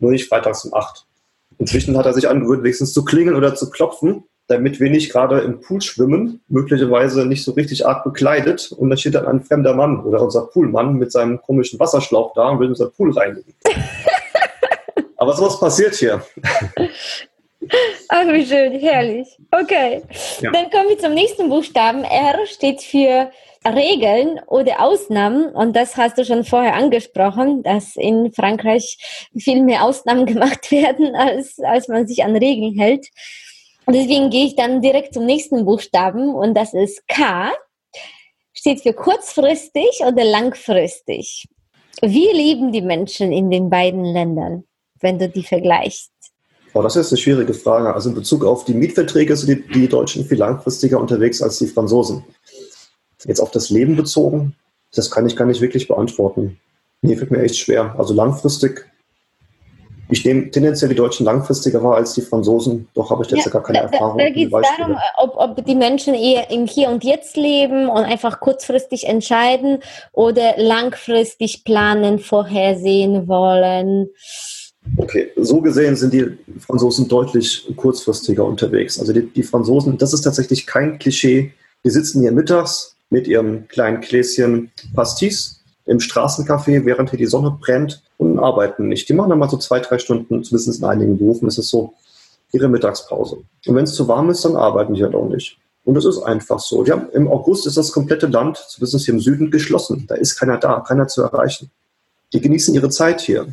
nur 0.00 0.10
nicht 0.10 0.28
freitags 0.28 0.64
um 0.64 0.74
8. 0.74 1.06
Inzwischen 1.58 1.96
hat 1.96 2.06
er 2.06 2.14
sich 2.14 2.28
angewöhnt, 2.28 2.64
wenigstens 2.64 2.92
zu 2.92 3.04
klingeln 3.04 3.36
oder 3.36 3.54
zu 3.54 3.70
klopfen, 3.70 4.24
damit 4.48 4.80
wir 4.80 4.90
nicht 4.90 5.12
gerade 5.12 5.40
im 5.40 5.60
Pool 5.60 5.80
schwimmen, 5.80 6.42
möglicherweise 6.48 7.26
nicht 7.26 7.44
so 7.44 7.52
richtig 7.52 7.86
arg 7.86 8.04
bekleidet. 8.04 8.72
Und 8.72 8.90
dann 8.90 8.98
steht 8.98 9.14
dann 9.14 9.26
ein 9.26 9.42
fremder 9.42 9.74
Mann 9.74 10.04
oder 10.04 10.22
unser 10.22 10.46
Poolmann 10.46 10.96
mit 10.96 11.12
seinem 11.12 11.40
komischen 11.40 11.78
Wasserschlauch 11.78 12.34
da 12.34 12.50
und 12.50 12.60
will 12.60 12.68
unser 12.68 12.90
Pool 12.90 13.12
reinigen. 13.12 13.54
Aber 15.16 15.34
sowas 15.34 15.60
passiert 15.60 15.94
hier. 15.94 16.22
Ach, 18.08 18.26
wie 18.26 18.44
schön, 18.44 18.72
herrlich. 18.80 19.28
Okay. 19.52 20.02
Ja. 20.40 20.50
Dann 20.50 20.70
kommen 20.70 20.88
wir 20.88 20.98
zum 20.98 21.14
nächsten 21.14 21.48
Buchstaben. 21.48 22.02
R 22.02 22.44
steht 22.46 22.82
für 22.82 23.30
Regeln 23.64 24.40
oder 24.46 24.80
Ausnahmen. 24.80 25.46
Und 25.46 25.76
das 25.76 25.96
hast 25.96 26.18
du 26.18 26.24
schon 26.24 26.44
vorher 26.44 26.74
angesprochen, 26.74 27.62
dass 27.62 27.96
in 27.96 28.32
Frankreich 28.32 29.28
viel 29.38 29.62
mehr 29.62 29.84
Ausnahmen 29.84 30.26
gemacht 30.26 30.70
werden, 30.70 31.14
als, 31.14 31.58
als 31.60 31.88
man 31.88 32.06
sich 32.06 32.24
an 32.24 32.36
Regeln 32.36 32.76
hält. 32.78 33.06
Und 33.92 33.98
deswegen 33.98 34.30
gehe 34.30 34.46
ich 34.46 34.56
dann 34.56 34.80
direkt 34.80 35.12
zum 35.12 35.26
nächsten 35.26 35.66
Buchstaben 35.66 36.34
und 36.34 36.54
das 36.54 36.72
ist 36.72 37.06
K. 37.08 37.52
Steht 38.54 38.80
für 38.80 38.94
kurzfristig 38.94 40.00
oder 40.00 40.24
langfristig. 40.24 41.46
Wie 42.00 42.32
leben 42.32 42.72
die 42.72 42.80
Menschen 42.80 43.32
in 43.32 43.50
den 43.50 43.68
beiden 43.68 44.06
Ländern, 44.06 44.64
wenn 45.02 45.18
du 45.18 45.28
die 45.28 45.42
vergleichst? 45.42 46.10
Oh, 46.72 46.80
das 46.80 46.96
ist 46.96 47.12
eine 47.12 47.18
schwierige 47.18 47.52
Frage. 47.52 47.92
Also 47.92 48.08
in 48.08 48.14
Bezug 48.14 48.46
auf 48.46 48.64
die 48.64 48.72
Mietverträge 48.72 49.36
sind 49.36 49.48
die, 49.50 49.80
die 49.80 49.88
Deutschen 49.88 50.24
viel 50.24 50.38
langfristiger 50.38 50.98
unterwegs 50.98 51.42
als 51.42 51.58
die 51.58 51.66
Franzosen. 51.66 52.24
Jetzt 53.26 53.40
auf 53.40 53.50
das 53.50 53.68
Leben 53.68 53.94
bezogen, 53.94 54.56
das 54.94 55.10
kann 55.10 55.26
ich 55.26 55.36
gar 55.36 55.44
nicht 55.44 55.60
wirklich 55.60 55.86
beantworten. 55.86 56.58
Nee, 57.02 57.16
fällt 57.16 57.30
mir 57.30 57.42
echt 57.42 57.58
schwer. 57.58 57.94
Also 57.98 58.14
langfristig, 58.14 58.90
ich 60.12 60.24
nehme 60.26 60.50
tendenziell 60.50 60.90
die 60.90 60.94
Deutschen 60.94 61.24
langfristiger 61.24 61.82
wahr 61.82 61.96
als 61.96 62.12
die 62.12 62.20
Franzosen, 62.20 62.86
doch 62.94 63.10
habe 63.10 63.24
ich 63.24 63.30
jetzt 63.30 63.46
ja, 63.46 63.50
gar 63.50 63.62
keine 63.62 63.78
da, 63.78 63.84
Erfahrung. 63.84 64.18
Da, 64.18 64.24
da 64.24 64.30
geht 64.30 64.52
es 64.52 64.68
darum, 64.76 64.96
ob, 65.16 65.36
ob 65.36 65.64
die 65.64 65.74
Menschen 65.74 66.14
eher 66.14 66.50
im 66.50 66.66
Hier 66.66 66.90
und 66.90 67.02
Jetzt 67.02 67.36
leben 67.36 67.88
und 67.88 68.04
einfach 68.04 68.40
kurzfristig 68.40 69.08
entscheiden 69.08 69.78
oder 70.12 70.54
langfristig 70.58 71.64
planen, 71.64 72.18
vorhersehen 72.18 73.26
wollen. 73.26 74.08
Okay, 74.98 75.30
so 75.36 75.60
gesehen 75.60 75.96
sind 75.96 76.12
die 76.12 76.26
Franzosen 76.58 77.08
deutlich 77.08 77.66
kurzfristiger 77.76 78.44
unterwegs. 78.44 79.00
Also 79.00 79.12
die, 79.12 79.26
die 79.28 79.42
Franzosen, 79.42 79.96
das 79.96 80.12
ist 80.12 80.22
tatsächlich 80.22 80.66
kein 80.66 80.98
Klischee. 80.98 81.52
Die 81.84 81.90
sitzen 81.90 82.20
hier 82.20 82.32
mittags 82.32 82.96
mit 83.08 83.26
ihrem 83.26 83.66
kleinen 83.68 84.00
Gläschen 84.00 84.70
Pastis 84.94 85.61
im 85.92 85.98
Straßencafé, 85.98 86.84
während 86.84 87.10
hier 87.10 87.18
die 87.18 87.26
Sonne 87.26 87.56
brennt 87.60 88.02
und 88.18 88.38
arbeiten 88.38 88.88
nicht. 88.88 89.08
Die 89.08 89.12
machen 89.12 89.30
dann 89.30 89.38
mal 89.38 89.50
so 89.50 89.58
zwei, 89.58 89.78
drei 89.80 89.98
Stunden, 89.98 90.42
zumindest 90.42 90.78
in 90.78 90.84
einigen 90.84 91.18
Berufen 91.18 91.46
ist 91.46 91.58
es 91.58 91.68
so, 91.68 91.92
ihre 92.52 92.68
Mittagspause. 92.68 93.36
Und 93.66 93.74
wenn 93.74 93.84
es 93.84 93.94
zu 93.94 94.08
warm 94.08 94.30
ist, 94.30 94.44
dann 94.44 94.56
arbeiten 94.56 94.94
die 94.94 95.02
halt 95.02 95.14
auch 95.14 95.28
nicht. 95.28 95.58
Und 95.84 95.96
es 95.96 96.04
ist 96.04 96.22
einfach 96.22 96.60
so. 96.60 96.86
Haben, 96.86 97.10
Im 97.12 97.28
August 97.28 97.66
ist 97.66 97.76
das 97.76 97.92
komplette 97.92 98.26
Land, 98.26 98.56
zumindest 98.68 99.04
hier 99.04 99.14
im 99.14 99.20
Süden, 99.20 99.50
geschlossen. 99.50 100.04
Da 100.08 100.14
ist 100.14 100.36
keiner 100.36 100.58
da, 100.58 100.80
keiner 100.80 101.08
zu 101.08 101.22
erreichen. 101.22 101.70
Die 102.32 102.40
genießen 102.40 102.74
ihre 102.74 102.88
Zeit 102.88 103.20
hier. 103.20 103.46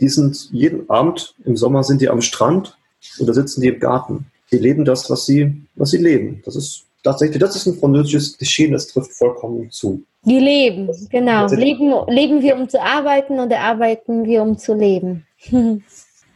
Die 0.00 0.08
sind 0.08 0.50
jeden 0.52 0.88
Abend 0.90 1.34
im 1.44 1.56
Sommer 1.56 1.82
sind 1.84 2.00
die 2.00 2.08
am 2.08 2.20
Strand 2.20 2.76
oder 3.18 3.32
sitzen 3.32 3.60
die 3.62 3.68
im 3.68 3.80
Garten. 3.80 4.26
Die 4.52 4.58
leben 4.58 4.84
das, 4.84 5.08
was 5.10 5.26
sie, 5.26 5.62
was 5.74 5.90
sie 5.90 5.98
leben. 5.98 6.42
Das 6.44 6.56
ist 6.56 6.84
tatsächlich, 7.02 7.38
das 7.38 7.56
ist 7.56 7.66
ein 7.66 7.78
französisches 7.78 8.36
Klischee, 8.36 8.70
das 8.70 8.88
trifft 8.88 9.12
vollkommen 9.12 9.70
zu. 9.70 10.02
Die 10.22 10.38
leben, 10.38 10.90
genau. 11.10 11.46
Leben, 11.46 11.94
leben 12.08 12.42
wir, 12.42 12.56
um 12.56 12.68
zu 12.68 12.80
arbeiten 12.80 13.38
oder 13.38 13.60
arbeiten 13.60 14.24
wir, 14.24 14.42
um 14.42 14.58
zu 14.58 14.74
leben? 14.74 15.26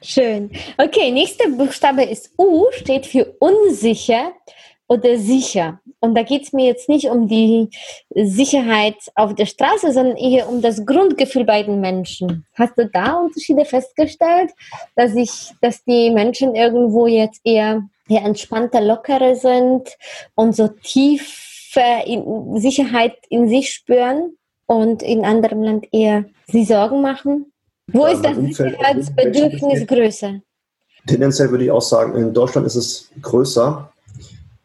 Schön. 0.03 0.51
Okay, 0.79 1.11
nächster 1.11 1.49
Buchstabe 1.49 2.03
ist 2.03 2.33
U, 2.39 2.67
steht 2.73 3.07
für 3.07 3.37
unsicher 3.39 4.33
oder 4.89 5.17
sicher. 5.17 5.81
Und 6.01 6.17
da 6.17 6.23
geht 6.23 6.43
es 6.43 6.53
mir 6.53 6.67
jetzt 6.67 6.89
nicht 6.89 7.09
um 7.09 7.29
die 7.29 7.71
Sicherheit 8.15 8.97
auf 9.15 9.35
der 9.35 9.47
Straße, 9.47 9.93
sondern 9.93 10.17
eher 10.17 10.49
um 10.49 10.61
das 10.61 10.85
Grundgefühl 10.85 11.45
bei 11.45 11.63
den 11.63 11.81
Menschen. 11.81 12.45
Hast 12.55 12.77
du 12.77 12.89
da 12.89 13.15
Unterschiede 13.15 13.65
festgestellt, 13.65 14.51
dass 14.97 15.15
ich, 15.15 15.53
dass 15.61 15.85
die 15.85 16.11
Menschen 16.11 16.55
irgendwo 16.55 17.07
jetzt 17.07 17.41
eher, 17.45 17.83
eher 18.09 18.23
entspannter, 18.23 18.81
lockerer 18.81 19.37
sind 19.37 19.89
und 20.35 20.57
so 20.57 20.69
tiefe 20.69 21.52
in 21.81 22.61
Sicherheit 22.61 23.15
in 23.29 23.49
sich 23.49 23.71
spüren 23.71 24.37
und 24.67 25.03
in 25.03 25.25
anderem 25.25 25.63
Land 25.63 25.87
eher 25.93 26.25
sie 26.47 26.65
Sorgen 26.65 27.03
machen? 27.03 27.53
Wo 27.89 28.07
ja, 28.07 28.13
ist 28.13 28.25
das 28.25 28.37
Sicherheitsbedürfnis 28.37 29.87
größer? 29.87 30.41
Tendenziell 31.07 31.51
würde 31.51 31.65
ich 31.65 31.71
auch 31.71 31.83
sagen, 31.83 32.17
in 32.17 32.33
Deutschland 32.33 32.67
ist 32.67 32.77
es 32.77 33.11
größer, 33.21 33.93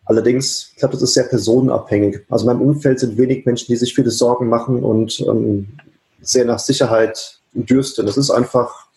Allerdings, 0.08 0.70
ich 0.72 0.78
glaube, 0.78 0.94
das 0.94 1.04
ist 1.04 1.14
sehr 1.16 1.26
personenabhängig. 1.26 2.22
Also 2.30 2.50
in 2.50 2.58
meinem 2.58 2.66
Umfeld 2.66 3.00
sind 3.00 3.18
wenig 3.18 3.46
Menschen, 3.46 3.68
die 3.68 3.76
sich 3.76 3.94
viele 3.94 4.10
Sorgen 4.10 4.48
machen 4.48 4.82
und 4.82 5.20
ähm, 5.20 5.68
sehr 6.22 6.46
nach 6.46 6.60
Sicherheit 6.60 7.40
dürsten. 7.54 8.06
Das 8.06 8.16
ist 8.16 8.32
einfach, 8.32 8.88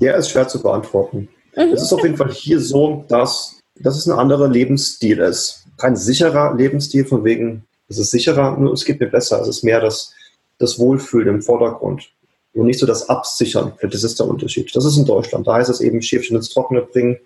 ja, 0.00 0.14
ist 0.14 0.30
schwer 0.30 0.48
zu 0.48 0.60
beantworten. 0.60 1.28
Mhm. 1.54 1.72
Es 1.72 1.82
ist 1.82 1.92
auf 1.92 2.02
jeden 2.02 2.16
Fall 2.16 2.32
hier 2.32 2.58
so, 2.58 3.04
dass, 3.06 3.60
dass 3.76 3.96
es 3.96 4.08
ein 4.08 4.18
anderer 4.18 4.48
Lebensstil 4.48 5.20
ist. 5.20 5.65
Kein 5.78 5.96
sicherer 5.96 6.54
Lebensstil, 6.54 7.04
von 7.04 7.24
wegen, 7.24 7.64
es 7.88 7.98
ist 7.98 8.10
sicherer, 8.10 8.56
nur 8.56 8.72
es 8.72 8.84
geht 8.84 9.00
mir 9.00 9.08
besser. 9.08 9.40
Es 9.40 9.48
ist 9.48 9.62
mehr 9.62 9.80
das, 9.80 10.12
das 10.58 10.78
Wohlfühlen 10.78 11.28
im 11.28 11.42
Vordergrund 11.42 12.10
und 12.54 12.66
nicht 12.66 12.78
so 12.78 12.86
das 12.86 13.08
Absichern. 13.08 13.72
Das 13.82 14.02
ist 14.02 14.18
der 14.18 14.26
Unterschied. 14.26 14.74
Das 14.74 14.84
ist 14.84 14.96
in 14.96 15.04
Deutschland. 15.04 15.46
Da 15.46 15.54
heißt 15.54 15.70
es 15.70 15.80
eben 15.80 16.02
Schäfchen 16.02 16.36
ins 16.36 16.48
Trockene 16.48 16.82
bringen, 16.82 17.18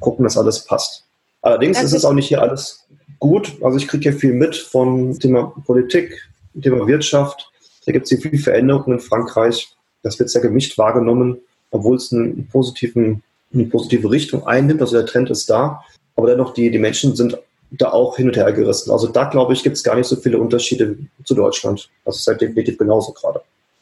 gucken, 0.00 0.24
dass 0.24 0.36
alles 0.36 0.64
passt. 0.64 1.04
Allerdings 1.40 1.78
das 1.78 1.86
ist 1.86 1.98
es 1.98 2.04
auch 2.04 2.12
nicht 2.12 2.28
hier 2.28 2.42
alles 2.42 2.84
gut. 3.18 3.52
Also 3.62 3.78
ich 3.78 3.88
kriege 3.88 4.10
hier 4.10 4.18
viel 4.18 4.32
mit 4.32 4.56
von 4.56 5.18
Thema 5.18 5.52
Politik, 5.66 6.28
Thema 6.60 6.86
Wirtschaft. 6.86 7.50
Da 7.86 7.92
gibt 7.92 8.04
es 8.04 8.10
hier 8.10 8.18
viel 8.20 8.38
Veränderungen 8.38 8.98
in 8.98 9.00
Frankreich. 9.00 9.74
Das 10.02 10.18
wird 10.18 10.30
sehr 10.30 10.42
gemischt 10.42 10.78
wahrgenommen, 10.78 11.38
obwohl 11.70 11.96
es 11.96 12.12
einen 12.12 12.48
positiven, 12.48 13.22
eine 13.54 13.64
positive 13.64 14.10
Richtung 14.10 14.46
einnimmt. 14.46 14.80
Also 14.80 14.96
der 14.96 15.06
Trend 15.06 15.30
ist 15.30 15.48
da. 15.48 15.82
Aber 16.16 16.28
dennoch, 16.28 16.54
die, 16.54 16.70
die 16.70 16.78
Menschen 16.78 17.16
sind 17.16 17.38
da 17.78 17.92
auch 17.92 18.16
hin 18.16 18.28
und 18.28 18.36
her 18.36 18.52
gerissen. 18.52 18.90
Also 18.90 19.08
da, 19.08 19.24
glaube 19.24 19.52
ich, 19.52 19.62
gibt 19.62 19.76
es 19.76 19.82
gar 19.82 19.96
nicht 19.96 20.06
so 20.06 20.16
viele 20.16 20.38
Unterschiede 20.38 20.96
zu 21.24 21.34
Deutschland. 21.34 21.88
Das 22.04 22.16
ist 22.16 22.26
halt 22.26 22.40
definitiv 22.40 22.78
genauso 22.78 23.12
gerade. 23.12 23.40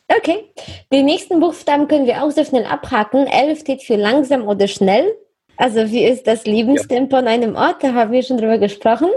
Okay. 0.09 0.45
Die 0.93 1.03
nächsten 1.03 1.41
Buchstaben 1.41 1.89
können 1.89 2.07
wir 2.07 2.23
auch 2.23 2.31
sehr 2.31 2.45
schnell 2.45 2.65
abhaken. 2.65 3.27
L 3.27 3.57
steht 3.57 3.83
für 3.83 3.97
langsam 3.97 4.47
oder 4.47 4.67
schnell. 4.67 5.17
Also 5.57 5.91
wie 5.91 6.05
ist 6.05 6.27
das 6.27 6.45
Lebenstempo 6.47 7.17
ja. 7.17 7.21
an 7.21 7.29
einem 7.29 7.55
Ort? 7.55 7.83
Da 7.83 7.95
haben 7.95 8.13
wir 8.13 8.23
schon 8.23 8.39
drüber 8.39 8.59
gesprochen. 8.59 9.11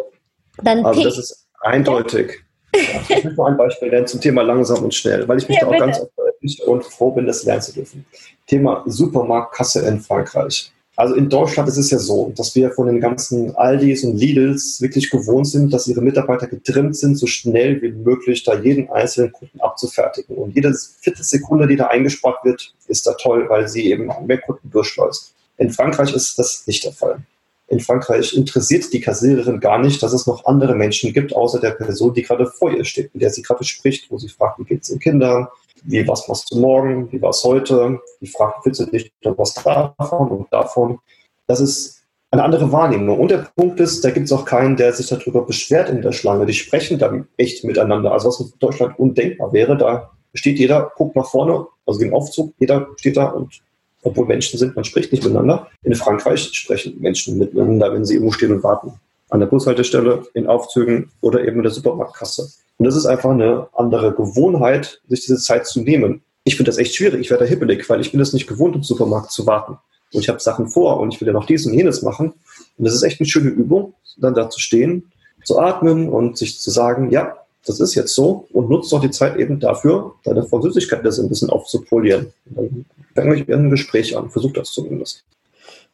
Dann 0.62 0.86
also 0.86 1.04
das 1.04 1.18
ist 1.18 1.48
eindeutig. 1.62 2.44
Ja. 2.76 2.82
ich 3.02 3.10
möchte 3.10 3.34
mal 3.34 3.52
ein 3.52 3.58
Beispiel 3.58 3.90
nennen 3.90 4.08
zum 4.08 4.20
Thema 4.20 4.42
langsam 4.42 4.84
und 4.84 4.94
schnell, 4.94 5.28
weil 5.28 5.38
ich 5.38 5.48
mich 5.48 5.58
ja, 5.58 5.62
da 5.62 5.68
auch 5.68 5.72
bitte. 5.72 5.86
ganz 5.86 5.98
veröffentliche 6.16 6.66
und 6.66 6.84
froh 6.84 7.12
bin, 7.12 7.26
das 7.26 7.44
lernen 7.44 7.62
zu 7.62 7.74
dürfen. 7.74 8.06
Thema 8.48 8.84
Supermarktkasse 8.86 9.88
in 9.88 10.00
Frankreich. 10.00 10.72
Also 10.96 11.16
in 11.16 11.28
Deutschland 11.28 11.68
ist 11.70 11.78
es 11.78 11.90
ja 11.90 11.98
so, 11.98 12.32
dass 12.36 12.54
wir 12.54 12.70
von 12.72 12.86
den 12.86 13.00
ganzen 13.00 13.56
Aldis 13.56 14.04
und 14.04 14.16
Lidls 14.16 14.80
wirklich 14.80 15.10
gewohnt 15.10 15.48
sind, 15.48 15.74
dass 15.74 15.88
ihre 15.88 16.02
Mitarbeiter 16.02 16.46
getrimmt 16.46 16.96
sind, 16.96 17.16
so 17.16 17.26
schnell 17.26 17.82
wie 17.82 17.92
möglich 17.92 18.44
da 18.44 18.60
jeden 18.60 18.90
einzelnen 18.92 19.32
Kunden 19.32 19.60
abzufertigen. 19.60 20.36
Und 20.36 20.56
jede 20.56 20.72
vierte 21.00 21.24
Sekunde, 21.24 21.68
die 21.68 21.78
da 21.78 21.88
eingespart 21.88 22.46
wird, 22.46 22.74
ist 22.88 23.08
da 23.08 23.14
toll, 23.14 23.50
weil 23.50 23.68
sie 23.68 23.90
eben 23.90 24.12
mehr 24.28 24.40
Kunden 24.40 24.70
durchschleust. 24.70 25.34
In 25.58 25.72
Frankreich 25.72 26.14
ist 26.14 26.38
das 26.38 26.68
nicht 26.68 26.84
der 26.84 26.94
Fall. 26.94 27.24
In 27.68 27.80
Frankreich 27.80 28.36
interessiert 28.36 28.94
die 28.94 29.02
Kassiererin 29.02 29.60
gar 29.60 29.80
nicht, 29.80 30.04
dass 30.04 30.14
es 30.14 30.28
noch 30.28 30.46
andere 30.46 30.76
Menschen 30.76 31.12
gibt, 31.12 31.36
außer 31.36 31.60
der 31.60 31.72
Person, 31.72 32.14
die 32.14 32.22
gerade 32.22 32.46
vor 32.46 32.72
ihr 32.72 32.86
steht, 32.86 33.12
mit 33.16 33.24
der 33.24 33.32
sie 33.32 33.42
gerade 33.42 33.64
spricht, 33.64 34.12
wo 34.12 34.20
sie 34.20 34.30
fragt, 34.30 34.60
wie 34.60 34.66
geht 34.66 34.84
es 34.84 34.90
den 34.90 35.00
Kindern, 35.00 35.48
wie, 35.84 36.08
was 36.08 36.28
machst 36.28 36.52
du 36.52 36.60
morgen, 36.60 37.12
wie 37.12 37.22
war 37.22 37.32
es 37.32 37.44
heute, 37.44 38.00
die 38.22 38.28
fragt, 38.28 38.66
willst 38.66 38.80
du 38.80 38.86
nicht 38.86 39.12
was 39.24 39.54
davon 39.54 40.30
und 40.30 40.52
davon. 40.52 41.00
Das 41.48 41.60
ist 41.60 42.02
eine 42.32 42.44
andere 42.44 42.72
Wahrnehmung. 42.72 43.20
Und 43.20 43.32
der 43.32 43.48
Punkt 43.56 43.80
ist, 43.80 44.04
da 44.04 44.10
gibt 44.10 44.26
es 44.26 44.32
auch 44.32 44.46
keinen, 44.46 44.76
der 44.76 44.92
sich 44.94 45.08
darüber 45.08 45.46
beschwert 45.46 45.90
in 45.90 46.02
der 46.02 46.12
Schlange. 46.12 46.46
Die 46.46 46.54
sprechen 46.54 46.98
dann 46.98 47.28
echt 47.38 47.64
miteinander. 47.64 48.12
Also 48.12 48.30
was 48.30 48.40
in 48.40 48.52
Deutschland 48.60 48.98
undenkbar 48.98 49.54
wäre, 49.54 49.78
da 49.78 50.12
steht 50.34 50.58
jeder, 50.58 50.92
guckt 50.96 51.16
nach 51.16 51.28
vorne, 51.28 51.68
also 51.86 52.00
wie 52.00 52.06
im 52.06 52.14
Aufzug, 52.14 52.54
jeder 52.58 52.88
steht 52.98 53.18
da 53.18 53.28
und 53.28 53.62
obwohl 54.04 54.26
Menschen 54.26 54.60
sind, 54.60 54.76
man 54.76 54.84
spricht 54.84 55.12
nicht 55.12 55.24
miteinander. 55.24 55.68
In 55.84 55.96
Frankreich 55.96 56.50
sprechen 56.54 57.00
Menschen 57.00 57.38
miteinander, 57.38 57.94
wenn 57.94 58.04
sie 58.04 58.16
irgendwo 58.16 58.34
stehen 58.34 58.52
und 58.52 58.64
warten. 58.64 58.94
An 59.30 59.40
der 59.40 59.48
Bushaltestelle, 59.48 60.26
in 60.34 60.48
Aufzügen 60.48 61.12
oder 61.22 61.46
eben 61.46 61.58
in 61.58 61.64
der 61.64 61.72
Supermarktkasse. 61.72 62.50
Und 62.84 62.88
das 62.88 62.98
ist 62.98 63.06
einfach 63.06 63.30
eine 63.30 63.70
andere 63.78 64.14
Gewohnheit, 64.14 65.00
sich 65.08 65.22
diese 65.22 65.38
Zeit 65.38 65.66
zu 65.66 65.80
nehmen. 65.80 66.22
Ich 66.44 66.58
finde 66.58 66.70
das 66.70 66.78
echt 66.78 66.94
schwierig. 66.94 67.22
Ich 67.22 67.30
werde 67.30 67.46
da 67.46 67.50
hippelig, 67.50 67.90
weil 67.90 68.02
ich 68.02 68.12
bin 68.12 68.20
es 68.20 68.34
nicht 68.34 68.46
gewohnt, 68.46 68.76
im 68.76 68.84
Supermarkt 68.84 69.32
zu 69.32 69.48
warten. 69.48 69.78
Und 70.12 70.20
ich 70.20 70.28
habe 70.28 70.42
Sachen 70.42 70.68
vor 70.68 71.00
und 71.00 71.14
ich 71.14 71.22
will 71.22 71.28
ja 71.28 71.34
noch 71.34 71.46
dies 71.46 71.66
und 71.66 71.74
jenes 71.74 72.02
machen. 72.02 72.34
Und 72.78 72.86
das 72.86 72.94
ist 72.94 73.04
echt 73.04 73.22
eine 73.22 73.30
schöne 73.30 73.52
Übung, 73.52 73.94
dann 74.18 74.34
da 74.34 74.50
zu 74.50 74.60
stehen, 74.60 75.14
zu 75.46 75.58
atmen 75.60 76.10
und 76.10 76.38
sich 76.38 76.60
zu 76.60 76.72
sagen, 76.72 77.10
ja, 77.10 77.38
das 77.66 77.80
ist 77.80 77.96
jetzt 77.96 78.16
so 78.16 78.50
und 78.52 78.70
nutzt 78.70 78.92
doch 78.92 79.00
die 79.00 79.12
Zeit 79.12 79.38
eben 79.38 79.62
dafür, 79.62 80.16
deine 80.26 80.44
Französischkeit 80.44 81.06
ein 81.06 81.30
bisschen 81.30 81.50
aufzupolieren. 81.52 82.34
Dann 82.48 82.84
fange 83.16 83.36
ich 83.38 83.50
ein 83.50 83.70
Gespräch 83.70 84.18
an, 84.18 84.30
versuche 84.30 84.56
das 84.56 84.74
zumindest. 84.74 85.24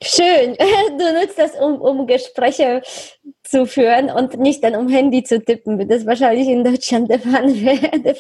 Schön. 0.02 0.56
Du 0.98 1.14
nutzt 1.14 1.38
das, 1.38 1.52
um, 1.60 1.80
um 1.82 2.08
Gespräche 2.08 2.82
zu 3.44 3.66
führen 3.66 4.10
und 4.10 4.38
nicht 4.40 4.64
dann 4.64 4.76
um 4.76 4.88
Handy 4.88 5.24
zu 5.24 5.44
tippen, 5.44 5.78
wie 5.80 5.88
das 5.88 6.06
wahrscheinlich 6.06 6.48
in 6.48 6.64
Deutschland 6.64 7.10
der 7.10 7.20
Fall 7.20 7.54
wäre, 7.62 8.00
der 8.00 8.16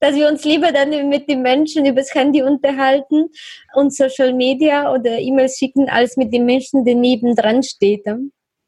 dass 0.00 0.14
wir 0.14 0.28
uns 0.28 0.44
lieber 0.44 0.72
dann 0.72 1.08
mit 1.08 1.28
den 1.28 1.42
Menschen 1.42 1.86
übers 1.86 2.14
Handy 2.14 2.42
unterhalten 2.42 3.30
und 3.74 3.94
Social 3.94 4.32
Media 4.32 4.92
oder 4.92 5.18
E-Mails 5.18 5.58
schicken, 5.58 5.88
als 5.88 6.16
mit 6.16 6.32
den 6.32 6.46
Menschen, 6.46 6.84
der 6.84 6.94
nebendran 6.94 7.62
steht. 7.62 8.04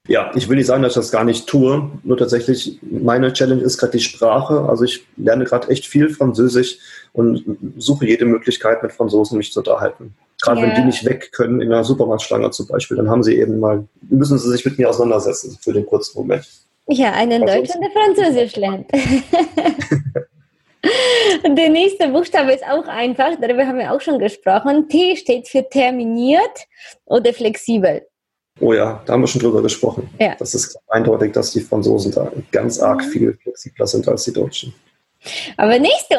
Ja, 0.07 0.31
ich 0.35 0.49
will 0.49 0.57
nicht 0.57 0.67
sagen, 0.67 0.83
dass 0.83 0.93
ich 0.93 0.97
das 0.97 1.11
gar 1.11 1.25
nicht 1.25 1.47
tue. 1.47 1.91
Nur 2.03 2.17
tatsächlich, 2.17 2.79
meine 2.83 3.33
Challenge 3.33 3.63
ist 3.63 3.79
gerade 3.79 3.93
die 3.93 4.05
Sprache. 4.05 4.67
Also 4.69 4.85
ich 4.85 5.05
lerne 5.17 5.45
gerade 5.45 5.69
echt 5.69 5.87
viel 5.87 6.11
Französisch 6.11 6.79
und 7.13 7.43
suche 7.79 8.07
jede 8.07 8.27
Möglichkeit, 8.27 8.83
mit 8.83 8.93
Franzosen 8.93 9.39
mich 9.39 9.53
zu 9.53 9.61
unterhalten. 9.61 10.15
Gerade 10.43 10.61
ja. 10.61 10.67
wenn 10.67 10.75
die 10.75 10.85
nicht 10.85 11.05
weg 11.05 11.33
können 11.33 11.61
in 11.61 11.73
einer 11.73 11.85
Supermarktschlange 11.85 12.51
zum 12.51 12.67
Beispiel, 12.67 12.97
dann 12.97 13.09
haben 13.09 13.23
sie 13.23 13.39
eben 13.39 13.61
mal, 13.61 13.87
müssen 14.09 14.39
sie 14.39 14.51
sich 14.51 14.65
mit 14.65 14.79
mir 14.79 14.89
auseinandersetzen 14.91 15.59
für 15.61 15.73
den 15.73 15.87
kurzen 15.87 16.19
Moment. 16.19 16.47
Ja, 16.89 17.13
einen 17.13 17.47
Deutsch 17.47 17.71
und 17.75 17.81
der 17.81 17.91
Französisch 17.91 18.57
lernt. 18.57 18.91
der 21.43 21.69
nächste 21.71 22.09
Buchstabe 22.09 22.53
ist 22.53 22.65
auch 22.65 22.87
einfach, 22.87 23.31
darüber 23.41 23.67
haben 23.67 23.79
wir 23.79 23.93
auch 23.93 24.01
schon 24.01 24.19
gesprochen. 24.19 24.89
T 24.89 25.17
steht 25.17 25.49
für 25.49 25.67
terminiert 25.69 26.67
oder 27.07 27.33
flexibel. 27.33 28.03
Oh 28.61 28.73
ja, 28.73 29.03
da 29.05 29.15
haben 29.15 29.23
wir 29.23 29.27
schon 29.27 29.41
drüber 29.41 29.63
gesprochen. 29.63 30.09
Ja. 30.21 30.37
Das 30.39 30.55
ist 30.55 30.79
eindeutig, 30.89 31.33
dass 31.33 31.53
die 31.53 31.61
Franzosen 31.61 32.13
da 32.13 32.31
ganz 32.53 32.79
arg 32.79 33.03
viel 33.03 33.33
flexibler 33.43 33.87
sind 33.87 34.07
als 34.07 34.25
die 34.25 34.33
Deutschen. 34.33 34.75
Aber 35.57 35.79
nächste 35.79 36.17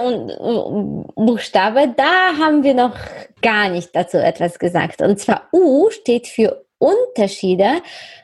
Buchstabe, 1.16 1.94
da 1.96 2.38
haben 2.38 2.64
wir 2.64 2.74
noch 2.74 2.96
gar 3.42 3.70
nicht 3.70 3.90
dazu 3.94 4.18
etwas 4.18 4.60
gesagt. 4.60 5.02
Und 5.02 5.20
zwar 5.20 5.48
U 5.52 5.90
steht 5.92 6.28
für 6.28 6.66
Unterschiede 6.78 7.82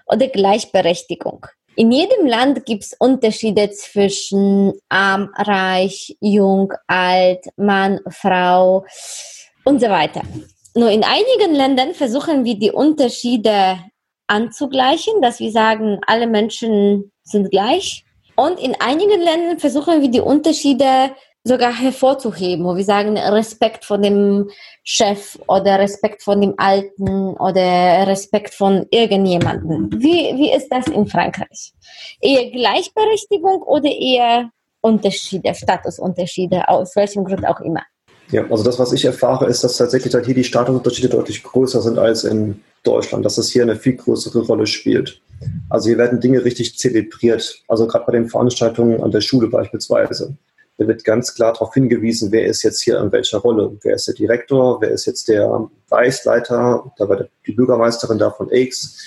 oder 0.08 0.28
Gleichberechtigung. 0.28 1.46
In 1.76 1.92
jedem 1.92 2.26
Land 2.26 2.66
gibt 2.66 2.84
es 2.84 2.96
Unterschiede 3.00 3.72
zwischen 3.72 4.74
arm, 4.90 5.30
reich, 5.36 6.18
jung, 6.20 6.74
alt, 6.88 7.46
Mann, 7.56 8.00
Frau 8.10 8.86
und 9.64 9.80
so 9.80 9.88
weiter. 9.88 10.22
Nur 10.76 10.90
in 10.90 11.04
einigen 11.04 11.56
Ländern 11.56 11.94
versuchen 11.94 12.44
wir 12.44 12.56
die 12.56 12.72
Unterschiede 12.72 13.80
anzugleichen, 14.28 15.22
dass 15.22 15.40
wir 15.40 15.52
sagen, 15.52 16.00
alle 16.08 16.28
Menschen 16.28 17.12
sind 17.24 17.52
gleich. 17.52 18.06
Und 18.42 18.60
in 18.60 18.76
einigen 18.80 19.22
Ländern 19.22 19.60
versuchen 19.60 20.02
wir 20.02 20.10
die 20.10 20.20
Unterschiede 20.20 21.12
sogar 21.44 21.72
hervorzuheben, 21.80 22.66
wo 22.66 22.76
wir 22.76 22.84
sagen, 22.84 23.16
Respekt 23.16 23.86
vor 23.86 24.00
dem 24.00 24.50
Chef 24.84 25.38
oder 25.48 25.78
Respekt 25.78 26.24
vor 26.24 26.36
dem 26.36 26.56
Alten 26.58 27.36
oder 27.38 28.08
Respekt 28.08 28.56
von 28.56 28.88
irgendjemandem. 28.90 29.92
Wie, 29.94 30.36
wie 30.38 30.52
ist 30.52 30.70
das 30.70 30.88
in 30.88 31.06
Frankreich? 31.06 31.74
Eher 32.20 32.50
Gleichberechtigung 32.50 33.62
oder 33.62 33.92
eher 33.92 34.50
Unterschiede, 34.82 35.54
Statusunterschiede, 35.54 36.68
aus 36.68 36.96
welchem 36.96 37.24
Grund 37.24 37.46
auch 37.46 37.60
immer? 37.60 37.84
Ja, 38.32 38.50
also 38.50 38.64
das, 38.64 38.80
was 38.80 38.94
ich 38.94 39.06
erfahre, 39.06 39.48
ist, 39.48 39.64
dass 39.64 39.78
tatsächlich 39.78 40.14
halt 40.14 40.26
hier 40.26 40.36
die 40.36 40.44
Statusunterschiede 40.44 41.10
deutlich 41.10 41.44
größer 41.44 41.82
sind 41.82 42.00
als 42.00 42.24
in 42.24 42.62
Deutschland, 42.84 43.26
dass 43.26 43.36
das 43.36 43.50
hier 43.50 43.64
eine 43.64 43.76
viel 43.76 43.96
größere 43.96 44.40
Rolle 44.40 44.66
spielt. 44.66 45.22
Also 45.70 45.90
hier 45.90 45.98
werden 45.98 46.22
Dinge 46.22 46.44
richtig 46.44 46.78
zelebriert. 46.78 47.62
Also 47.68 47.88
gerade 47.88 48.06
bei 48.06 48.14
den 48.14 48.30
Veranstaltungen 48.30 49.04
an 49.04 49.12
der 49.12 49.22
Schule 49.22 49.48
beispielsweise. 49.48 50.36
Da 50.78 50.88
wird 50.88 51.04
ganz 51.04 51.36
klar 51.36 51.54
darauf 51.54 51.74
hingewiesen, 51.74 52.32
wer 52.32 52.46
ist 52.46 52.64
jetzt 52.64 52.82
hier 52.82 53.00
in 53.00 53.12
welcher 53.12 53.40
Rolle. 53.40 53.78
Wer 53.82 53.96
ist 53.96 54.08
der 54.08 54.16
Direktor, 54.16 54.82
wer 54.82 54.92
ist 54.92 55.06
jetzt 55.06 55.28
der 55.28 55.70
Weißleiter, 55.90 56.92
da 56.98 57.10
war 57.10 57.28
die 57.46 57.52
Bürgermeisterin 57.52 58.18
da 58.18 58.32
von 58.32 58.50
X. 58.50 58.98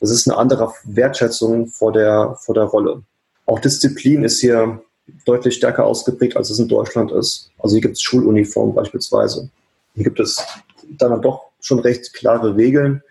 Das 0.00 0.10
ist 0.10 0.28
eine 0.28 0.38
andere 0.38 0.72
Wertschätzung 0.84 1.66
vor 1.66 1.92
der, 1.92 2.36
vor 2.40 2.54
der 2.54 2.64
Rolle. 2.64 3.02
Auch 3.46 3.58
Disziplin 3.58 4.24
ist 4.24 4.40
hier 4.40 4.80
deutlich 5.24 5.54
stärker 5.54 5.84
ausgeprägt, 5.84 6.36
als 6.36 6.50
es 6.50 6.58
in 6.58 6.68
Deutschland 6.68 7.12
ist. 7.12 7.50
Also 7.58 7.74
hier 7.74 7.82
gibt 7.82 7.96
es 7.96 8.02
Schuluniformen 8.02 8.74
beispielsweise. 8.74 9.50
Hier 9.94 10.04
gibt 10.04 10.20
es 10.20 10.44
dann 10.88 11.20
doch 11.22 11.46
schon 11.60 11.80
recht 11.80 12.12
klare 12.14 12.56
Regeln, 12.56 13.02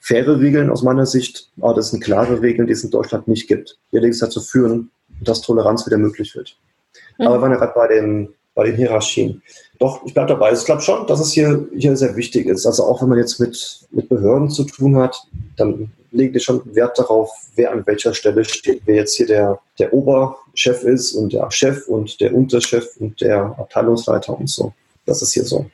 faire 0.00 0.40
Regeln 0.40 0.70
aus 0.70 0.82
meiner 0.82 1.06
Sicht, 1.06 1.50
aber 1.60 1.74
das 1.74 1.90
sind 1.90 2.02
klare 2.02 2.40
Regeln, 2.40 2.66
die 2.66 2.72
es 2.72 2.84
in 2.84 2.90
Deutschland 2.90 3.28
nicht 3.28 3.48
gibt, 3.48 3.78
die 3.92 3.98
allerdings 3.98 4.18
dazu 4.18 4.40
führen, 4.40 4.90
dass 5.20 5.42
Toleranz 5.42 5.86
wieder 5.86 5.98
möglich 5.98 6.34
wird. 6.34 6.56
Mhm. 7.18 7.26
Aber 7.26 7.36
wir 7.36 7.42
waren 7.42 7.52
ja 7.52 7.58
gerade 7.58 7.74
bei 7.74 7.88
den, 7.88 8.34
bei 8.58 8.64
den 8.64 8.74
Hierarchien. 8.74 9.40
Doch, 9.78 10.04
ich 10.04 10.12
bleibe 10.12 10.30
dabei. 10.30 10.52
Ich 10.52 10.64
glaube 10.64 10.82
schon, 10.82 11.06
dass 11.06 11.20
es 11.20 11.30
hier, 11.30 11.68
hier 11.76 11.96
sehr 11.96 12.16
wichtig 12.16 12.48
ist. 12.48 12.66
Also 12.66 12.82
auch 12.86 13.00
wenn 13.00 13.08
man 13.08 13.18
jetzt 13.18 13.38
mit, 13.38 13.86
mit 13.92 14.08
Behörden 14.08 14.50
zu 14.50 14.64
tun 14.64 14.96
hat, 14.96 15.16
dann 15.56 15.92
legen 16.10 16.32
die 16.32 16.40
schon 16.40 16.62
Wert 16.74 16.98
darauf, 16.98 17.30
wer 17.54 17.70
an 17.70 17.86
welcher 17.86 18.14
Stelle 18.14 18.44
steht. 18.44 18.82
Wer 18.84 18.96
jetzt 18.96 19.14
hier 19.16 19.28
der, 19.28 19.60
der 19.78 19.92
Oberchef 19.92 20.82
ist 20.82 21.12
und 21.12 21.34
der 21.34 21.48
Chef 21.52 21.86
und 21.86 22.20
der 22.20 22.34
Unterchef 22.34 22.96
und 22.98 23.20
der 23.20 23.54
Abteilungsleiter 23.56 24.36
und 24.36 24.50
so. 24.50 24.72
Das 25.06 25.22
ist 25.22 25.34
hier 25.34 25.44
so. 25.44 25.66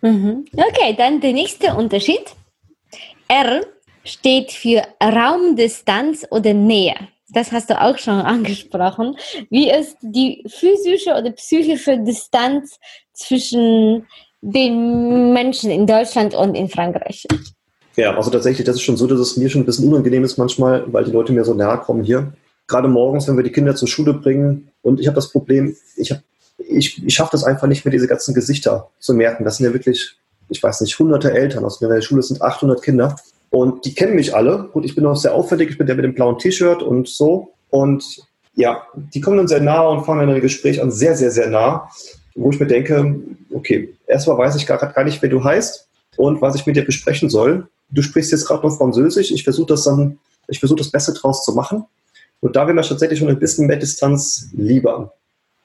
Mhm. 0.00 0.46
Okay, 0.56 0.94
dann 0.96 1.20
der 1.20 1.34
nächste 1.34 1.74
Unterschied. 1.74 2.24
R 3.28 3.60
steht 4.04 4.52
für 4.52 4.82
Raumdistanz 5.02 6.26
oder 6.30 6.54
Nähe. 6.54 6.96
Das 7.30 7.50
hast 7.52 7.70
du 7.70 7.80
auch 7.80 7.98
schon 7.98 8.14
angesprochen. 8.14 9.16
Wie 9.50 9.70
ist 9.70 9.96
die 10.00 10.44
physische 10.46 11.10
oder 11.10 11.30
psychische 11.32 11.98
Distanz 11.98 12.78
zwischen 13.12 14.06
den 14.40 15.32
Menschen 15.32 15.70
in 15.70 15.86
Deutschland 15.86 16.34
und 16.34 16.54
in 16.54 16.68
Frankreich? 16.68 17.26
Ja, 17.96 18.14
also 18.14 18.30
tatsächlich, 18.30 18.66
das 18.66 18.76
ist 18.76 18.82
schon 18.82 18.96
so, 18.96 19.06
dass 19.06 19.18
es 19.18 19.36
mir 19.36 19.48
schon 19.48 19.62
ein 19.62 19.66
bisschen 19.66 19.88
unangenehm 19.88 20.22
ist 20.22 20.36
manchmal, 20.36 20.84
weil 20.92 21.04
die 21.04 21.10
Leute 21.10 21.32
mir 21.32 21.44
so 21.44 21.54
nahe 21.54 21.78
kommen 21.78 22.04
hier. 22.04 22.32
Gerade 22.68 22.88
morgens, 22.88 23.26
wenn 23.26 23.36
wir 23.36 23.44
die 23.44 23.52
Kinder 23.52 23.74
zur 23.74 23.88
Schule 23.88 24.12
bringen. 24.12 24.68
Und 24.82 25.00
ich 25.00 25.06
habe 25.06 25.14
das 25.14 25.32
Problem, 25.32 25.76
ich, 25.96 26.14
ich, 26.58 27.02
ich 27.04 27.14
schaffe 27.14 27.32
das 27.32 27.44
einfach 27.44 27.66
nicht 27.66 27.84
mehr, 27.84 27.92
diese 27.92 28.06
ganzen 28.06 28.34
Gesichter 28.34 28.90
zu 28.98 29.14
merken. 29.14 29.44
Das 29.44 29.56
sind 29.56 29.66
ja 29.66 29.72
wirklich, 29.72 30.16
ich 30.48 30.62
weiß 30.62 30.82
nicht, 30.82 30.98
hunderte 30.98 31.32
Eltern. 31.32 31.64
Also 31.64 31.84
in 31.84 31.90
der 31.90 32.02
Schule 32.02 32.22
sind 32.22 32.42
800 32.42 32.82
Kinder. 32.82 33.16
Und 33.50 33.84
die 33.84 33.94
kennen 33.94 34.16
mich 34.16 34.34
alle. 34.34 34.68
Gut, 34.72 34.84
ich 34.84 34.94
bin 34.94 35.06
auch 35.06 35.16
sehr 35.16 35.34
auffällig. 35.34 35.70
Ich 35.70 35.78
bin 35.78 35.86
der 35.86 35.96
mit 35.96 36.04
dem 36.04 36.14
blauen 36.14 36.38
T-Shirt 36.38 36.82
und 36.82 37.08
so. 37.08 37.52
Und 37.70 38.04
ja, 38.54 38.82
die 38.94 39.20
kommen 39.20 39.36
dann 39.36 39.48
sehr 39.48 39.60
nah 39.60 39.82
und 39.82 40.04
fangen 40.04 40.28
ein 40.28 40.40
Gespräch 40.40 40.82
an, 40.82 40.90
sehr, 40.90 41.16
sehr, 41.16 41.30
sehr 41.30 41.48
nah. 41.48 41.88
Wo 42.34 42.50
ich 42.50 42.60
mir 42.60 42.66
denke, 42.66 43.18
okay, 43.52 43.94
erstmal 44.06 44.38
weiß 44.38 44.56
ich 44.56 44.66
gar, 44.66 44.78
gar 44.78 45.04
nicht, 45.04 45.22
wer 45.22 45.28
du 45.28 45.42
heißt 45.42 45.88
und 46.16 46.42
was 46.42 46.54
ich 46.54 46.66
mit 46.66 46.76
dir 46.76 46.84
besprechen 46.84 47.30
soll 47.30 47.68
du 47.90 48.02
sprichst 48.02 48.32
jetzt 48.32 48.46
gerade 48.46 48.66
noch 48.66 48.76
Französisch, 48.76 49.30
ich 49.30 49.44
versuche 49.44 49.68
das 49.68 49.84
dann, 49.84 50.18
ich 50.48 50.58
versuche 50.58 50.78
das 50.78 50.90
Beste 50.90 51.12
draus 51.12 51.44
zu 51.44 51.52
machen. 51.52 51.84
Und 52.40 52.54
da 52.56 52.66
wäre 52.66 52.74
mir 52.74 52.82
tatsächlich 52.82 53.18
schon 53.18 53.28
ein 53.28 53.38
bisschen 53.38 53.66
mehr 53.66 53.76
Distanz 53.76 54.50
lieber. 54.52 55.14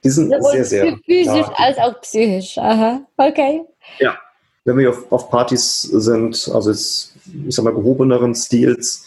Die 0.04 0.10
sind 0.10 0.32
Sowohl 0.32 0.52
sehr, 0.52 0.66
sehr. 0.66 0.98
Physisch 1.06 1.48
nah. 1.48 1.54
als 1.58 1.78
auch 1.78 2.02
psychisch. 2.02 2.58
Aha, 2.58 3.02
okay. 3.18 3.62
Ja. 4.00 4.18
Wenn 4.64 4.78
wir 4.78 4.90
auf, 4.90 5.12
auf 5.12 5.30
Partys 5.30 5.82
sind, 5.82 6.50
also 6.54 6.70
jetzt, 6.70 7.14
ich 7.48 7.56
sag 7.56 7.66
mal, 7.66 7.74
gehobeneren 7.74 8.36
Stils, 8.36 9.06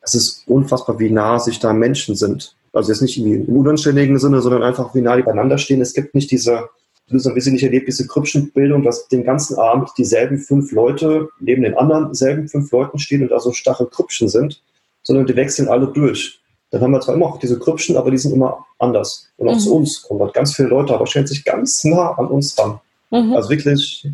es 0.00 0.14
ist 0.14 0.42
unfassbar, 0.46 0.98
wie 0.98 1.10
nah 1.10 1.38
sich 1.38 1.58
da 1.58 1.72
Menschen 1.72 2.14
sind. 2.14 2.56
Also 2.72 2.90
jetzt 2.90 3.02
nicht 3.02 3.18
im 3.18 3.44
unanständigen 3.56 4.18
Sinne, 4.18 4.42
sondern 4.42 4.62
einfach, 4.62 4.94
wie 4.94 5.00
nah 5.00 5.16
die 5.16 5.22
beieinander 5.22 5.58
stehen. 5.58 5.80
Es 5.80 5.94
gibt 5.94 6.14
nicht 6.14 6.30
diese, 6.30 6.68
du 7.08 7.16
hast 7.16 7.26
ein 7.26 7.34
bisschen 7.34 7.54
nicht 7.54 7.62
erlebt, 7.62 7.86
diese 7.86 8.06
Krüppchenbildung, 8.06 8.82
dass 8.82 9.08
den 9.08 9.24
ganzen 9.24 9.56
Abend 9.58 9.90
dieselben 9.96 10.38
fünf 10.38 10.72
Leute 10.72 11.28
neben 11.38 11.62
den 11.62 11.76
anderen 11.76 12.12
selben 12.14 12.48
fünf 12.48 12.70
Leuten 12.72 12.98
stehen 12.98 13.22
und 13.22 13.30
da 13.30 13.40
so 13.40 13.52
starre 13.52 13.86
Krüppchen 13.86 14.28
sind, 14.28 14.62
sondern 15.02 15.26
die 15.26 15.36
wechseln 15.36 15.68
alle 15.68 15.86
durch. 15.86 16.40
Dann 16.70 16.82
haben 16.82 16.90
wir 16.90 17.00
zwar 17.00 17.14
immer 17.14 17.26
auch 17.26 17.38
diese 17.38 17.58
Krüppchen, 17.58 17.96
aber 17.96 18.10
die 18.10 18.18
sind 18.18 18.32
immer 18.32 18.66
anders. 18.80 19.28
Und 19.36 19.48
auch 19.48 19.54
mhm. 19.54 19.60
zu 19.60 19.76
uns 19.76 20.02
kommen 20.02 20.18
dort 20.18 20.34
ganz 20.34 20.56
viele 20.56 20.68
Leute, 20.68 20.94
aber 20.94 21.06
stellen 21.06 21.26
sich 21.26 21.44
ganz 21.44 21.84
nah 21.84 22.10
an 22.18 22.26
uns 22.26 22.58
ran. 22.58 22.80
Mhm. 23.14 23.34
Also 23.34 23.50
wirklich 23.50 24.08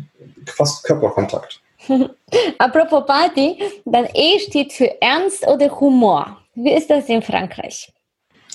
fast 0.45 0.83
Körperkontakt. 0.83 1.59
Apropos 2.59 3.05
Party, 3.05 3.57
dann 3.85 4.05
E 4.13 4.39
steht 4.39 4.71
für 4.73 5.01
Ernst 5.01 5.45
oder 5.47 5.67
Humor. 5.79 6.37
Wie 6.53 6.71
ist 6.71 6.89
das 6.89 7.09
in 7.09 7.21
Frankreich? 7.21 7.91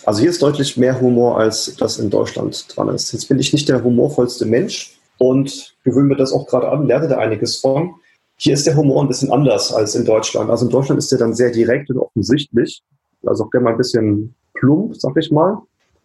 Also 0.04 0.20
hier 0.20 0.30
ist 0.30 0.40
deutlich 0.40 0.76
mehr 0.76 1.00
Humor, 1.00 1.38
als 1.38 1.74
das 1.76 1.98
in 1.98 2.10
Deutschland 2.10 2.66
dran 2.76 2.88
ist. 2.90 3.12
Jetzt 3.12 3.28
bin 3.28 3.40
ich 3.40 3.52
nicht 3.52 3.68
der 3.68 3.82
humorvollste 3.82 4.46
Mensch 4.46 4.96
und 5.18 5.74
gewöhne 5.82 6.08
mir 6.08 6.16
das 6.16 6.32
auch 6.32 6.46
gerade 6.46 6.68
an, 6.68 6.86
lerne 6.86 7.08
da 7.08 7.18
einiges 7.18 7.58
von. 7.58 7.94
Hier 8.36 8.54
ist 8.54 8.66
der 8.66 8.76
Humor 8.76 9.02
ein 9.02 9.08
bisschen 9.08 9.32
anders 9.32 9.72
als 9.72 9.96
in 9.96 10.04
Deutschland. 10.04 10.50
Also 10.50 10.66
in 10.66 10.70
Deutschland 10.70 10.98
ist 10.98 11.10
der 11.10 11.18
dann 11.18 11.34
sehr 11.34 11.50
direkt 11.50 11.90
und 11.90 11.98
offensichtlich. 11.98 12.82
Also 13.24 13.44
auch 13.44 13.50
gerne 13.50 13.64
mal 13.64 13.70
ein 13.70 13.78
bisschen 13.78 14.34
plump, 14.54 14.94
sag 14.94 15.16
ich 15.16 15.32
mal. 15.32 15.58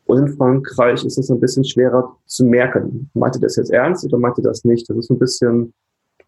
Und 0.06 0.18
in 0.18 0.28
Frankreich 0.36 1.06
ist 1.06 1.18
es 1.18 1.30
ein 1.30 1.40
bisschen 1.40 1.64
schwerer 1.64 2.16
zu 2.26 2.46
merken. 2.46 3.10
Meinte 3.14 3.40
das 3.40 3.56
jetzt 3.56 3.72
ernst 3.72 4.04
oder 4.06 4.18
meinte 4.18 4.42
das 4.42 4.66
nicht? 4.66 4.90
Das 4.90 4.98
ist 4.98 5.10
ein 5.10 5.20
bisschen 5.20 5.74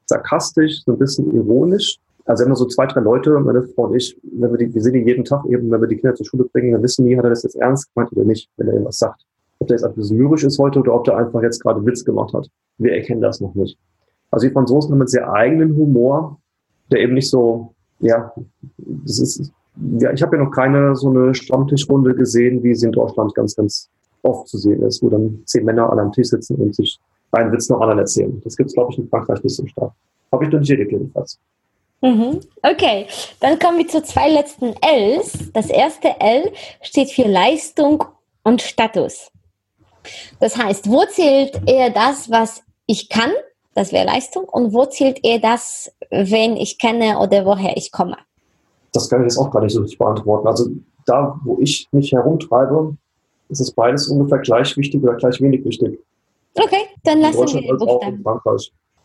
sarkastisch, 0.05 0.83
so 0.85 0.93
ein 0.93 0.99
bisschen 0.99 1.33
ironisch. 1.33 1.99
Also 2.25 2.45
immer 2.45 2.55
so 2.55 2.65
zwei, 2.65 2.85
drei 2.85 3.01
Leute, 3.01 3.37
meine 3.39 3.63
Frau 3.63 3.87
und 3.87 3.95
ich, 3.95 4.17
wenn 4.23 4.49
wir, 4.51 4.57
die, 4.57 4.73
wir 4.73 4.81
sehen 4.81 4.93
die 4.93 4.99
jeden 4.99 5.25
Tag 5.25 5.45
eben, 5.45 5.69
wenn 5.69 5.81
wir 5.81 5.87
die 5.87 5.97
Kinder 5.97 6.15
zur 6.15 6.25
Schule 6.25 6.45
bringen, 6.45 6.71
dann 6.71 6.81
wissen 6.81 7.05
die, 7.05 7.17
hat 7.17 7.25
er 7.25 7.29
das 7.29 7.43
jetzt 7.43 7.55
ernst 7.55 7.93
gemeint 7.93 8.13
oder 8.13 8.23
nicht, 8.23 8.49
wenn 8.55 8.67
er 8.67 8.73
irgendwas 8.73 8.99
sagt. 8.99 9.25
Ob 9.59 9.67
der 9.67 9.75
jetzt 9.75 9.83
ein 9.83 9.93
bisschen 9.93 10.17
lyrisch 10.17 10.45
ist 10.45 10.57
heute 10.57 10.79
oder 10.79 10.93
ob 10.93 11.03
der 11.03 11.17
einfach 11.17 11.41
jetzt 11.41 11.61
gerade 11.61 11.85
Witz 11.85 12.05
gemacht 12.05 12.33
hat. 12.33 12.49
Wir 12.77 12.93
erkennen 12.93 13.21
das 13.21 13.41
noch 13.41 13.53
nicht. 13.55 13.77
Also 14.31 14.47
die 14.47 14.53
Franzosen 14.53 14.91
haben 14.91 15.01
einen 15.01 15.07
sehr 15.07 15.31
eigenen 15.31 15.75
Humor, 15.75 16.39
der 16.91 17.01
eben 17.01 17.13
nicht 17.13 17.29
so, 17.29 17.73
ja, 17.99 18.33
das 18.77 19.19
ist, 19.19 19.51
ja, 19.99 20.11
ich 20.11 20.21
habe 20.21 20.37
ja 20.37 20.43
noch 20.43 20.51
keine 20.51 20.95
so 20.95 21.09
eine 21.09 21.33
Stammtischrunde 21.33 22.15
gesehen, 22.15 22.63
wie 22.63 22.75
sie 22.75 22.87
in 22.87 22.91
Deutschland 22.91 23.33
ganz, 23.33 23.55
ganz 23.55 23.89
oft 24.21 24.47
zu 24.47 24.57
sehen 24.57 24.81
ist, 24.83 25.01
wo 25.03 25.09
dann 25.09 25.41
zehn 25.45 25.65
Männer 25.65 25.91
an 25.91 25.99
einem 25.99 26.11
Tisch 26.11 26.27
sitzen 26.27 26.55
und 26.55 26.75
sich 26.75 26.99
einen 27.31 27.51
Witz 27.51 27.69
noch 27.69 27.81
anderen 27.81 27.99
erzählen. 27.99 28.41
Das 28.43 28.55
gibt 28.55 28.69
es, 28.69 28.75
glaube 28.75 28.91
ich, 28.91 28.99
in 28.99 29.09
Frankreich 29.09 29.43
nicht 29.43 29.55
so 29.55 29.65
stark. 29.65 29.91
Habe 30.31 30.45
ich 30.45 30.51
noch 30.51 30.59
nicht 30.59 30.69
erlebt 30.69 30.91
jedenfalls. 30.91 31.39
Mhm. 32.01 32.41
Okay, 32.61 33.07
dann 33.39 33.57
kommen 33.59 33.77
wir 33.77 33.87
zu 33.87 34.03
zwei 34.03 34.29
letzten 34.29 34.73
Ls. 34.81 35.51
Das 35.53 35.69
erste 35.69 36.09
L 36.19 36.51
steht 36.81 37.11
für 37.11 37.27
Leistung 37.27 38.03
und 38.43 38.61
Status. 38.61 39.31
Das 40.39 40.57
heißt, 40.57 40.89
wo 40.89 41.05
zählt 41.05 41.61
eher 41.65 41.89
das, 41.89 42.29
was 42.29 42.61
ich 42.85 43.09
kann, 43.09 43.31
das 43.73 43.91
wäre 43.93 44.05
Leistung, 44.05 44.43
und 44.43 44.73
wo 44.73 44.85
zählt 44.85 45.23
eher 45.23 45.39
das, 45.39 45.91
wen 46.11 46.57
ich 46.57 46.77
kenne 46.77 47.19
oder 47.19 47.45
woher 47.45 47.77
ich 47.77 47.91
komme? 47.91 48.17
Das 48.93 49.09
kann 49.09 49.21
ich 49.21 49.25
jetzt 49.25 49.37
auch 49.37 49.51
gar 49.51 49.61
nicht 49.61 49.73
so 49.73 49.81
richtig 49.81 49.97
beantworten. 49.97 50.47
Also 50.47 50.69
da, 51.05 51.39
wo 51.43 51.57
ich 51.59 51.87
mich 51.91 52.11
herumtreibe, 52.11 52.95
ist 53.49 53.59
es 53.59 53.71
beides 53.71 54.07
ungefähr 54.07 54.39
gleich 54.39 54.75
wichtig 54.77 55.03
oder 55.03 55.15
gleich 55.15 55.41
wenig 55.41 55.65
wichtig. 55.65 55.99
Okay, 56.55 56.87
dann 57.03 57.21
lassen 57.21 57.39
wir 57.39 57.61
den 57.61 57.77
Buchstaben. 57.77 58.23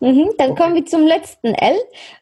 Mhm, 0.01 0.31
dann 0.39 0.55
kommen 0.55 0.75
wir 0.77 0.87
zum 0.87 1.07
letzten 1.07 1.49
L 1.55 1.77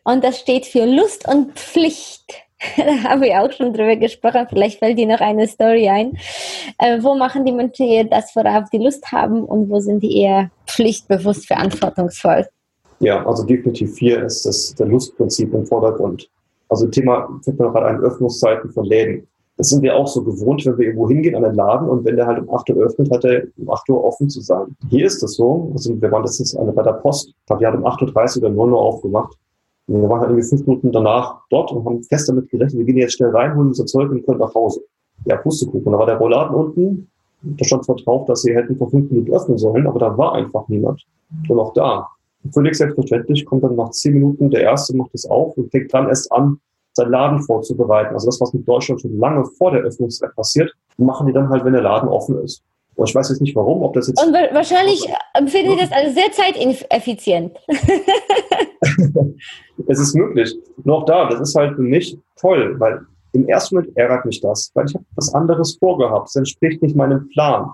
und 0.04 0.24
das 0.24 0.40
steht 0.40 0.64
für 0.64 0.86
Lust 0.86 1.28
und 1.28 1.52
Pflicht. 1.58 2.46
da 2.76 3.10
haben 3.10 3.20
wir 3.20 3.42
auch 3.42 3.52
schon 3.52 3.74
drüber 3.74 3.96
gesprochen. 3.96 4.46
Vielleicht 4.48 4.78
fällt 4.78 4.98
dir 4.98 5.06
noch 5.06 5.20
eine 5.20 5.46
Story 5.46 5.88
ein. 5.88 6.16
Äh, 6.78 7.02
wo 7.02 7.14
machen 7.14 7.44
die 7.44 7.52
Menschen 7.52 7.86
eher 7.86 8.04
das, 8.04 8.34
worauf 8.34 8.70
die 8.70 8.78
Lust 8.78 9.12
haben 9.12 9.44
und 9.44 9.68
wo 9.68 9.80
sind 9.80 10.02
die 10.02 10.18
eher 10.20 10.50
pflichtbewusst, 10.66 11.46
verantwortungsvoll? 11.46 12.46
Ja, 13.00 13.26
also 13.26 13.44
definitiv 13.44 13.98
hier 13.98 14.22
ist 14.24 14.46
das 14.46 14.74
der 14.74 14.86
Lustprinzip 14.86 15.52
im 15.52 15.66
Vordergrund. 15.66 16.30
Also 16.68 16.86
Thema, 16.88 17.28
fällt 17.42 17.58
mir 17.58 17.66
noch 17.66 17.72
gerade 17.72 17.86
ein, 17.86 18.00
Öffnungszeiten 18.00 18.70
von 18.70 18.84
Läden. 18.84 19.26
Das 19.56 19.68
sind 19.68 19.82
wir 19.82 19.96
auch 19.96 20.06
so 20.06 20.22
gewohnt, 20.22 20.66
wenn 20.66 20.76
wir 20.76 20.86
irgendwo 20.86 21.08
hingehen 21.08 21.34
an 21.34 21.42
den 21.42 21.54
Laden 21.54 21.88
und 21.88 22.04
wenn 22.04 22.16
der 22.16 22.26
halt 22.26 22.40
um 22.40 22.54
8 22.54 22.68
Uhr 22.70 22.84
öffnet, 22.84 23.10
hat 23.10 23.24
er 23.24 23.44
um 23.56 23.70
8 23.70 23.88
Uhr 23.88 24.04
offen 24.04 24.28
zu 24.28 24.40
sein. 24.42 24.76
Hier 24.90 25.06
ist 25.06 25.22
das 25.22 25.34
so. 25.34 25.70
Also 25.72 25.98
wir 26.00 26.12
waren 26.12 26.22
letztens 26.22 26.54
bei 26.54 26.82
der 26.82 26.92
Post. 26.92 27.28
Ich 27.28 27.46
glaube, 27.46 27.60
die 27.60 27.66
hat 27.66 27.74
um 27.74 27.86
8.30 27.86 28.36
Uhr 28.36 28.44
oder 28.44 28.54
9 28.54 28.72
Uhr 28.72 28.80
aufgemacht. 28.80 29.34
Und 29.86 30.02
wir 30.02 30.08
waren 30.08 30.20
halt 30.20 30.30
irgendwie 30.30 30.48
fünf 30.48 30.66
Minuten 30.66 30.92
danach 30.92 31.40
dort 31.48 31.72
und 31.72 31.84
haben 31.84 32.02
fest 32.02 32.28
damit 32.28 32.50
gerechnet, 32.50 32.78
wir 32.78 32.84
gehen 32.84 32.98
jetzt 32.98 33.14
schnell 33.14 33.30
rein, 33.30 33.56
holen 33.56 33.68
unser 33.68 33.86
Zeug 33.86 34.10
und 34.10 34.26
können 34.26 34.40
nach 34.40 34.54
Hause. 34.54 34.80
Ja, 35.24 35.36
Pustekuchen. 35.36 35.92
Da 35.92 35.98
war 35.98 36.06
der 36.06 36.18
Rollladen 36.18 36.54
unten. 36.54 37.08
Da 37.42 37.64
stand 37.64 37.84
zwar 37.84 37.96
drauf, 37.96 38.26
dass 38.26 38.42
sie 38.42 38.54
hätten 38.54 38.76
vor 38.76 38.90
fünf 38.90 39.10
Minuten 39.10 39.32
öffnen 39.32 39.56
sollen, 39.58 39.86
aber 39.86 39.98
da 39.98 40.18
war 40.18 40.34
einfach 40.34 40.68
niemand. 40.68 41.04
Und 41.48 41.58
auch 41.58 41.72
da, 41.72 42.08
völlig 42.52 42.76
selbstverständlich, 42.76 43.44
kommt 43.44 43.64
dann 43.64 43.76
nach 43.76 43.90
zehn 43.90 44.14
Minuten 44.14 44.50
der 44.50 44.62
Erste, 44.62 44.96
macht 44.96 45.10
es 45.14 45.26
auf 45.26 45.56
und 45.56 45.70
fängt 45.70 45.92
dann 45.92 46.08
erst 46.08 46.30
an, 46.32 46.60
seinen 46.96 47.10
Laden 47.10 47.42
vorzubereiten. 47.42 48.14
Also 48.14 48.26
das, 48.26 48.40
was 48.40 48.52
mit 48.52 48.66
Deutschland 48.66 49.00
schon 49.00 49.18
lange 49.18 49.44
vor 49.44 49.70
der 49.70 49.82
Öffnungszeit 49.82 50.34
passiert, 50.34 50.72
machen 50.96 51.26
die 51.26 51.32
dann 51.32 51.48
halt, 51.50 51.64
wenn 51.64 51.74
der 51.74 51.82
Laden 51.82 52.08
offen 52.08 52.42
ist. 52.42 52.62
Und 52.94 53.08
ich 53.08 53.14
weiß 53.14 53.28
jetzt 53.28 53.42
nicht 53.42 53.54
warum, 53.54 53.82
ob 53.82 53.92
das 53.92 54.08
jetzt. 54.08 54.24
Und 54.24 54.32
wahrscheinlich 54.32 55.06
empfinden 55.34 55.72
Sie 55.72 55.80
das 55.80 55.92
als 55.92 56.14
sehr 56.14 56.32
zeiteffizient. 56.32 57.58
es 59.86 60.00
ist 60.00 60.14
möglich. 60.14 60.56
Nur 60.82 60.96
auch 60.96 61.04
da, 61.04 61.28
das 61.28 61.40
ist 61.40 61.54
halt 61.54 61.76
für 61.76 61.82
mich 61.82 62.18
toll, 62.40 62.74
weil 62.80 63.02
im 63.32 63.46
ersten 63.46 63.74
Moment 63.74 63.94
ärgert 63.98 64.24
mich 64.24 64.40
das, 64.40 64.70
weil 64.72 64.86
ich 64.86 64.94
habe 64.94 65.04
was 65.14 65.34
anderes 65.34 65.76
vorgehabt. 65.76 66.28
Das 66.28 66.36
entspricht 66.36 66.80
nicht 66.80 66.96
meinem 66.96 67.28
Plan. 67.28 67.70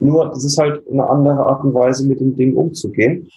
Nur, 0.00 0.28
das 0.30 0.44
ist 0.44 0.58
halt 0.58 0.82
eine 0.90 1.08
andere 1.08 1.46
Art 1.46 1.62
und 1.62 1.74
Weise, 1.74 2.06
mit 2.06 2.18
den 2.18 2.36
Dingen 2.36 2.56
umzugehen 2.56 3.30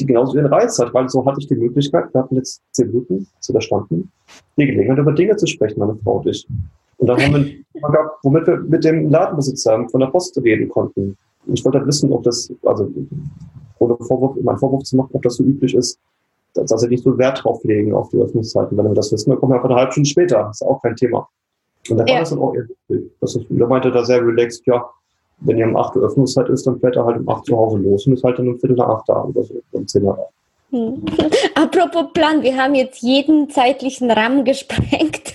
die 0.00 0.06
genauso 0.06 0.36
ihren 0.36 0.46
Reiz 0.46 0.78
hat, 0.78 0.92
weil 0.94 1.08
so 1.08 1.24
hatte 1.24 1.38
ich 1.40 1.48
die 1.48 1.54
Möglichkeit, 1.54 2.12
wir 2.12 2.22
hatten 2.22 2.36
jetzt 2.36 2.62
zehn 2.72 2.88
Minuten, 2.88 3.26
zu 3.40 3.52
da 3.52 3.60
standen, 3.60 4.10
die 4.56 4.66
Gelegenheit, 4.66 4.98
über 4.98 5.12
Dinge 5.12 5.36
zu 5.36 5.46
sprechen, 5.46 5.78
meine 5.80 5.96
Frau 5.96 6.18
und 6.18 6.26
ich. 6.26 6.46
Und 6.98 7.06
dann 7.06 7.20
haben 7.20 7.34
wir, 7.34 8.10
womit 8.22 8.46
wir 8.46 8.58
mit 8.58 8.84
dem 8.84 9.08
Ladenbesitzer 9.08 9.86
von 9.90 10.00
der 10.00 10.08
Post 10.08 10.36
reden 10.42 10.68
konnten. 10.68 11.16
Ich 11.46 11.64
wollte 11.64 11.78
halt 11.78 11.88
wissen, 11.88 12.12
ob 12.12 12.22
das, 12.24 12.52
also 12.64 12.92
ohne 13.78 13.96
Vorwurf, 13.96 14.36
meinen 14.42 14.58
Vorwurf 14.58 14.82
zu 14.82 14.96
machen, 14.96 15.10
ob 15.12 15.22
das 15.22 15.36
so 15.36 15.44
üblich 15.44 15.74
ist, 15.74 15.98
dass, 16.54 16.66
dass 16.66 16.80
sie 16.82 16.88
nicht 16.88 17.04
so 17.04 17.16
Wert 17.16 17.42
drauf 17.42 17.64
legen 17.64 17.94
auf 17.94 18.10
die 18.10 18.18
Öffnungszeiten. 18.18 18.76
Wenn 18.76 18.86
wir 18.86 18.94
das 18.94 19.10
wissen, 19.12 19.30
dann 19.30 19.38
kommen 19.38 19.52
wir 19.52 19.56
einfach 19.56 19.70
eine 19.70 19.78
halbe 19.78 19.92
Stunde 19.92 20.08
später. 20.08 20.44
Das 20.44 20.60
ist 20.60 20.66
auch 20.66 20.82
kein 20.82 20.96
Thema. 20.96 21.26
Und 21.88 21.96
da 21.96 22.04
ja. 22.04 22.14
war 22.14 22.20
das 22.20 22.30
dann 22.30 22.38
auch 22.40 22.54
eher 22.54 22.66
das 23.20 23.36
ist, 23.36 23.46
Da 23.48 23.66
meinte 23.66 23.90
er 23.90 24.04
sehr 24.04 24.20
relaxed, 24.20 24.66
ja, 24.66 24.84
wenn 25.40 25.58
ihr 25.58 25.66
um 25.66 25.76
8 25.76 25.96
Uhr 25.96 26.04
Öffnungszeit 26.04 26.48
ist, 26.48 26.66
dann 26.66 26.78
fährt 26.80 26.96
er 26.96 27.04
halt 27.04 27.18
um 27.18 27.28
8 27.28 27.46
zu 27.46 27.56
Hause 27.56 27.78
los 27.78 28.06
und 28.06 28.14
ist 28.14 28.24
halt 28.24 28.38
dann 28.38 28.48
um 28.48 28.58
Viertel 28.58 28.76
nach 28.76 28.88
8 28.88 29.08
da 29.08 29.24
oder 29.24 29.42
so, 29.42 29.54
um 29.72 29.86
10 29.86 30.02
Uhr. 30.02 30.28
Hm. 30.70 31.04
Apropos 31.54 32.12
Plan, 32.12 32.42
wir 32.42 32.56
haben 32.56 32.74
jetzt 32.74 33.02
jeden 33.02 33.50
zeitlichen 33.50 34.10
Rahmen 34.10 34.44
gesprengt. 34.44 35.34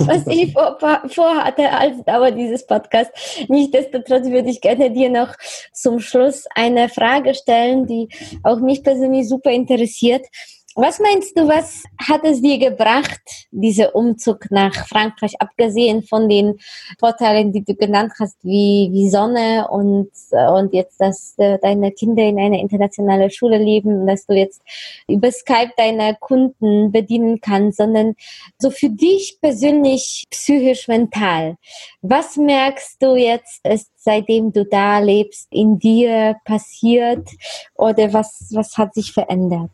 was 0.00 0.26
ich 0.26 0.52
vor, 0.52 0.76
vorhatte 1.06 1.70
als 1.70 2.02
Dauer 2.04 2.32
dieses 2.32 2.66
Podcasts. 2.66 3.44
Nichtsdestotrotz 3.48 4.26
würde 4.28 4.50
ich 4.50 4.60
gerne 4.60 4.90
dir 4.90 5.08
noch 5.08 5.34
zum 5.72 6.00
Schluss 6.00 6.46
eine 6.56 6.88
Frage 6.88 7.32
stellen, 7.34 7.86
die 7.86 8.08
auch 8.42 8.58
mich 8.58 8.82
persönlich 8.82 9.28
super 9.28 9.50
interessiert. 9.50 10.26
Was 10.74 11.00
meinst 11.00 11.36
du, 11.36 11.46
was 11.46 11.84
hat 11.98 12.24
es 12.24 12.40
dir 12.40 12.58
gebracht, 12.58 13.20
dieser 13.50 13.94
Umzug 13.94 14.50
nach 14.50 14.74
Frankreich, 14.88 15.34
abgesehen 15.38 16.02
von 16.02 16.30
den 16.30 16.58
Vorteilen, 16.98 17.52
die 17.52 17.62
du 17.62 17.74
genannt 17.74 18.12
hast, 18.18 18.42
wie, 18.42 18.88
wie 18.90 19.10
Sonne 19.10 19.68
und, 19.68 20.10
und 20.30 20.72
jetzt, 20.72 20.98
dass 20.98 21.34
äh, 21.36 21.58
deine 21.58 21.92
Kinder 21.92 22.22
in 22.22 22.38
einer 22.38 22.58
internationalen 22.58 23.30
Schule 23.30 23.58
leben 23.58 24.00
und 24.00 24.06
dass 24.06 24.24
du 24.24 24.32
jetzt 24.32 24.62
über 25.06 25.30
Skype 25.30 25.72
deine 25.76 26.16
Kunden 26.18 26.90
bedienen 26.90 27.42
kannst, 27.42 27.76
sondern 27.76 28.14
so 28.58 28.70
für 28.70 28.88
dich 28.88 29.36
persönlich 29.42 30.24
psychisch 30.30 30.88
mental. 30.88 31.56
Was 32.00 32.38
merkst 32.38 33.02
du 33.02 33.14
jetzt, 33.14 33.60
ist, 33.66 33.90
seitdem 33.96 34.54
du 34.54 34.64
da 34.64 35.00
lebst, 35.00 35.48
in 35.50 35.78
dir 35.78 36.36
passiert 36.46 37.28
oder 37.74 38.14
was, 38.14 38.48
was 38.54 38.78
hat 38.78 38.94
sich 38.94 39.12
verändert? 39.12 39.70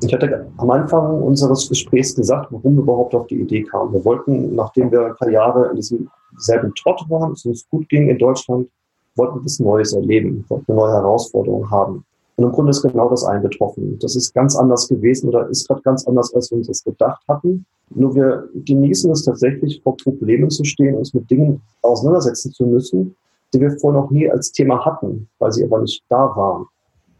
Ich 0.00 0.12
hatte 0.12 0.46
am 0.58 0.70
Anfang 0.70 1.22
unseres 1.22 1.68
Gesprächs 1.68 2.14
gesagt, 2.14 2.52
warum 2.52 2.76
wir 2.76 2.82
überhaupt 2.82 3.14
auf 3.14 3.26
die 3.26 3.40
Idee 3.40 3.64
kamen. 3.64 3.92
Wir 3.92 4.04
wollten, 4.04 4.54
nachdem 4.54 4.92
wir 4.92 5.06
ein 5.06 5.16
paar 5.16 5.30
Jahre 5.30 5.70
in 5.70 5.76
diesem 5.76 6.08
selben 6.36 6.72
Trott 6.74 7.04
waren, 7.08 7.32
es 7.32 7.44
uns 7.44 7.68
gut 7.68 7.88
ging 7.88 8.08
in 8.08 8.18
Deutschland, 8.18 8.68
wollten 9.16 9.36
wir 9.36 9.44
was 9.44 9.58
Neues 9.58 9.92
erleben, 9.92 10.44
wollten 10.48 10.70
eine 10.70 10.80
neue 10.80 10.92
Herausforderung 10.92 11.68
haben. 11.70 12.04
Und 12.36 12.44
im 12.44 12.52
Grunde 12.52 12.70
ist 12.70 12.82
genau 12.82 13.08
das 13.08 13.24
eingetroffen. 13.24 13.98
Das 13.98 14.14
ist 14.14 14.32
ganz 14.32 14.54
anders 14.54 14.86
gewesen 14.86 15.28
oder 15.28 15.48
ist 15.48 15.66
gerade 15.66 15.82
ganz 15.82 16.06
anders, 16.06 16.32
als 16.32 16.52
wir 16.52 16.58
uns 16.58 16.68
das 16.68 16.84
gedacht 16.84 17.20
hatten. 17.26 17.66
Nur 17.90 18.14
wir 18.14 18.48
genießen 18.54 19.10
es 19.10 19.24
tatsächlich, 19.24 19.80
vor 19.82 19.96
Problemen 19.96 20.48
zu 20.48 20.62
stehen, 20.62 20.94
uns 20.94 21.12
mit 21.12 21.28
Dingen 21.28 21.60
auseinandersetzen 21.82 22.52
zu 22.52 22.66
müssen, 22.66 23.16
die 23.52 23.60
wir 23.60 23.72
vorher 23.78 24.02
noch 24.02 24.10
nie 24.10 24.30
als 24.30 24.52
Thema 24.52 24.84
hatten, 24.84 25.28
weil 25.40 25.50
sie 25.50 25.64
aber 25.64 25.80
nicht 25.80 26.04
da 26.08 26.36
waren. 26.36 26.66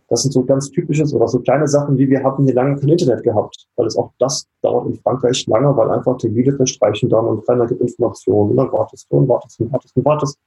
Das 0.08 0.22
sind 0.22 0.32
so 0.32 0.42
ganz 0.42 0.70
typische 0.70 1.04
oder 1.14 1.28
so 1.28 1.38
kleine 1.40 1.68
Sachen, 1.68 1.98
wie 1.98 2.08
wir 2.08 2.24
hatten 2.24 2.44
hier 2.44 2.54
lange 2.54 2.76
kein 2.76 2.88
Internet 2.88 3.22
gehabt, 3.22 3.66
weil 3.76 3.86
es 3.86 3.96
auch 3.96 4.10
das 4.18 4.46
dauert 4.62 4.86
in 4.86 4.94
Frankreich 4.94 5.46
lange, 5.46 5.76
weil 5.76 5.90
einfach 5.90 6.16
Termine 6.16 6.52
verstreichen 6.52 7.10
dann 7.10 7.26
und 7.26 7.46
keiner 7.46 7.66
gibt 7.66 7.82
Informationen 7.82 8.50
und 8.50 8.56
dann 8.56 8.72
wartest 8.72 9.06
du 9.10 9.16
und 9.18 9.28
wartest 9.28 9.60
und 9.60 9.70
wartest 9.70 9.96
und 9.96 10.04
wartest. 10.04 10.38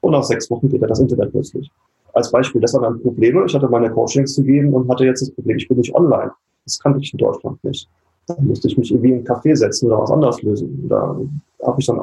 Und 0.00 0.12
nach 0.12 0.24
sechs 0.24 0.50
Wochen 0.50 0.68
geht 0.68 0.80
ja 0.80 0.86
das 0.86 1.00
Internet 1.00 1.32
plötzlich. 1.32 1.70
Als 2.14 2.30
Beispiel, 2.30 2.60
das 2.60 2.72
war 2.74 2.82
dann 2.82 3.00
Probleme. 3.00 3.44
Ich 3.46 3.54
hatte 3.54 3.68
meine 3.68 3.90
Coachings 3.90 4.34
zu 4.34 4.42
geben 4.42 4.72
und 4.72 4.88
hatte 4.88 5.04
jetzt 5.04 5.20
das 5.20 5.30
Problem, 5.32 5.58
ich 5.58 5.68
bin 5.68 5.78
nicht 5.78 5.94
online. 5.94 6.30
Das 6.64 6.78
kannte 6.78 7.00
ich 7.00 7.12
in 7.12 7.18
Deutschland 7.18 7.62
nicht. 7.64 7.88
Da 8.26 8.36
musste 8.40 8.68
ich 8.68 8.78
mich 8.78 8.90
irgendwie 8.90 9.10
in 9.10 9.16
einen 9.16 9.26
Café 9.26 9.54
setzen 9.54 9.86
oder 9.86 10.00
was 10.00 10.10
anderes 10.10 10.40
lösen. 10.42 10.88
Da 10.88 11.16
habe 11.62 11.80
ich 11.80 11.86
dann 11.86 12.00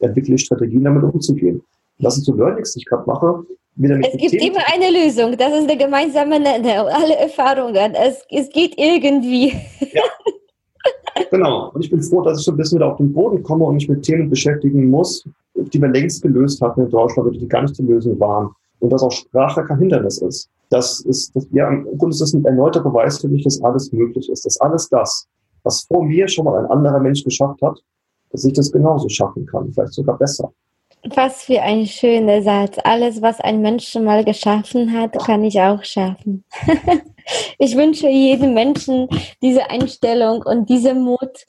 entwickle 0.00 0.34
ich 0.34 0.42
Strategien, 0.42 0.84
damit 0.84 1.04
umzugehen. 1.04 1.62
Das 1.98 2.14
sind 2.14 2.24
so 2.24 2.34
Learnings, 2.34 2.72
die 2.72 2.80
ich 2.80 2.86
gerade 2.86 3.04
mache, 3.06 3.44
es 3.78 4.16
gibt 4.16 4.42
immer 4.42 4.60
eine 4.72 4.90
Lösung, 4.90 5.36
das 5.36 5.52
ist 5.52 5.68
der 5.68 5.76
gemeinsame 5.76 6.40
Nenner, 6.40 6.86
alle 6.86 7.14
Erfahrungen, 7.16 7.94
es, 7.94 8.24
es 8.30 8.48
geht 8.48 8.74
irgendwie. 8.78 9.52
Ja. 9.92 10.02
Genau, 11.30 11.70
und 11.72 11.84
ich 11.84 11.90
bin 11.90 12.02
froh, 12.02 12.22
dass 12.22 12.38
ich 12.38 12.44
so 12.44 12.52
ein 12.52 12.56
bisschen 12.56 12.78
wieder 12.78 12.92
auf 12.92 12.98
den 12.98 13.12
Boden 13.12 13.42
komme 13.42 13.64
und 13.64 13.74
mich 13.74 13.88
mit 13.88 14.02
Themen 14.02 14.30
beschäftigen 14.30 14.88
muss, 14.90 15.24
die 15.54 15.80
wir 15.80 15.88
längst 15.88 16.22
gelöst 16.22 16.60
hatten 16.60 16.82
in 16.82 16.90
Deutschland 16.90 17.28
oder 17.28 17.38
die 17.38 17.48
gar 17.48 17.62
nicht 17.62 17.74
zu 17.74 17.82
lösen 17.82 18.18
waren. 18.20 18.50
Und 18.80 18.90
dass 18.90 19.02
auch 19.02 19.12
Sprache 19.12 19.64
kein 19.64 19.78
Hindernis 19.78 20.18
ist. 20.18 20.50
Das 20.68 21.00
ist, 21.00 21.34
das, 21.34 21.46
ja, 21.52 21.68
im 21.68 21.84
Grunde 21.98 22.10
ist 22.10 22.20
das 22.20 22.34
ein 22.34 22.44
erneuter 22.44 22.80
Beweis 22.80 23.18
für 23.18 23.28
mich, 23.28 23.44
dass 23.44 23.62
alles 23.62 23.90
möglich 23.92 24.28
ist. 24.28 24.44
Dass 24.44 24.60
alles 24.60 24.88
das, 24.90 25.26
was 25.62 25.84
vor 25.84 26.04
mir 26.04 26.28
schon 26.28 26.44
mal 26.44 26.58
ein 26.58 26.70
anderer 26.70 27.00
Mensch 27.00 27.24
geschafft 27.24 27.62
hat, 27.62 27.78
dass 28.30 28.44
ich 28.44 28.52
das 28.52 28.70
genauso 28.70 29.08
schaffen 29.08 29.46
kann, 29.46 29.72
vielleicht 29.72 29.94
sogar 29.94 30.18
besser. 30.18 30.52
Was 31.14 31.44
für 31.44 31.62
ein 31.62 31.86
schöner 31.86 32.42
Satz. 32.42 32.78
Alles, 32.82 33.22
was 33.22 33.40
ein 33.40 33.60
Mensch 33.60 33.88
schon 33.88 34.04
mal 34.04 34.24
geschaffen 34.24 34.92
hat, 34.92 35.18
kann 35.18 35.44
ich 35.44 35.60
auch 35.60 35.84
schaffen. 35.84 36.44
ich 37.58 37.76
wünsche 37.76 38.08
jedem 38.08 38.54
Menschen 38.54 39.08
diese 39.42 39.70
Einstellung 39.70 40.42
und 40.42 40.68
diese 40.68 40.94
Mut 40.94 41.46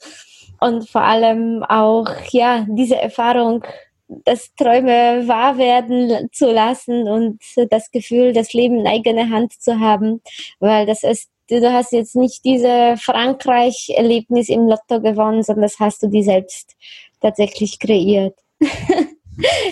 und 0.60 0.88
vor 0.88 1.02
allem 1.02 1.62
auch, 1.62 2.08
ja, 2.30 2.66
diese 2.68 2.96
Erfahrung, 2.96 3.64
dass 4.08 4.54
Träume 4.54 5.28
wahr 5.28 5.58
werden 5.58 6.28
zu 6.32 6.50
lassen 6.50 7.08
und 7.08 7.40
das 7.70 7.90
Gefühl, 7.90 8.32
das 8.32 8.52
Leben 8.52 8.80
in 8.80 8.86
eigener 8.86 9.28
Hand 9.30 9.52
zu 9.60 9.80
haben, 9.80 10.22
weil 10.60 10.86
das 10.86 11.02
ist 11.02 11.28
du 11.50 11.72
hast 11.72 11.92
jetzt 11.92 12.14
nicht 12.14 12.44
diese 12.44 12.96
Frankreich-Erlebnis 12.98 14.48
im 14.48 14.66
Lotto 14.66 15.00
gewonnen, 15.00 15.42
sondern 15.42 15.62
das 15.62 15.78
hast 15.78 16.02
du 16.02 16.08
dir 16.08 16.22
selbst 16.22 16.76
tatsächlich 17.20 17.78
kreiert. 17.78 18.34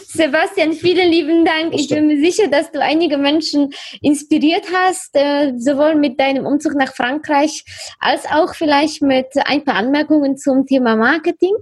Sebastian, 0.06 0.72
vielen 0.72 1.10
lieben 1.10 1.44
Dank. 1.44 1.74
Ich 1.74 1.88
bin 1.88 2.06
mir 2.06 2.18
sicher, 2.18 2.48
dass 2.48 2.70
du 2.70 2.80
einige 2.80 3.18
Menschen 3.18 3.70
inspiriert 4.00 4.66
hast, 4.72 5.10
äh, 5.14 5.52
sowohl 5.56 5.96
mit 5.96 6.20
deinem 6.20 6.46
Umzug 6.46 6.74
nach 6.74 6.94
Frankreich 6.94 7.64
als 7.98 8.24
auch 8.26 8.54
vielleicht 8.54 9.02
mit 9.02 9.26
ein 9.44 9.64
paar 9.64 9.74
Anmerkungen 9.74 10.36
zum 10.36 10.66
Thema 10.66 10.96
Marketing. 10.96 11.54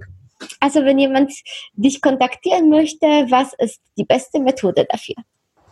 Also 0.59 0.83
wenn 0.85 0.99
jemand 0.99 1.31
dich 1.73 2.01
kontaktieren 2.01 2.69
möchte, 2.69 3.05
was 3.29 3.53
ist 3.57 3.79
die 3.97 4.05
beste 4.05 4.39
Methode 4.39 4.85
dafür? 4.89 5.15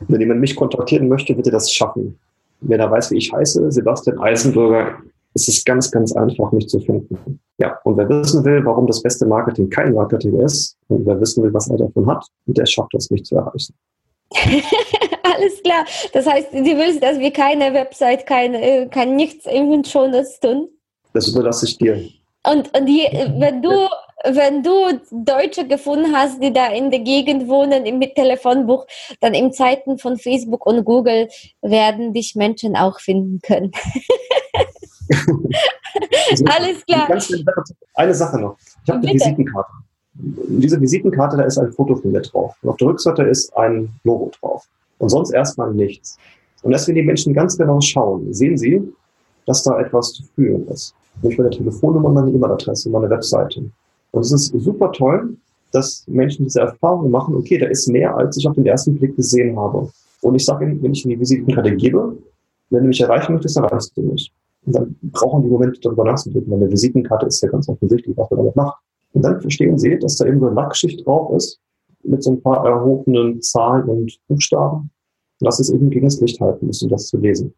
Wenn 0.07 0.19
jemand 0.19 0.41
mich 0.41 0.55
kontaktieren 0.55 1.07
möchte, 1.07 1.35
wird 1.35 1.47
er 1.47 1.53
das 1.53 1.71
schaffen. 1.71 2.17
Wenn 2.61 2.79
er 2.79 2.89
weiß, 2.89 3.11
wie 3.11 3.17
ich 3.17 3.31
heiße, 3.31 3.71
Sebastian 3.71 4.19
Eisenbürger, 4.19 4.97
ist 5.33 5.49
es 5.49 5.63
ganz, 5.63 5.89
ganz 5.91 6.15
einfach, 6.15 6.51
mich 6.51 6.67
zu 6.67 6.79
finden. 6.79 7.39
Ja, 7.57 7.77
und 7.83 7.97
wer 7.97 8.07
wissen 8.09 8.43
will, 8.43 8.63
warum 8.65 8.87
das 8.87 9.01
beste 9.01 9.25
Marketing 9.25 9.69
kein 9.69 9.93
Marketing 9.93 10.39
ist, 10.39 10.77
und 10.87 11.05
wer 11.05 11.19
wissen 11.19 11.43
will, 11.43 11.53
was 11.53 11.69
er 11.69 11.77
davon 11.77 12.07
hat, 12.07 12.25
der 12.45 12.65
schafft 12.65 12.93
es, 12.95 13.09
mich 13.09 13.23
zu 13.23 13.35
erreichen. 13.35 13.73
Alles 15.23 15.61
klar. 15.63 15.85
Das 16.13 16.27
heißt, 16.27 16.53
du 16.53 16.63
willst, 16.63 17.01
dass 17.03 17.19
wir 17.19 17.31
keine 17.31 17.73
Website, 17.73 18.25
kein, 18.25 18.53
äh, 18.53 18.87
kein 18.87 19.15
nichts 19.15 19.45
im 19.45 19.83
Shownotes 19.83 20.39
tun? 20.39 20.69
Das 21.13 21.27
überlasse 21.27 21.65
ich 21.65 21.77
dir. 21.77 22.09
Und, 22.45 22.77
und 22.77 22.85
die, 22.85 23.07
wenn 23.37 23.61
du 23.61 23.87
wenn 24.23 24.63
du 24.63 25.01
Deutsche 25.11 25.67
gefunden 25.67 26.15
hast, 26.15 26.41
die 26.41 26.53
da 26.53 26.67
in 26.67 26.91
der 26.91 27.01
Gegend 27.01 27.47
wohnen 27.47 27.99
mit 27.99 28.15
Telefonbuch, 28.15 28.85
dann 29.19 29.33
in 29.33 29.51
Zeiten 29.51 29.97
von 29.97 30.17
Facebook 30.17 30.65
und 30.65 30.85
Google 30.85 31.27
werden 31.61 32.13
dich 32.13 32.35
Menschen 32.35 32.75
auch 32.75 32.99
finden 32.99 33.41
können. 33.41 33.71
also, 36.31 36.45
Alles 36.45 36.85
klar. 36.85 37.07
Eine 37.95 38.13
Sache 38.13 38.39
noch. 38.39 38.57
Ich 38.83 38.89
habe 38.89 39.05
eine 39.05 39.13
Visitenkarte. 39.13 39.71
Diese 40.15 40.79
Visitenkarte, 40.79 41.37
da 41.37 41.43
ist 41.43 41.57
ein 41.57 41.71
Foto 41.71 41.95
von 41.95 42.11
mir 42.11 42.21
drauf. 42.21 42.55
Und 42.61 42.69
auf 42.69 42.77
der 42.77 42.87
Rückseite 42.89 43.23
ist 43.23 43.55
ein 43.57 43.89
Logo 44.03 44.31
drauf. 44.39 44.65
Und 44.99 45.09
sonst 45.09 45.31
erstmal 45.31 45.73
nichts. 45.73 46.17
Und 46.61 46.71
wenn 46.71 46.95
die 46.95 47.03
Menschen 47.03 47.33
ganz 47.33 47.57
genau 47.57 47.81
schauen, 47.81 48.33
sehen 48.33 48.57
sie, 48.57 48.81
dass 49.45 49.63
da 49.63 49.79
etwas 49.79 50.13
zu 50.13 50.23
fühlen 50.35 50.67
ist. 50.69 50.93
Nämlich 51.21 51.37
meine 51.37 51.49
Telefonnummer, 51.49 52.09
meine 52.09 52.31
E-Mail-Adresse, 52.31 52.89
meine 52.89 53.09
Webseite. 53.09 53.63
Und 54.11 54.21
es 54.21 54.31
ist 54.31 54.53
super 54.59 54.91
toll, 54.91 55.35
dass 55.71 56.05
Menschen 56.07 56.45
diese 56.45 56.61
Erfahrung 56.61 57.11
machen, 57.11 57.35
okay, 57.35 57.57
da 57.57 57.67
ist 57.67 57.87
mehr, 57.87 58.15
als 58.15 58.37
ich 58.37 58.47
auf 58.47 58.55
den 58.55 58.65
ersten 58.65 58.95
Blick 58.95 59.15
gesehen 59.15 59.59
habe. 59.59 59.91
Und 60.21 60.35
ich 60.35 60.45
sage 60.45 60.65
ihnen, 60.65 60.81
wenn 60.81 60.93
ich 60.93 61.03
ihnen 61.03 61.15
die 61.15 61.19
Visitenkarte 61.19 61.75
gebe, 61.75 62.15
wenn 62.69 62.81
du 62.81 62.87
mich 62.87 63.01
erreichen 63.01 63.33
möchtest, 63.33 63.57
dann 63.57 63.65
erreichst 63.65 63.95
du 63.97 64.01
mich. 64.01 64.31
Und 64.65 64.75
dann 64.75 64.95
brauchen 65.01 65.43
die 65.43 65.49
Momente 65.49 65.79
darüber 65.81 66.05
nachzudenken, 66.05 66.51
weil 66.51 66.59
eine 66.61 66.71
Visitenkarte 66.71 67.25
ist 67.25 67.41
ja 67.41 67.49
ganz 67.49 67.67
offensichtlich, 67.67 68.15
was 68.17 68.29
man 68.29 68.37
damit 68.39 68.55
macht. 68.55 68.77
Und 69.13 69.23
dann 69.23 69.41
verstehen 69.41 69.77
sie, 69.77 69.97
dass 69.99 70.17
da 70.17 70.25
eben 70.25 70.39
so 70.39 70.47
eine 70.47 70.55
Lackschicht 70.55 71.05
drauf 71.05 71.35
ist, 71.35 71.59
mit 72.03 72.23
so 72.23 72.31
ein 72.31 72.41
paar 72.41 72.65
erhobenen 72.65 73.41
Zahlen 73.41 73.87
und 73.87 74.17
Buchstaben. 74.27 74.89
Dass 75.39 75.59
es 75.59 75.69
eben 75.69 75.89
gegen 75.89 76.05
das 76.05 76.21
Licht 76.21 76.39
halten 76.39 76.67
muss, 76.67 76.81
um 76.81 76.89
das 76.89 77.07
zu 77.07 77.17
lesen. 77.17 77.53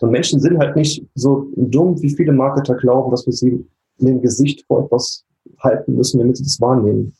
Und 0.00 0.10
Menschen 0.10 0.40
sind 0.40 0.58
halt 0.58 0.76
nicht 0.76 1.04
so 1.14 1.48
dumm, 1.56 2.00
wie 2.02 2.14
viele 2.14 2.32
Marketer 2.32 2.74
glauben, 2.74 3.10
dass 3.10 3.26
wir 3.26 3.32
sie 3.32 3.66
in 3.98 4.06
dem 4.06 4.20
Gesicht 4.20 4.64
vor 4.66 4.84
etwas 4.84 5.24
halten 5.58 5.94
müssen, 5.94 6.18
damit 6.18 6.36
sie 6.36 6.44
das 6.44 6.60
wahrnehmen. 6.60 7.14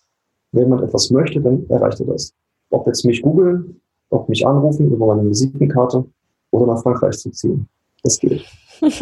Wenn 0.53 0.69
man 0.69 0.83
etwas 0.83 1.11
möchte, 1.11 1.41
dann 1.41 1.67
erreicht 1.69 2.01
er 2.01 2.07
das. 2.07 2.35
Ob 2.71 2.87
jetzt 2.87 3.05
mich 3.05 3.23
googeln, 3.23 3.81
ob 4.11 4.29
mich 4.29 4.47
anrufen 4.47 4.93
über 4.93 5.07
meine 5.15 5.29
Visitenkarte 5.29 6.05
oder 6.51 6.67
nach 6.67 6.83
Frankreich 6.83 7.19
zu 7.19 7.31
ziehen. 7.31 7.69
Das 8.03 8.19
geht. 8.19 8.45
Was 8.81 8.97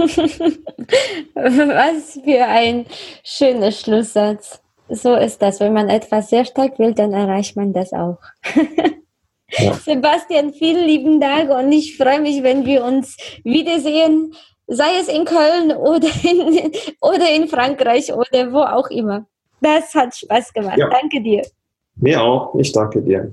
für 2.24 2.44
ein 2.44 2.87
schöner 3.24 3.72
Schlusssatz. 3.72 4.61
So 4.88 5.14
ist 5.14 5.42
das. 5.42 5.61
Wenn 5.61 5.72
man 5.72 5.88
etwas 5.88 6.30
sehr 6.30 6.44
stark 6.44 6.78
will, 6.78 6.94
dann 6.94 7.12
erreicht 7.12 7.57
man 7.57 7.72
das 7.72 7.92
auch. 7.92 8.18
ja. 9.50 9.74
Sebastian, 9.74 10.52
vielen 10.52 10.87
lieben 10.87 11.20
Dank 11.20 11.50
und 11.50 11.72
ich 11.72 11.96
freue 11.96 12.20
mich, 12.20 12.42
wenn 12.42 12.66
wir 12.66 12.85
uns 12.85 13.16
wiedersehen 13.42 14.35
sei 14.66 14.98
es 15.00 15.09
in 15.09 15.24
Köln 15.24 15.72
oder 15.72 16.09
in, 16.22 16.72
oder 17.00 17.35
in 17.35 17.48
Frankreich 17.48 18.12
oder 18.12 18.52
wo 18.52 18.61
auch 18.61 18.90
immer. 18.90 19.26
Das 19.61 19.94
hat 19.94 20.14
Spaß 20.14 20.52
gemacht. 20.52 20.78
Ja. 20.78 20.88
Danke 20.88 21.22
dir. 21.22 21.42
Mir 21.96 22.22
auch. 22.22 22.54
Ich 22.57 22.72
danke 22.72 23.00
dir. 23.00 23.33